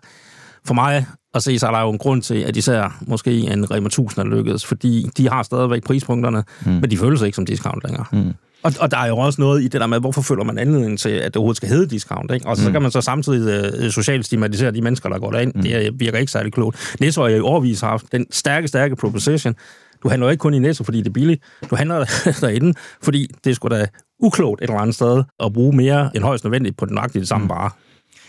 for 0.64 0.74
mig 0.74 1.06
at 1.34 1.42
se, 1.42 1.58
så 1.58 1.66
er 1.66 1.70
der 1.70 1.80
jo 1.80 1.90
en 1.90 1.98
grund 1.98 2.22
til, 2.22 2.34
at 2.34 2.56
især 2.56 2.98
måske 3.00 3.32
en 3.32 3.70
Rema 3.70 3.86
1000 3.86 4.26
er 4.26 4.36
lykkedes, 4.36 4.66
fordi 4.66 5.10
de 5.16 5.28
har 5.28 5.42
stadigvæk 5.42 5.84
prispunkterne, 5.84 6.44
mm. 6.66 6.72
men 6.72 6.90
de 6.90 6.98
føles 6.98 7.22
ikke 7.22 7.36
som 7.36 7.46
discount 7.46 7.84
længere. 7.84 8.04
Mm. 8.12 8.34
Og, 8.62 8.72
og 8.80 8.90
der 8.90 8.96
er 8.96 9.06
jo 9.06 9.18
også 9.18 9.40
noget 9.40 9.62
i 9.62 9.68
det 9.68 9.80
der 9.80 9.86
med, 9.86 10.00
hvorfor 10.00 10.22
føler 10.22 10.44
man 10.44 10.58
anledning 10.58 10.98
til, 10.98 11.08
at 11.08 11.24
det 11.24 11.36
overhovedet 11.36 11.56
skal 11.56 11.68
hedde 11.68 11.86
discount, 11.86 12.32
ikke? 12.32 12.46
Og 12.46 12.56
så, 12.56 12.62
mm. 12.62 12.66
så 12.66 12.72
kan 12.72 12.82
man 12.82 12.90
så 12.90 13.00
samtidig 13.00 13.72
øh, 13.74 13.90
socialt 13.90 14.26
stigmatisere 14.26 14.70
de 14.70 14.82
mennesker, 14.82 15.08
der 15.08 15.18
går 15.18 15.30
derind. 15.30 15.52
Mm. 15.54 15.62
Det 15.62 16.00
virker 16.00 16.18
ikke 16.18 16.32
særlig 16.32 16.52
klogt. 16.52 16.96
Netto 17.00 17.22
har 17.22 17.28
jo 17.28 17.36
i 17.36 17.40
overvis 17.40 17.80
haft 17.80 18.12
den 18.12 18.26
stærke, 18.30 18.68
stærke 18.68 18.96
proposition. 18.96 19.54
Du 20.02 20.08
handler 20.08 20.26
jo 20.26 20.30
ikke 20.30 20.40
kun 20.40 20.54
i 20.54 20.58
Netto, 20.58 20.84
fordi 20.84 20.98
det 20.98 21.06
er 21.06 21.12
billigt. 21.12 21.42
Du 21.70 21.76
handler 21.76 22.04
derinde, 22.40 22.74
fordi 23.02 23.30
det 23.44 23.56
skulle 23.56 23.78
da 23.78 23.86
uklogt 24.20 24.62
et 24.62 24.68
eller 24.68 24.80
andet 24.80 24.94
sted 24.94 25.22
at 25.44 25.52
bruge 25.52 25.76
mere 25.76 26.10
end 26.14 26.24
højst 26.24 26.44
nødvendigt 26.44 26.76
på 26.76 26.86
den 26.86 26.94
nøjagtige 26.94 27.20
det 27.20 27.28
samme 27.28 27.44
mm. 27.44 27.48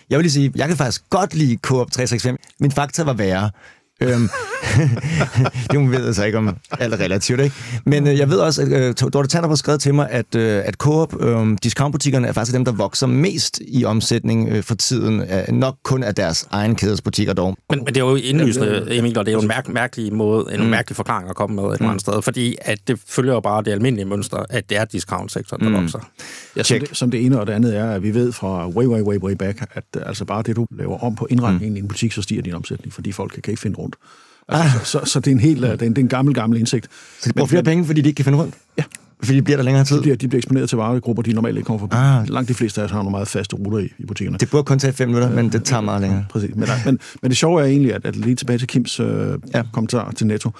Jeg 0.10 0.17
vil 0.17 0.24
lige 0.24 0.32
sige, 0.32 0.52
jeg 0.56 0.67
kan 0.67 0.78
faktisk 0.78 1.10
godt 1.10 1.36
lide 1.36 1.58
Coop 1.58 1.91
365. 1.91 2.38
Min 2.60 2.72
fakta 2.72 3.04
var 3.04 3.13
værre 3.13 3.52
øhm, 4.01 4.29
det 5.71 5.91
ved 5.91 6.05
jeg 6.05 6.15
så 6.15 6.23
ikke 6.23 6.38
om 6.38 6.55
alt 6.79 6.93
er 6.93 6.99
relativt, 6.99 7.39
ikke? 7.39 7.55
Men 7.85 8.07
øh, 8.07 8.17
jeg 8.17 8.29
ved 8.29 8.38
også, 8.38 8.62
at 8.62 8.67
øh, 8.71 9.12
Dorte 9.13 9.29
Tanner 9.29 9.47
har 9.47 9.55
skrevet 9.55 9.81
til 9.81 9.93
mig, 9.93 10.09
at, 10.09 10.35
øh, 10.35 10.62
at 10.65 10.73
Coop, 10.73 11.21
øh, 11.21 11.57
discountbutikkerne, 11.63 12.27
er 12.27 12.31
faktisk 12.31 12.55
dem, 12.55 12.65
der 12.65 12.71
vokser 12.71 13.07
mest 13.07 13.62
i 13.67 13.85
omsætning 13.85 14.49
øh, 14.49 14.63
for 14.63 14.75
tiden. 14.75 15.21
Øh, 15.21 15.53
nok 15.53 15.75
kun 15.83 16.03
af 16.03 16.15
deres 16.15 16.47
egen 16.51 16.75
kædes 16.75 17.01
butikker 17.01 17.33
dog. 17.33 17.57
Men, 17.69 17.79
men 17.79 17.88
det 17.88 17.97
er 17.97 18.05
jo 18.05 18.15
indlysende, 18.15 18.97
Emil, 18.97 19.17
og 19.17 19.25
det 19.25 19.31
er 19.31 19.35
jo 19.35 19.41
en 19.41 19.47
mærk, 19.47 19.69
mærkelig 19.69 20.13
måde, 20.13 20.53
en 20.53 20.63
mm. 20.63 20.67
mærkelig 20.67 20.95
forklaring 20.95 21.29
at 21.29 21.35
komme 21.35 21.55
med 21.55 21.63
et 21.63 21.73
eller 21.73 21.88
andet 21.88 22.01
sted, 22.01 22.21
fordi 22.21 22.55
at 22.62 22.79
det 22.88 22.99
følger 23.07 23.33
jo 23.33 23.39
bare 23.39 23.63
det 23.63 23.71
almindelige 23.71 24.05
mønster, 24.05 24.45
at 24.49 24.69
det 24.69 24.77
er 24.77 24.85
discount-sektoren, 24.85 25.63
der 25.63 25.69
mm. 25.69 25.75
vokser. 25.75 25.99
Ja, 26.55 26.63
som, 26.63 26.79
det, 26.79 26.89
som 26.97 27.12
det 27.12 27.25
ene 27.25 27.39
og 27.39 27.47
det 27.47 27.53
andet 27.53 27.77
er, 27.77 27.91
at 27.91 28.03
vi 28.03 28.13
ved 28.13 28.31
fra 28.31 28.67
way, 28.67 28.85
way, 28.85 29.01
way, 29.01 29.17
way 29.17 29.33
back, 29.33 29.62
at 29.73 29.83
øh, 29.97 30.01
altså 30.05 30.25
bare 30.25 30.43
det, 30.43 30.55
du 30.55 30.65
laver 30.71 31.03
om 31.03 31.15
på 31.15 31.27
indretningen 31.29 31.69
mm. 31.69 31.75
i 31.75 31.79
en 31.79 31.88
butik, 31.88 32.12
så 32.12 32.21
stiger 32.21 32.41
din 32.41 32.53
omsætning, 32.53 32.93
fordi 32.93 33.12
folk 33.12 33.31
kan, 33.31 33.41
kan 33.41 33.51
ikke 33.51 33.62
finde 33.62 33.77
rundt. 33.77 33.88
Altså, 34.47 34.78
ah. 34.78 34.86
så, 34.86 34.99
så, 34.99 35.12
så 35.12 35.19
det 35.19 35.28
er 35.28 35.32
en 35.32 35.39
helt 35.39 35.63
øh, 35.63 35.71
det 35.71 35.82
er 35.82 35.86
en, 35.86 35.91
det 35.91 35.97
er 35.97 36.04
en 36.04 36.10
gammel, 36.10 36.34
gammel 36.34 36.60
indsigt. 36.60 36.88
Så 37.19 37.30
de 37.30 37.34
bruger 37.34 37.47
flere 37.47 37.63
penge, 37.63 37.86
fordi 37.86 38.02
de 38.02 38.10
ikke 38.10 38.17
kan 38.17 38.25
finde 38.25 38.38
rundt? 38.38 38.56
Ja. 38.78 38.84
Fordi 39.23 39.38
de 39.38 39.41
bliver 39.41 39.58
der 39.58 39.63
længere 39.63 39.84
tid? 39.84 39.95
De 39.97 40.02
bliver, 40.02 40.15
de 40.15 40.28
bliver 40.28 40.39
eksponeret 40.39 40.69
til 40.69 40.78
varegrupper, 40.78 41.23
de 41.23 41.34
normalt 41.34 41.58
ikke 41.58 41.67
kommer 41.67 41.80
forbi. 41.80 41.95
Ah. 41.95 42.30
Langt 42.30 42.49
de 42.49 42.54
fleste 42.54 42.82
af 42.82 42.86
os 42.86 42.91
har 42.91 42.97
nogle 42.97 43.12
meget 43.12 43.28
faste 43.28 43.56
ruter 43.56 43.78
i, 43.78 43.89
i 43.99 44.06
butikkerne. 44.06 44.38
Det 44.38 44.49
burde 44.49 44.63
kun 44.63 44.80
tage 44.80 44.93
fem 44.93 45.08
minutter, 45.08 45.30
men 45.30 45.52
det 45.52 45.63
tager 45.63 45.82
meget 45.82 46.02
længere. 46.02 46.25
Præcis. 46.30 46.56
Men, 46.56 46.67
men, 46.86 46.99
men 47.21 47.32
det 47.32 47.38
sjove 47.38 47.62
er 47.62 47.65
egentlig, 47.65 47.93
at, 47.93 48.06
at 48.06 48.15
lige 48.15 48.36
tilbage 48.36 48.60
til 48.60 48.67
Kims 48.67 48.99
øh, 48.99 49.39
ja. 49.54 49.63
kommentar 49.73 50.12
til 50.12 50.28
Netto, 50.28 50.52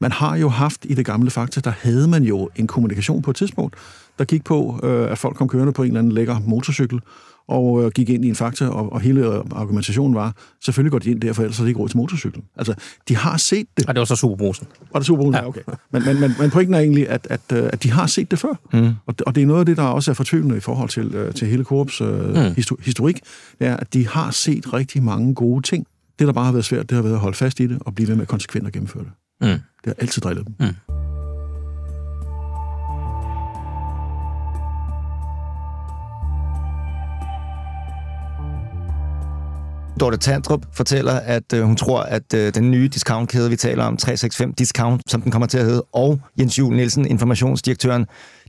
Man 0.00 0.12
har 0.12 0.36
jo 0.36 0.48
haft 0.48 0.84
i 0.84 0.94
det 0.94 1.06
gamle 1.06 1.30
Fakta, 1.30 1.60
der 1.60 1.72
havde 1.80 2.08
man 2.08 2.22
jo 2.22 2.50
en 2.56 2.66
kommunikation 2.66 3.22
på 3.22 3.30
et 3.30 3.36
tidspunkt, 3.36 3.76
der 4.18 4.24
gik 4.24 4.44
på, 4.44 4.80
øh, 4.82 5.10
at 5.10 5.18
folk 5.18 5.36
kom 5.36 5.48
kørende 5.48 5.72
på 5.72 5.82
en 5.82 5.88
eller 5.88 5.98
anden 5.98 6.12
lækker 6.12 6.38
motorcykel, 6.46 7.00
og 7.48 7.84
øh, 7.84 7.90
gik 7.90 8.08
ind 8.08 8.24
i 8.24 8.28
en 8.28 8.34
fakta, 8.34 8.66
og, 8.66 8.92
og 8.92 9.00
hele 9.00 9.26
argumentationen 9.52 10.14
var, 10.14 10.34
selvfølgelig 10.64 10.92
går 10.92 10.98
de 10.98 11.10
ind 11.10 11.20
der, 11.20 11.32
for 11.32 11.42
ellers 11.42 11.58
er 11.58 11.62
det 11.62 11.68
ikke 11.68 11.80
råd 11.80 11.88
til 11.88 11.96
motorcyklen. 11.96 12.44
Altså, 12.56 12.74
de 13.08 13.16
har 13.16 13.36
set 13.36 13.66
det. 13.76 13.86
Og 13.86 13.94
det 13.94 13.98
var 13.98 14.04
så 14.04 14.16
Superbrusen. 14.16 14.66
Var 14.92 15.00
det 15.00 15.06
Superbrusen? 15.06 15.34
Ja. 15.34 15.40
ja, 15.40 15.48
okay. 15.48 15.60
Men, 15.92 16.04
men, 16.04 16.20
men, 16.20 16.34
men 16.38 16.50
pointen 16.50 16.74
er 16.74 16.78
egentlig, 16.78 17.08
at, 17.08 17.26
at, 17.30 17.40
øh, 17.52 17.70
at 17.72 17.82
de 17.82 17.90
har 17.90 18.06
set 18.06 18.30
det 18.30 18.38
før. 18.38 18.54
Mm. 18.72 18.92
Og, 19.06 19.14
og 19.26 19.34
det 19.34 19.42
er 19.42 19.46
noget 19.46 19.60
af 19.60 19.66
det, 19.66 19.76
der 19.76 19.82
også 19.82 20.10
er 20.10 20.14
fortvivlende 20.14 20.56
i 20.56 20.60
forhold 20.60 20.88
til, 20.88 21.14
øh, 21.14 21.34
til 21.34 21.48
hele 21.48 21.64
Coops 21.64 22.00
øh, 22.00 22.34
mm. 22.34 22.54
historik, 22.80 23.20
det 23.58 23.66
er, 23.66 23.76
at 23.76 23.94
de 23.94 24.08
har 24.08 24.30
set 24.30 24.72
rigtig 24.72 25.02
mange 25.02 25.34
gode 25.34 25.62
ting. 25.62 25.86
Det, 26.18 26.26
der 26.26 26.32
bare 26.32 26.44
har 26.44 26.52
været 26.52 26.64
svært, 26.64 26.90
det 26.90 26.96
har 26.96 27.02
været 27.02 27.14
at 27.14 27.20
holde 27.20 27.36
fast 27.36 27.60
i 27.60 27.66
det, 27.66 27.78
og 27.80 27.94
blive 27.94 28.08
ved 28.08 28.16
med 28.16 28.26
konsekvent 28.26 28.66
at 28.66 28.72
gennemføre 28.72 29.04
det. 29.04 29.12
Mm. 29.40 29.46
Det 29.48 29.86
har 29.86 29.94
altid 29.98 30.22
drillet 30.22 30.46
dem. 30.46 30.54
Mm. 30.60 31.07
Dorte 39.98 40.16
Tandrup 40.16 40.66
fortæller, 40.72 41.12
at 41.12 41.52
øh, 41.54 41.62
hun 41.62 41.76
tror, 41.76 42.00
at 42.00 42.34
øh, 42.34 42.54
den 42.54 42.70
nye 42.70 42.88
discountkæde, 42.88 43.50
vi 43.50 43.56
taler 43.56 43.84
om, 43.84 43.96
365 43.96 44.54
Discount, 44.58 45.02
som 45.10 45.22
den 45.22 45.32
kommer 45.32 45.46
til 45.46 45.58
at 45.58 45.64
hedde, 45.64 45.82
og 45.92 46.20
Jens 46.38 46.58
Juhl 46.58 46.76
Nielsen, 46.76 47.06
informationsdirektøren, 47.06 48.06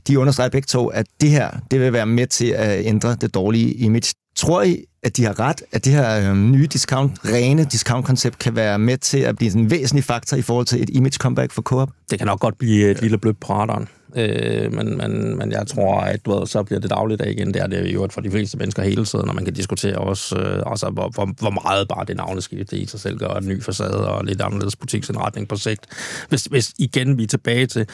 de 0.08 0.18
understreger 0.18 0.50
begge 0.50 0.66
to, 0.66 0.86
at 0.86 1.06
det 1.20 1.30
her 1.30 1.50
det 1.70 1.80
vil 1.80 1.92
være 1.92 2.06
med 2.06 2.26
til 2.26 2.46
at 2.46 2.86
ændre 2.86 3.14
det 3.14 3.34
dårlige 3.34 3.74
image. 3.74 4.14
Tror 4.36 4.62
I, 4.62 4.84
at 5.02 5.16
de 5.16 5.24
har 5.24 5.40
ret, 5.40 5.62
at 5.72 5.84
det 5.84 5.92
her 5.92 6.30
øh, 6.30 6.36
nye 6.36 6.66
discount, 6.66 7.12
rene 7.24 7.64
discount-koncept 7.64 8.38
kan 8.38 8.56
være 8.56 8.78
med 8.78 8.98
til 8.98 9.18
at 9.18 9.36
blive 9.36 9.56
en 9.56 9.70
væsentlig 9.70 10.04
faktor 10.04 10.36
i 10.36 10.42
forhold 10.42 10.66
til 10.66 10.82
et 10.82 10.90
image 10.92 11.16
comeback 11.18 11.52
for 11.52 11.62
Coop? 11.62 11.88
Det 12.10 12.18
kan 12.18 12.26
nok 12.26 12.40
godt 12.40 12.58
blive 12.58 12.90
et 12.90 13.02
lille 13.02 13.18
blødt 13.18 13.40
på 13.40 13.52
radaren. 13.52 13.88
Øh, 14.16 14.72
men, 14.72 14.96
men, 14.96 15.38
men 15.38 15.52
jeg 15.52 15.66
tror, 15.66 16.00
at 16.00 16.24
du 16.24 16.38
ved, 16.38 16.46
så 16.46 16.62
bliver 16.62 16.80
det 16.80 16.90
dagligdag 16.90 17.30
igen. 17.30 17.54
Det 17.54 17.62
er 17.62 17.66
det 17.66 17.94
jo 17.94 18.08
for 18.10 18.20
de 18.20 18.30
fleste 18.30 18.58
mennesker 18.58 18.82
hele 18.82 19.04
tiden, 19.04 19.28
og 19.28 19.34
man 19.34 19.44
kan 19.44 19.54
diskutere 19.54 19.98
også, 19.98 20.38
øh, 20.38 20.62
altså, 20.66 20.90
hvor, 20.90 21.08
hvor, 21.08 21.28
hvor 21.40 21.50
meget 21.50 21.88
bare 21.88 22.04
det 22.04 22.16
navneskift 22.16 22.72
i 22.72 22.86
sig 22.86 23.00
selv 23.00 23.18
gør 23.18 23.28
en 23.28 23.48
ny 23.48 23.62
facade 23.62 24.08
og 24.08 24.24
lidt 24.24 24.40
anderledes 24.40 24.76
butiksindretning 24.76 25.48
på 25.48 25.56
sigt. 25.56 25.86
Hvis, 26.28 26.44
hvis 26.44 26.72
igen 26.78 27.18
vi 27.18 27.22
er 27.22 27.26
tilbage 27.26 27.66
til, 27.66 27.86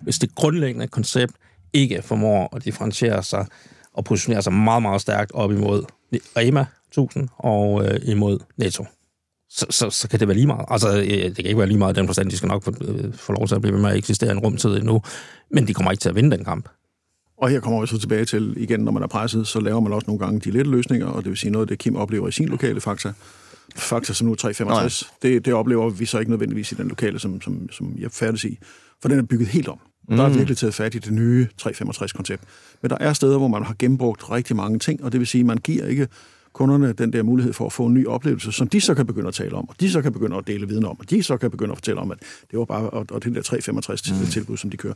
hvis 0.00 0.18
det 0.18 0.34
grundlæggende 0.34 0.86
koncept 0.86 1.32
ikke 1.72 2.02
formår 2.02 2.56
at 2.56 2.64
differentiere 2.64 3.22
sig 3.22 3.46
og 3.94 4.04
positionere 4.04 4.42
sig 4.42 4.52
meget, 4.52 4.82
meget 4.82 5.00
stærkt 5.00 5.32
op 5.34 5.52
imod 5.52 5.84
Rema 6.36 6.64
1000 6.88 7.28
og 7.38 7.84
øh, 7.84 8.00
imod 8.04 8.38
Netto, 8.56 8.86
så, 9.50 9.66
så, 9.70 9.90
så 9.90 10.08
kan 10.08 10.20
det 10.20 10.28
være 10.28 10.36
lige 10.36 10.46
meget. 10.46 10.64
Altså, 10.68 10.98
øh, 11.00 11.06
det 11.06 11.36
kan 11.36 11.44
ikke 11.44 11.58
være 11.58 11.66
lige 11.66 11.78
meget 11.78 11.96
den 11.96 12.06
forstand, 12.06 12.30
de 12.30 12.36
skal 12.36 12.48
nok 12.48 12.62
få, 12.62 12.74
øh, 12.80 13.14
få 13.14 13.32
lov 13.32 13.48
til 13.48 13.54
at 13.54 13.60
blive 13.60 13.74
ved 13.74 13.80
med 13.80 13.90
at 13.90 13.96
eksistere 13.96 14.32
en 14.32 14.38
rumtid 14.38 14.76
endnu, 14.76 15.02
men 15.50 15.68
de 15.68 15.74
kommer 15.74 15.90
ikke 15.90 16.00
til 16.00 16.08
at 16.08 16.14
vinde 16.14 16.36
den 16.36 16.44
kamp. 16.44 16.68
Og 17.38 17.48
her 17.48 17.60
kommer 17.60 17.80
vi 17.80 17.86
så 17.86 17.98
tilbage 17.98 18.24
til, 18.24 18.54
igen, 18.56 18.80
når 18.80 18.92
man 18.92 19.02
er 19.02 19.06
presset, 19.06 19.46
så 19.46 19.60
laver 19.60 19.80
man 19.80 19.92
også 19.92 20.06
nogle 20.06 20.18
gange 20.18 20.40
de 20.40 20.50
lette 20.50 20.70
løsninger, 20.70 21.06
og 21.06 21.22
det 21.22 21.30
vil 21.30 21.38
sige 21.38 21.50
noget 21.50 21.64
af 21.64 21.68
det, 21.68 21.78
Kim 21.78 21.96
oplever 21.96 22.28
i 22.28 22.32
sin 22.32 22.48
lokale 22.48 22.80
fakta. 22.80 23.12
Fakta 23.76 24.12
som 24.12 24.26
nu 24.26 24.34
365, 24.34 25.12
det, 25.22 25.44
det 25.44 25.54
oplever 25.54 25.90
vi 25.90 26.06
så 26.06 26.18
ikke 26.18 26.30
nødvendigvis 26.30 26.72
i 26.72 26.74
den 26.74 26.88
lokale, 26.88 27.18
som, 27.18 27.40
som, 27.40 27.68
som 27.72 27.94
jeg 27.98 28.10
færdes 28.10 28.44
i. 28.44 28.58
For 29.02 29.08
den 29.08 29.18
er 29.18 29.22
bygget 29.22 29.48
helt 29.48 29.68
om. 29.68 29.78
Mm. 30.08 30.16
Der 30.16 30.24
er 30.24 30.28
mm. 30.28 30.34
virkelig 30.34 30.56
taget 30.56 30.74
fat 30.74 30.94
i 30.94 30.98
det 30.98 31.12
nye 31.12 31.48
365-koncept. 31.62 32.42
Men 32.82 32.90
der 32.90 32.96
er 33.00 33.12
steder, 33.12 33.38
hvor 33.38 33.48
man 33.48 33.62
har 33.62 33.74
gennembrugt 33.78 34.30
rigtig 34.30 34.56
mange 34.56 34.78
ting, 34.78 35.04
og 35.04 35.12
det 35.12 35.20
vil 35.20 35.26
sige, 35.26 35.40
at 35.40 35.46
man 35.46 35.58
giver 35.58 35.86
ikke 35.86 36.08
kunderne 36.52 36.92
den 36.92 37.12
der 37.12 37.22
mulighed 37.22 37.52
for 37.52 37.66
at 37.66 37.72
få 37.72 37.86
en 37.86 37.94
ny 37.94 38.06
oplevelse, 38.06 38.52
som 38.52 38.68
de 38.68 38.80
så 38.80 38.94
kan 38.94 39.06
begynde 39.06 39.28
at 39.28 39.34
tale 39.34 39.52
om, 39.52 39.68
og 39.68 39.74
de 39.80 39.90
så 39.90 40.02
kan 40.02 40.12
begynde 40.12 40.36
at 40.36 40.46
dele 40.46 40.68
viden 40.68 40.84
om, 40.84 40.96
og 40.98 41.10
de 41.10 41.22
så 41.22 41.36
kan 41.36 41.50
begynde 41.50 41.72
at 41.72 41.78
fortælle 41.78 42.00
om, 42.00 42.10
at 42.10 42.18
det 42.50 42.58
var 42.58 42.64
bare 42.64 42.90
og, 42.90 43.06
og 43.10 43.24
det 43.24 43.34
der 43.34 43.42
365 43.42 44.10
mm. 44.10 44.26
tilbud, 44.26 44.56
som 44.56 44.70
de 44.70 44.76
kører. 44.76 44.94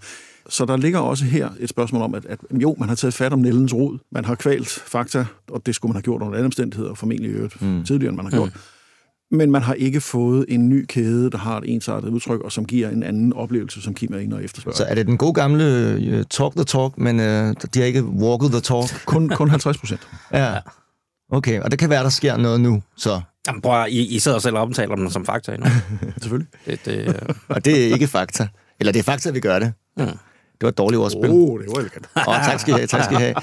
Så 0.48 0.64
der 0.64 0.76
ligger 0.76 0.98
også 0.98 1.24
her 1.24 1.48
et 1.60 1.68
spørgsmål 1.68 2.02
om, 2.02 2.14
at, 2.14 2.26
at 2.26 2.38
jo, 2.50 2.76
man 2.78 2.88
har 2.88 2.96
taget 2.96 3.14
fat 3.14 3.32
om 3.32 3.38
Nellens 3.38 3.74
rod, 3.74 3.98
man 4.10 4.24
har 4.24 4.34
kvalt 4.34 4.68
fakta, 4.68 5.26
og 5.50 5.66
det 5.66 5.74
skulle 5.74 5.90
man 5.90 5.96
have 5.96 6.02
gjort 6.02 6.22
under 6.22 6.34
andre 6.34 6.44
omstændigheder, 6.44 6.94
formentlig 6.94 7.30
øvrigt 7.30 7.62
mm. 7.62 7.84
tidligere, 7.84 8.08
end 8.08 8.16
man 8.16 8.26
har 8.26 8.32
gjort. 8.32 8.50
Mm. 8.54 8.60
Men 9.30 9.50
man 9.50 9.62
har 9.62 9.74
ikke 9.74 10.00
fået 10.00 10.44
en 10.48 10.68
ny 10.68 10.84
kæde, 10.88 11.30
der 11.30 11.38
har 11.38 11.58
et 11.58 11.64
ensartet 11.74 12.08
udtryk, 12.08 12.40
og 12.40 12.52
som 12.52 12.64
giver 12.64 12.88
en 12.88 13.02
anden 13.02 13.32
oplevelse, 13.32 13.82
som 13.82 13.94
Kim 13.94 14.14
er 14.14 14.18
inde 14.18 14.36
og 14.36 14.44
efterspørger. 14.44 14.76
Så 14.76 14.84
er 14.84 14.94
det 14.94 15.06
den 15.06 15.16
gode 15.16 15.32
gamle 15.32 15.96
uh, 16.12 16.22
talk 16.30 16.54
the 16.54 16.64
talk, 16.64 16.98
men 16.98 17.18
uh, 17.18 17.24
de 17.74 17.78
har 17.78 17.84
ikke 17.84 18.04
walket 18.04 18.50
the 18.50 18.60
talk? 18.60 19.04
Kun, 19.06 19.28
kun 19.28 19.50
50 19.50 19.78
procent. 19.78 20.00
ja. 20.32 20.54
Okay, 21.32 21.60
og 21.60 21.70
det 21.70 21.78
kan 21.78 21.90
være, 21.90 22.02
der 22.02 22.08
sker 22.08 22.36
noget 22.36 22.60
nu, 22.60 22.82
så... 22.96 23.20
Jamen, 23.46 23.62
prøv 23.62 23.86
I, 23.88 24.14
I 24.14 24.18
sidder 24.18 24.38
selv 24.38 24.56
og 24.56 24.62
omtaler 24.62 24.96
dem 24.96 25.10
som 25.10 25.24
fakta 25.24 25.52
endnu. 25.54 25.68
Selvfølgelig. 26.22 26.48
Det, 26.66 26.84
det, 26.84 27.08
uh... 27.08 27.36
og 27.48 27.64
det 27.64 27.88
er 27.88 27.92
ikke 27.92 28.06
fakta. 28.06 28.48
Eller 28.80 28.92
det 28.92 28.98
er 28.98 29.02
fakta, 29.02 29.30
vi 29.30 29.40
gør 29.40 29.58
det. 29.58 29.72
Mm. 29.96 30.06
Det 30.06 30.62
var 30.62 30.68
et 30.68 30.78
dårligt 30.78 31.00
ordspil. 31.00 31.30
Åh, 31.30 31.36
oh, 31.36 31.60
det 31.60 31.68
var 31.68 31.80
elegant. 31.80 32.06
oh, 32.28 32.44
tak 32.44 32.60
skal 32.60 32.74
I 32.74 32.76
have, 32.76 32.86
tak 32.86 33.04
skal 33.04 33.16
I 33.16 33.20
have. 33.20 33.34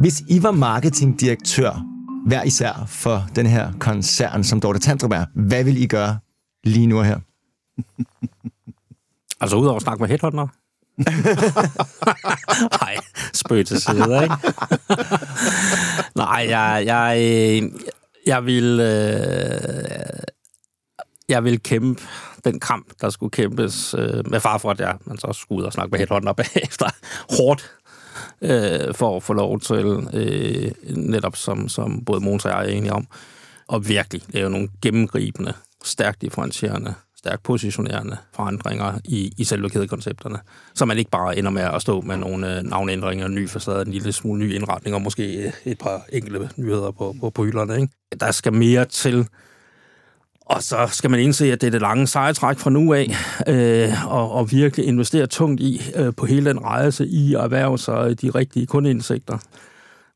Hvis 0.00 0.22
I 0.28 0.42
var 0.42 0.50
marketingdirektør 0.50 1.86
hver 2.26 2.42
især 2.42 2.84
for 2.88 3.26
den 3.36 3.46
her 3.46 3.72
koncern, 3.78 4.44
som 4.44 4.60
Dorte 4.60 4.78
Tandrup 4.78 5.12
er, 5.12 5.24
hvad 5.34 5.64
vil 5.64 5.82
I 5.82 5.86
gøre 5.86 6.18
lige 6.64 6.86
nu 6.86 7.00
her? 7.00 7.18
altså 9.40 9.56
udover 9.56 9.76
at 9.76 9.82
snakke 9.82 10.02
med 10.02 10.08
headhunter? 10.08 10.46
Nej, 12.80 12.96
spøg 13.32 13.66
til 13.66 13.80
side, 13.80 14.22
ikke? 14.22 14.34
Nej, 16.14 16.46
jeg, 16.48 16.82
jeg, 16.86 17.62
jeg 18.26 18.46
vil... 18.46 18.80
Øh, 18.80 20.22
jeg 21.28 21.44
vil 21.44 21.62
kæmpe 21.62 22.02
den 22.44 22.60
kamp, 22.60 22.86
der 23.00 23.10
skulle 23.10 23.30
kæmpes 23.30 23.94
øh, 23.98 24.30
med 24.30 24.40
far 24.40 24.58
for, 24.58 24.70
at 24.70 24.80
jeg, 24.80 24.96
man 25.04 25.18
så 25.18 25.32
skulle 25.32 25.60
ud 25.60 25.66
og 25.66 25.72
snakke 25.72 25.90
med 25.90 25.98
headhunter 25.98 26.32
bagefter. 26.32 26.86
Hårdt 27.36 27.70
øh, 28.42 28.94
for 28.94 29.16
at 29.16 29.22
få 29.22 29.32
lov 29.32 29.60
til, 29.60 30.08
øh, 30.12 30.96
netop 30.96 31.36
som, 31.36 31.68
som 31.68 32.04
både 32.04 32.20
Måns 32.20 32.44
og 32.44 32.50
jeg 32.50 32.64
er 32.64 32.68
enige 32.68 32.92
om, 32.92 33.06
og 33.68 33.88
virkelig 33.88 34.22
lave 34.28 34.50
nogle 34.50 34.68
gennemgribende, 34.82 35.52
stærkt 35.84 36.22
differentierende 36.22 36.94
stærkt 37.20 37.42
positionerende 37.42 38.16
forandringer 38.34 38.98
i, 39.04 39.32
i 39.38 39.44
selve 39.44 39.70
kædekoncepterne, 39.70 40.38
så 40.74 40.84
man 40.84 40.98
ikke 40.98 41.10
bare 41.10 41.38
ender 41.38 41.50
med 41.50 41.62
at 41.62 41.82
stå 41.82 42.00
med 42.00 42.16
nogle 42.16 42.56
øh, 42.56 42.62
navneændringer, 42.62 43.26
en 43.26 43.34
ny 43.34 43.48
facade, 43.48 43.86
en 43.86 43.92
lille 43.92 44.12
smule 44.12 44.40
ny 44.40 44.54
indretning 44.54 44.94
og 44.94 45.02
måske 45.02 45.46
øh, 45.46 45.52
et 45.64 45.78
par 45.78 46.02
enkelte 46.12 46.50
nyheder 46.56 46.90
på, 46.90 47.14
på, 47.20 47.30
på 47.30 47.44
hylderne. 47.44 47.80
Ikke? 47.80 47.92
Der 48.20 48.30
skal 48.30 48.52
mere 48.52 48.84
til, 48.84 49.28
og 50.40 50.62
så 50.62 50.88
skal 50.92 51.10
man 51.10 51.20
indse, 51.20 51.52
at 51.52 51.60
det 51.60 51.66
er 51.66 51.70
det 51.70 51.80
lange 51.80 52.06
sejretræk 52.06 52.58
fra 52.58 52.70
nu 52.70 52.94
af, 52.94 53.16
øh, 53.46 54.06
og, 54.14 54.32
og 54.32 54.50
virkelig 54.52 54.86
investere 54.86 55.26
tungt 55.26 55.60
i 55.60 55.80
øh, 55.96 56.12
på 56.16 56.26
hele 56.26 56.50
den 56.50 56.62
rejse 56.62 57.06
i 57.06 57.34
at 57.34 57.40
erhverve 57.40 57.78
sig 57.78 58.22
de 58.22 58.30
rigtige 58.30 58.66
kundeindsigter. 58.66 59.38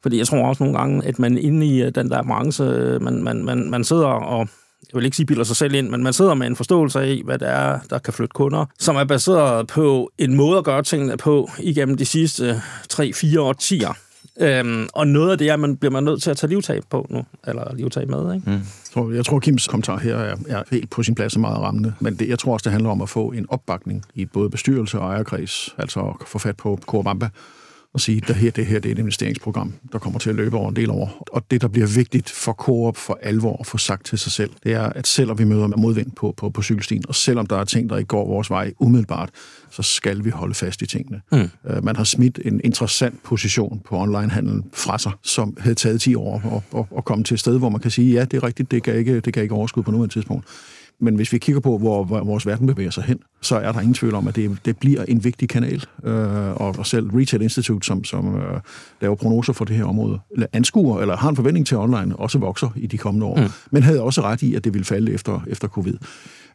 Fordi 0.02 0.18
jeg 0.18 0.26
tror 0.26 0.48
også 0.48 0.62
nogle 0.62 0.78
gange, 0.78 1.06
at 1.06 1.18
man 1.18 1.38
inde 1.38 1.66
i 1.66 1.82
øh, 1.82 1.94
den 1.94 2.10
der 2.10 2.22
branche, 2.22 2.64
man, 2.98 3.22
man, 3.22 3.44
man, 3.44 3.70
man 3.70 3.84
sidder 3.84 4.06
og 4.06 4.48
jeg 4.94 4.98
vil 4.98 5.04
ikke 5.04 5.16
sige 5.16 5.26
bilder 5.26 5.44
sig 5.44 5.56
selv 5.56 5.74
ind, 5.74 5.88
men 5.88 6.02
man 6.02 6.12
sidder 6.12 6.34
med 6.34 6.46
en 6.46 6.56
forståelse 6.56 7.00
af, 7.00 7.22
hvad 7.24 7.38
det 7.38 7.48
er, 7.48 7.78
der 7.90 7.98
kan 7.98 8.12
flytte 8.12 8.32
kunder, 8.32 8.66
som 8.78 8.96
er 8.96 9.04
baseret 9.04 9.66
på 9.66 10.10
en 10.18 10.34
måde 10.34 10.58
at 10.58 10.64
gøre 10.64 10.82
tingene 10.82 11.16
på 11.16 11.50
igennem 11.58 11.96
de 11.96 12.04
sidste 12.04 12.62
3-4 12.92 13.38
årtier. 13.38 13.96
Øhm, 14.40 14.88
og 14.94 15.06
noget 15.06 15.32
af 15.32 15.38
det 15.38 15.48
er, 15.48 15.56
man 15.56 15.76
bliver 15.76 15.92
man 15.92 16.04
nødt 16.04 16.22
til 16.22 16.30
at 16.30 16.36
tage 16.36 16.50
livtag 16.50 16.80
på 16.90 17.06
nu, 17.10 17.24
eller 17.46 17.74
livtag 17.74 18.08
med. 18.08 18.34
Ikke? 18.34 18.50
Mm. 18.96 19.14
Jeg 19.14 19.24
tror, 19.24 19.38
Kims 19.38 19.68
kommentar 19.68 19.98
her 19.98 20.16
er, 20.16 20.36
er 20.48 20.62
helt 20.70 20.90
på 20.90 21.02
sin 21.02 21.14
plads 21.14 21.34
og 21.34 21.40
meget 21.40 21.58
rammende, 21.58 21.94
men 22.00 22.16
det, 22.16 22.28
jeg 22.28 22.38
tror 22.38 22.52
også, 22.52 22.64
det 22.64 22.72
handler 22.72 22.90
om 22.90 23.02
at 23.02 23.08
få 23.08 23.28
en 23.28 23.46
opbakning 23.48 24.04
i 24.14 24.24
både 24.24 24.50
bestyrelse 24.50 24.98
og 24.98 25.12
ejerkreds, 25.12 25.74
altså 25.78 26.00
at 26.00 26.28
få 26.28 26.38
fat 26.38 26.56
på 26.56 26.78
Corbamba, 26.86 27.28
og 27.94 28.00
sige, 28.00 28.16
at 28.22 28.28
det 28.28 28.36
her, 28.36 28.50
det 28.50 28.66
her 28.66 28.78
det 28.78 28.88
er 28.88 28.92
et 28.92 28.98
investeringsprogram, 28.98 29.72
der 29.92 29.98
kommer 29.98 30.18
til 30.18 30.30
at 30.30 30.36
løbe 30.36 30.56
over 30.56 30.68
en 30.68 30.76
del 30.76 30.90
år. 30.90 31.24
Og 31.32 31.50
det, 31.50 31.62
der 31.62 31.68
bliver 31.68 31.86
vigtigt 31.86 32.30
for 32.30 32.52
Coop 32.52 32.96
for 32.96 33.18
alvor 33.22 33.56
at 33.60 33.66
få 33.66 33.78
sagt 33.78 34.06
til 34.06 34.18
sig 34.18 34.32
selv, 34.32 34.50
det 34.64 34.72
er, 34.72 34.82
at 34.82 35.06
selvom 35.06 35.38
vi 35.38 35.44
møder 35.44 35.68
modvind 35.76 36.10
på, 36.10 36.34
på, 36.36 36.50
på 36.50 36.62
cykelstien, 36.62 37.04
og 37.08 37.14
selvom 37.14 37.46
der 37.46 37.56
er 37.56 37.64
ting, 37.64 37.90
der 37.90 37.96
ikke 37.96 38.08
går 38.08 38.28
vores 38.28 38.50
vej 38.50 38.72
umiddelbart, 38.78 39.30
så 39.70 39.82
skal 39.82 40.24
vi 40.24 40.30
holde 40.30 40.54
fast 40.54 40.82
i 40.82 40.86
tingene. 40.86 41.20
Mm. 41.32 41.50
Uh, 41.64 41.84
man 41.84 41.96
har 41.96 42.04
smidt 42.04 42.40
en 42.44 42.60
interessant 42.64 43.22
position 43.22 43.80
på 43.84 43.96
onlinehandel 43.96 44.62
fra 44.72 44.98
sig, 44.98 45.12
som 45.22 45.56
havde 45.60 45.74
taget 45.74 46.00
10 46.00 46.14
år 46.14 46.62
at, 46.72 46.80
at, 46.80 46.86
at 46.96 47.04
komme 47.04 47.24
til 47.24 47.34
et 47.34 47.40
sted, 47.40 47.58
hvor 47.58 47.68
man 47.68 47.80
kan 47.80 47.90
sige, 47.90 48.12
ja, 48.12 48.24
det 48.24 48.36
er 48.36 48.42
rigtigt, 48.42 48.70
det 48.70 48.82
kan 48.82 48.94
ikke, 48.94 49.20
det 49.20 49.32
kan 49.32 49.42
ikke 49.42 49.54
overskud 49.54 49.82
på 49.82 49.90
nuværende 49.90 50.14
tidspunkt. 50.14 50.46
Men 51.04 51.14
hvis 51.14 51.32
vi 51.32 51.38
kigger 51.38 51.60
på, 51.60 51.78
hvor, 51.78 52.04
hvor 52.04 52.24
vores 52.24 52.46
verden 52.46 52.66
bevæger 52.66 52.90
sig 52.90 53.04
hen, 53.04 53.18
så 53.42 53.56
er 53.56 53.72
der 53.72 53.80
ingen 53.80 53.94
tvivl 53.94 54.14
om, 54.14 54.28
at 54.28 54.36
det, 54.36 54.58
det 54.64 54.78
bliver 54.78 55.04
en 55.04 55.24
vigtig 55.24 55.48
kanal. 55.48 55.84
Øh, 56.04 56.50
og, 56.50 56.74
og 56.78 56.86
selv 56.86 57.10
Retail 57.10 57.42
Institute, 57.42 57.86
som, 57.86 58.04
som 58.04 58.36
øh, 58.36 58.60
laver 59.00 59.14
prognoser 59.14 59.52
for 59.52 59.64
det 59.64 59.76
her 59.76 59.84
område, 59.84 60.18
eller 60.30 60.46
anskuer, 60.52 61.00
eller 61.00 61.16
har 61.16 61.28
en 61.28 61.36
forventning 61.36 61.66
til 61.66 61.76
online, 61.76 62.16
også 62.16 62.38
vokser 62.38 62.68
i 62.76 62.86
de 62.86 62.98
kommende 62.98 63.26
år. 63.26 63.36
Mm. 63.36 63.48
Men 63.70 63.82
havde 63.82 64.02
også 64.02 64.22
ret 64.22 64.42
i, 64.42 64.54
at 64.54 64.64
det 64.64 64.74
ville 64.74 64.84
falde 64.84 65.12
efter, 65.12 65.40
efter 65.46 65.68
covid. 65.68 65.94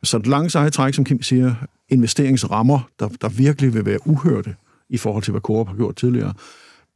Så 0.04 0.18
det 0.18 0.28
lange 0.28 0.50
seje 0.50 0.70
træk, 0.70 0.94
som 0.94 1.06
Kim 1.06 1.22
siger, 1.22 1.54
investeringsrammer, 1.90 2.80
der, 3.00 3.10
der 3.22 3.30
virkelig 3.30 3.74
vil 3.74 3.86
være 3.86 4.08
uhørte 4.08 4.56
i 4.90 4.98
forhold 4.98 5.24
til, 5.24 5.32
hvad 5.32 5.42
Coop 5.42 5.68
har 5.68 5.76
gjort 5.76 5.96
tidligere, 5.96 6.34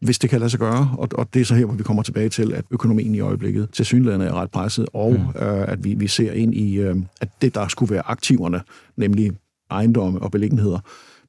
hvis 0.03 0.19
det 0.19 0.29
kan 0.29 0.39
lade 0.39 0.49
sig 0.49 0.59
gøre, 0.59 0.95
og, 0.97 1.09
og 1.11 1.33
det 1.33 1.41
er 1.41 1.45
så 1.45 1.55
her, 1.55 1.65
hvor 1.65 1.75
vi 1.75 1.83
kommer 1.83 2.03
tilbage 2.03 2.29
til, 2.29 2.53
at 2.53 2.65
økonomien 2.71 3.15
i 3.15 3.19
øjeblikket 3.19 3.69
til 3.71 3.85
synligheden 3.85 4.21
er 4.21 4.33
ret 4.33 4.51
presset, 4.51 4.85
og 4.93 5.11
mm. 5.11 5.41
øh, 5.41 5.67
at 5.67 5.83
vi, 5.83 5.93
vi 5.93 6.07
ser 6.07 6.31
ind 6.31 6.55
i, 6.55 6.75
øh, 6.75 6.95
at 7.21 7.29
det, 7.41 7.55
der 7.55 7.67
skulle 7.67 7.93
være 7.93 8.03
aktiverne, 8.05 8.61
nemlig 8.97 9.31
ejendomme 9.71 10.19
og 10.19 10.31
beliggenheder, 10.31 10.79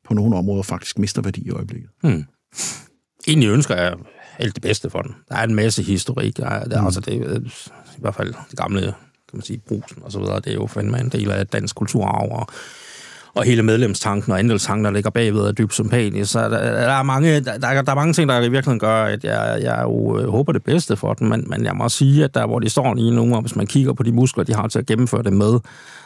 på 0.05 0.15
nogle 0.15 0.37
områder 0.37 0.63
faktisk 0.63 0.99
mister 0.99 1.23
værdi 1.23 1.41
i 1.47 1.51
øjeblikket. 1.51 1.91
Mm. 2.03 2.25
Egentlig 3.29 3.49
ønsker 3.49 3.75
jeg 3.77 3.95
alt 4.39 4.55
det 4.55 4.63
bedste 4.63 4.91
for 4.91 5.03
den. 5.03 5.15
Der 5.29 5.37
er 5.37 5.45
en 5.45 5.55
masse 5.55 5.83
historik. 5.83 6.37
Der 6.37 6.47
er, 6.47 6.65
der, 6.65 6.81
mm. 6.81 6.87
altså 6.87 7.01
det, 7.01 7.13
I 7.97 8.01
hvert 8.01 8.15
fald 8.15 8.35
det 8.51 8.59
gamle 8.59 8.81
kan 8.81 8.93
man 9.39 9.43
sige, 9.43 9.59
brusen 9.59 10.03
og 10.03 10.13
så 10.13 10.19
videre. 10.19 10.37
Det 10.37 10.47
er 10.47 10.55
jo 10.55 10.67
fandme 10.67 11.01
en 11.01 11.09
del 11.09 11.31
af 11.31 11.47
dansk 11.47 11.77
kulturarv, 11.77 12.33
og 12.33 12.47
og 13.35 13.44
hele 13.44 13.62
medlemstanken 13.62 14.33
og 14.33 14.38
andelstanken, 14.38 14.85
der 14.85 14.90
ligger 14.90 15.11
bagved, 15.11 15.40
er 15.40 15.53
dybt 15.53 15.75
sympatisk. 15.75 16.33
Så 16.33 16.40
der, 16.40 16.49
der, 16.49 16.92
er 16.92 17.03
mange, 17.03 17.40
der, 17.40 17.59
der, 17.59 17.68
er 17.68 17.94
mange 17.94 18.12
ting, 18.12 18.29
der 18.29 18.38
i 18.38 18.40
virkeligheden 18.40 18.79
gør, 18.79 19.05
at 19.05 19.25
jeg, 19.25 19.59
jeg 19.62 19.81
jo 19.83 20.18
øh, 20.18 20.29
håber 20.29 20.53
det 20.53 20.64
bedste 20.64 20.97
for 20.97 21.14
dem, 21.14 21.29
men, 21.29 21.44
men 21.47 21.64
jeg 21.64 21.77
må 21.77 21.88
sige, 21.88 22.25
at 22.25 22.35
der, 22.35 22.47
hvor 22.47 22.59
de 22.59 22.68
står 22.68 22.94
lige 22.94 23.11
nu, 23.11 23.35
og 23.35 23.40
hvis 23.40 23.57
man 23.57 23.66
kigger 23.66 23.92
på 23.92 24.03
de 24.03 24.12
muskler, 24.12 24.44
de 24.44 24.55
har 24.55 24.68
til 24.68 24.79
at 24.79 24.87
gennemføre 24.87 25.23
det 25.23 25.33
med, 25.33 25.61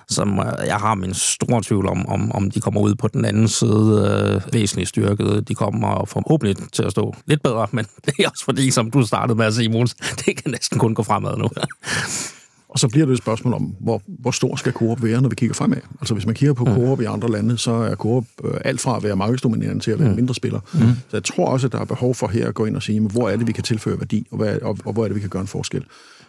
som 0.08 0.38
øh, 0.38 0.66
jeg 0.66 0.76
har 0.76 0.94
min 0.94 1.14
store 1.14 1.62
tvivl 1.62 1.88
om, 1.88 2.08
om, 2.08 2.32
om 2.32 2.50
de 2.50 2.60
kommer 2.60 2.80
ud 2.80 2.94
på 2.94 3.08
den 3.08 3.24
anden 3.24 3.48
side 3.48 4.42
øh, 4.46 4.54
væsentligt 4.54 4.88
styrket. 4.88 5.48
De 5.48 5.54
kommer 5.54 6.04
forhåbentlig 6.04 6.56
til 6.72 6.82
at 6.82 6.90
stå 6.90 7.14
lidt 7.26 7.42
bedre, 7.42 7.66
men 7.70 7.86
det 8.06 8.14
er 8.18 8.28
også 8.28 8.44
fordi, 8.44 8.70
som 8.70 8.90
du 8.90 9.06
startede 9.06 9.38
med 9.38 9.46
at 9.46 9.54
sige, 9.54 9.68
Måns, 9.68 9.94
det 10.26 10.42
kan 10.42 10.50
næsten 10.50 10.78
kun 10.78 10.94
gå 10.94 11.02
fremad 11.02 11.36
nu. 11.36 11.48
Og 12.68 12.78
så 12.78 12.88
bliver 12.88 13.07
det 13.07 13.12
et 13.12 13.18
spørgsmål 13.18 13.54
om, 13.54 13.74
hvor, 13.81 14.02
hvor 14.07 14.31
stor 14.31 14.57
skal 14.57 14.72
Coop 14.72 15.02
være, 15.02 15.20
når 15.20 15.28
vi 15.28 15.35
kigger 15.35 15.54
fremad? 15.54 15.81
Altså 16.00 16.14
hvis 16.14 16.26
man 16.26 16.35
kigger 16.35 16.54
på. 16.54 16.64
Coop 16.64 17.00
i 17.00 17.04
andre 17.04 17.31
lande, 17.31 17.59
så 17.59 17.70
er 17.70 17.94
Coop 17.94 18.24
øh, 18.44 18.61
alt 18.64 18.81
fra 18.81 18.96
at 18.96 19.02
være 19.02 19.16
markedsdominerende 19.16 19.81
til 19.81 19.90
at 19.90 19.98
være 19.98 20.09
mm. 20.09 20.14
mindre 20.14 20.35
spiller. 20.35 20.61
Mm. 20.72 20.81
Så 20.81 21.16
jeg 21.16 21.24
tror 21.24 21.46
også, 21.46 21.66
at 21.66 21.72
der 21.72 21.81
er 21.81 21.85
behov 21.85 22.14
for 22.14 22.26
her 22.26 22.48
at 22.48 22.54
gå 22.54 22.64
ind 22.64 22.76
og 22.76 22.83
sige, 22.83 23.00
hvor 23.00 23.28
er 23.28 23.37
det, 23.37 23.46
vi 23.46 23.52
kan 23.52 23.64
tilføre 23.64 23.98
værdi, 23.98 24.26
og, 24.31 24.37
hvad, 24.37 24.59
og, 24.59 24.78
og 24.85 24.92
hvor 24.92 25.04
er 25.04 25.09
det, 25.09 25.14
vi 25.14 25.20
kan 25.20 25.31
gøre 25.31 25.42
en 25.42 25.48
forskel. 25.48 25.85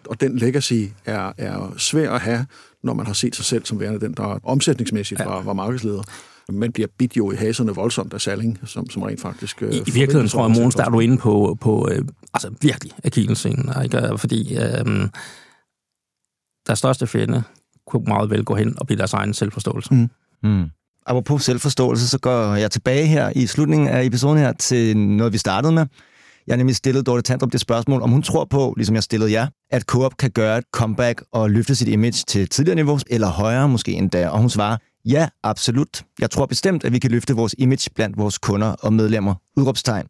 Og 0.09 0.21
den 0.21 0.37
legacy 0.37 0.83
er, 1.05 1.31
er 1.37 1.73
svær 1.77 2.11
at 2.11 2.21
have, 2.21 2.45
når 2.83 2.93
man 2.93 3.05
har 3.05 3.13
set 3.13 3.35
sig 3.35 3.45
selv 3.45 3.65
som 3.65 3.79
værende 3.79 3.99
den, 3.99 4.13
der 4.13 4.39
omsætningsmæssigt 4.43 5.19
ja. 5.19 5.25
var, 5.25 5.41
var 5.41 5.53
markedsleder 5.53 6.03
men 6.51 6.71
bliver 6.71 6.87
bidt 6.97 7.17
jo 7.17 7.31
i 7.31 7.35
haserne 7.35 7.75
voldsomt 7.75 8.13
af 8.13 8.21
Salling, 8.21 8.59
som, 8.65 8.89
som 8.89 9.01
rent 9.01 9.21
faktisk... 9.21 9.61
Øh, 9.61 9.73
I, 9.73 9.77
I 9.77 9.91
virkeligheden 9.91 10.27
tror 10.27 10.47
jeg, 10.47 10.57
Måns, 10.59 10.75
der 10.75 10.85
er 10.85 10.89
du 10.89 10.99
inde 10.99 11.17
på, 11.17 11.57
på 11.61 11.89
øh, 11.91 12.05
altså 12.33 12.49
virkelig 12.61 12.91
akillescenen, 13.03 13.83
ikke? 13.83 14.17
fordi 14.17 14.57
øh, 14.57 15.07
deres 16.69 16.79
største 16.79 17.07
fjende 17.07 17.43
kunne 17.87 18.03
meget 18.07 18.29
vel 18.29 18.43
gå 18.43 18.55
hen 18.55 18.75
og 18.79 18.87
blive 18.87 18.97
deres 18.97 19.13
egen 19.13 19.33
selvforståelse. 19.33 19.93
Mm. 19.93 20.09
Mm. 20.43 20.65
Apropos 21.05 21.43
selvforståelse, 21.43 22.07
så 22.07 22.19
går 22.19 22.55
jeg 22.55 22.71
tilbage 22.71 23.05
her 23.05 23.31
i 23.35 23.47
slutningen 23.47 23.87
af 23.87 24.03
episoden 24.03 24.37
her 24.37 24.53
til 24.53 24.97
noget, 24.97 25.33
vi 25.33 25.37
startede 25.37 25.73
med. 25.73 25.85
Jeg 26.47 26.53
har 26.53 26.57
nemlig 26.57 26.75
stillet 26.75 27.05
Dorte 27.05 27.21
Tandrup 27.21 27.51
det 27.51 27.61
spørgsmål, 27.61 28.01
om 28.01 28.09
hun 28.11 28.21
tror 28.21 28.45
på, 28.45 28.73
ligesom 28.77 28.95
jeg 28.95 29.03
stillede 29.03 29.31
jer, 29.31 29.47
at 29.71 29.81
Coop 29.81 30.17
kan 30.17 30.31
gøre 30.31 30.57
et 30.57 30.63
comeback 30.73 31.23
og 31.31 31.49
løfte 31.49 31.75
sit 31.75 31.87
image 31.87 32.23
til 32.27 32.49
tidligere 32.49 32.75
niveau, 32.75 32.99
eller 33.09 33.27
højere 33.27 33.69
måske 33.69 33.91
endda. 33.91 34.29
Og 34.29 34.39
hun 34.39 34.49
svarer, 34.49 34.77
ja, 35.05 35.27
absolut. 35.43 36.03
Jeg 36.19 36.29
tror 36.29 36.45
bestemt, 36.45 36.83
at 36.83 36.93
vi 36.93 36.99
kan 36.99 37.11
løfte 37.11 37.33
vores 37.35 37.55
image 37.57 37.89
blandt 37.95 38.17
vores 38.17 38.37
kunder 38.37 38.67
og 38.67 38.93
medlemmer. 38.93 39.35
Udråbstegn. 39.57 40.05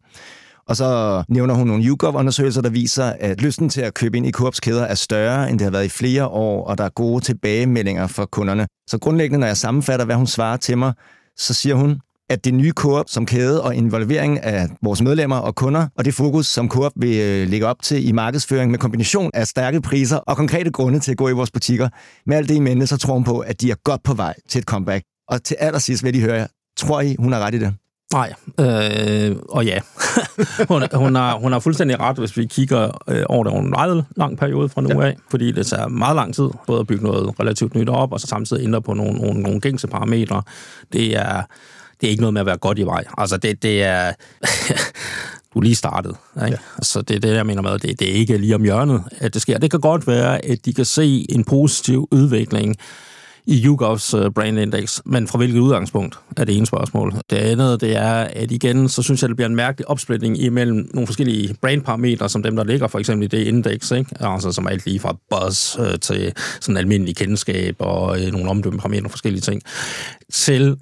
Og 0.70 0.76
så 0.76 1.22
nævner 1.28 1.54
hun 1.54 1.66
nogle 1.66 1.84
YouGov-undersøgelser, 1.84 2.62
der 2.62 2.70
viser, 2.70 3.04
at 3.04 3.40
lysten 3.40 3.68
til 3.68 3.80
at 3.80 3.94
købe 3.94 4.16
ind 4.16 4.26
i 4.26 4.30
Coops 4.30 4.60
kæder 4.60 4.84
er 4.84 4.94
større, 4.94 5.50
end 5.50 5.58
det 5.58 5.64
har 5.64 5.70
været 5.70 5.84
i 5.84 5.88
flere 5.88 6.26
år, 6.26 6.64
og 6.64 6.78
der 6.78 6.84
er 6.84 6.88
gode 6.88 7.24
tilbagemeldinger 7.24 8.06
fra 8.06 8.26
kunderne. 8.26 8.66
Så 8.90 8.98
grundlæggende, 8.98 9.38
når 9.38 9.46
jeg 9.46 9.56
sammenfatter, 9.56 10.06
hvad 10.06 10.16
hun 10.16 10.26
svarer 10.26 10.56
til 10.56 10.78
mig, 10.78 10.92
så 11.38 11.54
siger 11.54 11.74
hun, 11.74 12.00
at 12.28 12.44
det 12.44 12.54
nye 12.54 12.72
Coop 12.72 13.04
som 13.08 13.26
kæde 13.26 13.62
og 13.62 13.74
involvering 13.74 14.44
af 14.44 14.68
vores 14.82 15.02
medlemmer 15.02 15.36
og 15.36 15.54
kunder, 15.54 15.86
og 15.96 16.04
det 16.04 16.14
fokus, 16.14 16.46
som 16.46 16.68
Coop 16.68 16.92
vil 16.96 17.20
øh, 17.20 17.48
lægge 17.48 17.66
op 17.66 17.82
til 17.82 18.08
i 18.08 18.12
markedsføring 18.12 18.70
med 18.70 18.78
kombination 18.78 19.30
af 19.34 19.46
stærke 19.46 19.80
priser 19.80 20.16
og 20.16 20.36
konkrete 20.36 20.70
grunde 20.70 20.98
til 21.00 21.10
at 21.10 21.16
gå 21.16 21.28
i 21.28 21.32
vores 21.32 21.50
butikker. 21.50 21.88
Med 22.26 22.36
alt 22.36 22.48
det 22.48 22.54
i 22.54 22.60
mente, 22.60 22.86
så 22.86 22.96
tror 22.96 23.14
hun 23.14 23.24
på, 23.24 23.38
at 23.38 23.60
de 23.60 23.70
er 23.70 23.76
godt 23.84 24.02
på 24.02 24.14
vej 24.14 24.34
til 24.48 24.58
et 24.58 24.64
comeback. 24.64 25.04
Og 25.28 25.44
til 25.44 25.56
allersidst 25.60 26.04
vil 26.04 26.14
de 26.14 26.20
høre, 26.20 26.48
tror 26.76 27.00
I, 27.00 27.16
hun 27.18 27.32
har 27.32 27.40
ret 27.40 27.54
i 27.54 27.58
det? 27.58 27.74
Nej, 28.12 28.34
øh, 28.60 29.36
og 29.48 29.64
ja. 29.66 29.78
hun, 30.68 30.82
hun, 30.94 31.14
har, 31.14 31.38
hun 31.38 31.52
har 31.52 31.58
fuldstændig 31.58 32.00
ret, 32.00 32.16
hvis 32.16 32.36
vi 32.36 32.46
kigger 32.46 33.02
øh, 33.08 33.22
over 33.28 33.44
det 33.44 33.52
over 33.52 33.62
en 33.62 33.70
meget 33.70 34.04
lang 34.16 34.38
periode 34.38 34.68
fra 34.68 34.80
nu 34.80 35.00
ja. 35.00 35.06
af, 35.06 35.16
fordi 35.30 35.52
det 35.52 35.66
tager 35.66 35.88
meget 35.88 36.16
lang 36.16 36.34
tid 36.34 36.48
både 36.66 36.80
at 36.80 36.86
bygge 36.86 37.04
noget 37.04 37.40
relativt 37.40 37.74
nyt 37.74 37.88
op, 37.88 38.12
og 38.12 38.20
så 38.20 38.26
samtidig 38.26 38.64
ændre 38.64 38.82
på 38.82 38.94
nogle, 38.94 39.18
nogle, 39.18 39.40
nogle 39.40 39.60
gængse 39.60 39.88
parametre. 39.88 40.42
Det 40.92 41.16
er, 41.16 41.42
det 42.00 42.06
er 42.06 42.10
ikke 42.10 42.22
noget 42.22 42.34
med 42.34 42.40
at 42.40 42.46
være 42.46 42.56
godt 42.56 42.78
i 42.78 42.82
vej. 42.82 43.04
Altså, 43.18 43.36
det, 43.36 43.62
det 43.62 43.82
er... 43.82 44.12
du 45.54 45.58
er 45.58 45.62
lige 45.62 45.74
startet. 45.74 46.16
Ikke? 46.36 46.46
Ja. 46.50 46.82
Så 46.82 47.02
det 47.02 47.16
er 47.16 47.20
det, 47.20 47.34
jeg 47.34 47.46
mener 47.46 47.62
med, 47.62 47.78
det, 47.78 48.00
det 48.00 48.10
er 48.10 48.14
ikke 48.14 48.36
lige 48.36 48.54
om 48.54 48.62
hjørnet, 48.62 49.02
at 49.18 49.34
det 49.34 49.42
sker. 49.42 49.58
Det 49.58 49.70
kan 49.70 49.80
godt 49.80 50.06
være, 50.06 50.44
at 50.44 50.64
de 50.64 50.74
kan 50.74 50.84
se 50.84 51.26
en 51.28 51.44
positiv 51.44 52.08
udvikling 52.10 52.76
i 53.46 53.64
YouGovs 53.64 54.10
Brain 54.10 54.24
øh, 54.24 54.32
Brand 54.32 54.58
Index, 54.58 55.00
men 55.04 55.28
fra 55.28 55.38
hvilket 55.38 55.58
udgangspunkt 55.58 56.18
er 56.36 56.44
det 56.44 56.56
ene 56.56 56.66
spørgsmål. 56.66 57.14
Det 57.30 57.36
andet, 57.36 57.80
det 57.80 57.96
er, 57.96 58.12
at 58.12 58.50
igen, 58.50 58.88
så 58.88 59.02
synes 59.02 59.22
jeg, 59.22 59.28
det 59.28 59.36
bliver 59.36 59.48
en 59.48 59.56
mærkelig 59.56 59.88
opsplitning 59.88 60.40
imellem 60.40 60.90
nogle 60.94 61.06
forskellige 61.06 61.54
brandparametre, 61.62 62.28
som 62.28 62.42
dem, 62.42 62.56
der 62.56 62.64
ligger 62.64 62.88
for 62.88 62.98
eksempel 62.98 63.24
i 63.24 63.28
det 63.28 63.46
index, 63.46 63.90
ikke? 63.90 64.10
Altså, 64.20 64.52
som 64.52 64.64
er 64.64 64.70
alt 64.70 64.86
lige 64.86 65.00
fra 65.00 65.16
buzz 65.30 65.78
øh, 65.78 65.98
til 65.98 66.32
sådan 66.60 66.76
almindelig 66.76 67.16
kendskab 67.16 67.76
og 67.78 68.22
øh, 68.22 68.32
nogle 68.32 68.50
omdømmeparametre 68.50 69.06
og 69.06 69.10
forskellige 69.10 69.40
ting, 69.42 69.62
til 70.32 70.76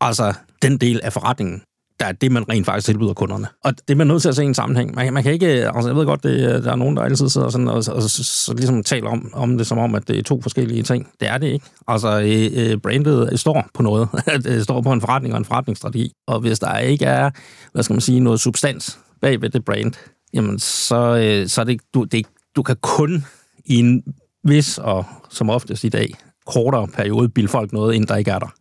altså 0.00 0.32
den 0.62 0.78
del 0.78 1.00
af 1.02 1.12
forretningen, 1.12 1.62
der 2.00 2.06
er 2.06 2.12
det, 2.12 2.32
man 2.32 2.48
rent 2.48 2.66
faktisk 2.66 2.86
tilbyder 2.86 3.12
kunderne. 3.12 3.46
Og 3.64 3.72
det 3.78 3.90
er 3.90 3.94
man 3.94 4.06
nødt 4.06 4.22
til 4.22 4.28
at 4.28 4.36
se 4.36 4.42
i 4.42 4.46
en 4.46 4.54
sammenhæng. 4.54 4.94
Man, 4.94 5.12
man 5.12 5.22
kan 5.22 5.32
ikke, 5.32 5.46
altså 5.46 5.88
jeg 5.88 5.96
ved 5.96 6.06
godt, 6.06 6.22
det, 6.22 6.64
der 6.64 6.72
er 6.72 6.76
nogen, 6.76 6.96
der 6.96 7.02
altid 7.02 7.28
sidder 7.28 7.48
sådan 7.48 7.68
og, 7.68 7.84
og, 7.88 7.94
og 7.94 8.02
så 8.02 8.54
ligesom 8.56 8.82
taler 8.82 9.10
om, 9.10 9.30
om 9.32 9.58
det 9.58 9.66
som 9.66 9.78
om, 9.78 9.94
at 9.94 10.08
det 10.08 10.18
er 10.18 10.22
to 10.22 10.42
forskellige 10.42 10.82
ting. 10.82 11.08
Det 11.20 11.28
er 11.28 11.38
det 11.38 11.46
ikke. 11.46 11.66
Altså 11.88 12.20
øh, 12.20 12.72
øh 12.72 12.78
brandet 12.78 13.40
står 13.40 13.68
på 13.74 13.82
noget. 13.82 14.08
det 14.44 14.46
øh, 14.46 14.62
står 14.62 14.80
på 14.80 14.92
en 14.92 15.00
forretning 15.00 15.34
og 15.34 15.38
en 15.38 15.44
forretningsstrategi. 15.44 16.12
Og 16.26 16.40
hvis 16.40 16.58
der 16.58 16.78
ikke 16.78 17.04
er, 17.04 17.30
hvad 17.72 17.82
skal 17.82 17.94
man 17.94 18.00
sige, 18.00 18.20
noget 18.20 18.40
substans 18.40 18.98
bag 19.20 19.42
ved 19.42 19.50
det 19.50 19.64
brand, 19.64 19.92
jamen 20.34 20.58
så, 20.58 20.96
øh, 20.96 21.48
så 21.48 21.60
er 21.60 21.64
det, 21.64 21.80
du, 21.94 22.04
det, 22.04 22.26
du 22.56 22.62
kan 22.62 22.76
kun 22.82 23.24
i 23.64 23.78
en 23.78 24.02
vis, 24.44 24.78
og 24.78 25.04
som 25.30 25.50
oftest 25.50 25.84
i 25.84 25.88
dag, 25.88 26.14
kortere 26.46 26.88
periode 26.88 27.28
bilde 27.28 27.48
folk 27.48 27.72
noget 27.72 27.94
ind, 27.94 28.06
der 28.06 28.16
ikke 28.16 28.30
er 28.30 28.38
der. 28.38 28.54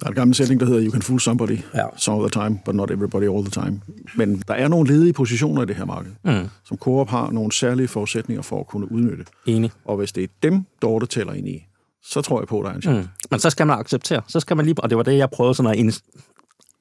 Der 0.00 0.06
er 0.06 0.08
en 0.08 0.14
gammel 0.14 0.34
sætning, 0.34 0.60
der 0.60 0.66
hedder, 0.66 0.84
you 0.84 0.90
can 0.90 1.02
fool 1.02 1.20
somebody 1.20 1.58
ja. 1.74 1.84
some 1.96 2.16
of 2.16 2.30
the 2.30 2.42
time, 2.42 2.58
but 2.64 2.74
not 2.74 2.90
everybody 2.90 3.22
all 3.22 3.44
the 3.44 3.50
time. 3.50 3.80
Men 4.14 4.42
der 4.48 4.54
er 4.54 4.68
nogle 4.68 4.92
ledige 4.92 5.12
positioner 5.12 5.62
i 5.62 5.66
det 5.66 5.76
her 5.76 5.84
marked, 5.84 6.12
mm. 6.24 6.48
som 6.64 6.76
Coop 6.76 7.08
har 7.08 7.30
nogle 7.30 7.52
særlige 7.52 7.88
forudsætninger 7.88 8.42
for 8.42 8.60
at 8.60 8.66
kunne 8.66 8.92
udnytte. 8.92 9.24
Enig. 9.46 9.70
Og 9.84 9.96
hvis 9.96 10.12
det 10.12 10.24
er 10.24 10.28
dem, 10.42 10.64
Dorte 10.82 11.06
tæller 11.06 11.32
ind 11.32 11.48
i, 11.48 11.66
så 12.02 12.22
tror 12.22 12.40
jeg 12.40 12.48
på, 12.48 12.58
at 12.58 12.64
der 12.64 12.70
er 12.70 12.74
en 12.74 12.82
chance. 12.82 13.00
Mm. 13.00 13.08
Men 13.30 13.40
så 13.40 13.50
skal 13.50 13.66
man 13.66 13.78
acceptere. 13.78 14.22
Så 14.28 14.40
skal 14.40 14.56
man 14.56 14.66
lige, 14.66 14.74
og 14.78 14.90
det 14.90 14.96
var 14.96 15.02
det, 15.02 15.18
jeg 15.18 15.30
prøvede 15.30 15.54
sådan 15.54 15.70
at 15.70 15.76
ind, 15.76 15.92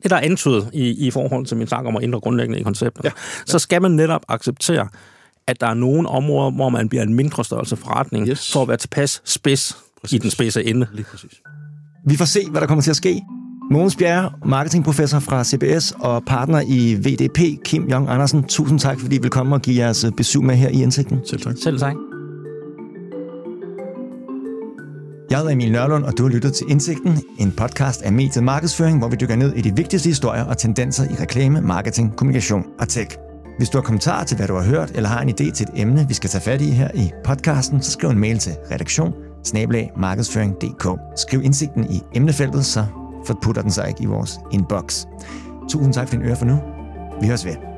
det, 0.03 0.11
der 0.11 0.15
er 0.15 0.21
antydet 0.21 0.69
i, 0.73 1.07
i 1.07 1.11
forhold 1.11 1.45
til 1.45 1.57
min 1.57 1.67
snak 1.67 1.85
om 1.85 1.95
at 1.97 2.03
ændre 2.03 2.19
grundlæggende 2.19 2.59
i 2.59 2.63
konceptet, 2.63 3.03
ja. 3.03 3.09
ja. 3.09 3.45
så 3.45 3.59
skal 3.59 3.81
man 3.81 3.91
netop 3.91 4.21
acceptere, 4.27 4.87
at 5.47 5.61
der 5.61 5.67
er 5.67 5.73
nogle 5.73 6.09
områder, 6.09 6.51
hvor 6.51 6.69
man 6.69 6.89
bliver 6.89 7.03
en 7.03 7.13
mindre 7.13 7.43
størrelse 7.43 7.75
forretning, 7.75 8.27
yes. 8.27 8.51
for 8.53 8.61
at 8.61 8.67
være 8.67 8.77
tilpas 8.77 9.21
spids 9.25 9.77
præcis. 10.01 10.15
i 10.15 10.17
den 10.17 10.31
spidse 10.31 10.63
ende. 10.63 10.87
Lige 10.93 11.05
præcis. 11.11 11.41
Vi 12.07 12.15
får 12.15 12.25
se, 12.25 12.39
hvad 12.51 12.61
der 12.61 12.67
kommer 12.67 12.81
til 12.81 12.89
at 12.89 12.95
ske. 12.95 13.21
Mogens 13.71 13.95
Bjerre, 13.95 14.31
marketingprofessor 14.45 15.19
fra 15.19 15.43
CBS 15.43 15.93
og 15.99 16.23
partner 16.27 16.61
i 16.67 16.93
VDP, 16.93 17.63
Kim 17.65 17.87
Jong 17.89 18.09
Andersen. 18.09 18.43
Tusind 18.43 18.79
tak, 18.79 18.99
fordi 18.99 19.15
I 19.15 19.19
vil 19.21 19.29
komme 19.29 19.55
og 19.55 19.61
give 19.61 19.77
jeres 19.77 20.05
besøg 20.17 20.43
med 20.43 20.55
her 20.55 20.69
i 20.69 20.81
Indsigten. 20.83 21.19
Selv 21.25 21.41
tak. 21.41 21.55
Selv 21.63 21.79
tak. 21.79 21.93
Jeg 25.29 25.37
hedder 25.37 25.51
Emil 25.51 25.71
Nørlund, 25.71 26.03
og 26.03 26.17
du 26.17 26.23
har 26.23 26.29
lyttet 26.29 26.53
til 26.53 26.65
Indsigten, 26.69 27.17
en 27.39 27.51
podcast 27.51 28.01
af 28.01 28.13
mediet 28.13 28.43
markedsføring, 28.43 28.97
hvor 28.97 29.07
vi 29.07 29.15
dykker 29.21 29.35
ned 29.35 29.53
i 29.53 29.61
de 29.61 29.75
vigtigste 29.75 30.09
historier 30.09 30.43
og 30.43 30.57
tendenser 30.57 31.03
i 31.03 31.21
reklame, 31.21 31.61
marketing, 31.61 32.15
kommunikation 32.15 32.65
og 32.79 32.89
tech. 32.89 33.17
Hvis 33.57 33.69
du 33.69 33.77
har 33.77 33.83
kommentarer 33.83 34.23
til, 34.23 34.37
hvad 34.37 34.47
du 34.47 34.55
har 34.55 34.63
hørt, 34.63 34.91
eller 34.95 35.09
har 35.09 35.21
en 35.21 35.29
idé 35.29 35.51
til 35.51 35.63
et 35.63 35.81
emne, 35.81 36.05
vi 36.07 36.13
skal 36.13 36.29
tage 36.29 36.41
fat 36.41 36.61
i 36.61 36.69
her 36.69 36.89
i 36.95 37.11
podcasten, 37.23 37.81
så 37.81 37.91
skriv 37.91 38.09
en 38.09 38.19
mail 38.19 38.37
til 38.37 38.51
redaktion 38.71 39.13
markedsføring.dk. 39.97 40.99
Skriv 41.15 41.41
indsigten 41.43 41.91
i 41.91 42.01
emnefeltet, 42.13 42.65
så 42.65 42.85
forputter 43.25 43.61
den 43.61 43.71
sig 43.71 43.87
ikke 43.89 44.03
i 44.03 44.05
vores 44.05 44.39
inbox. 44.51 45.05
Tusind 45.69 45.93
tak 45.93 46.07
for 46.07 46.15
din 46.15 46.25
øre 46.25 46.35
for 46.35 46.45
nu. 46.45 46.57
Vi 47.21 47.27
høres 47.27 47.45
ved. 47.45 47.72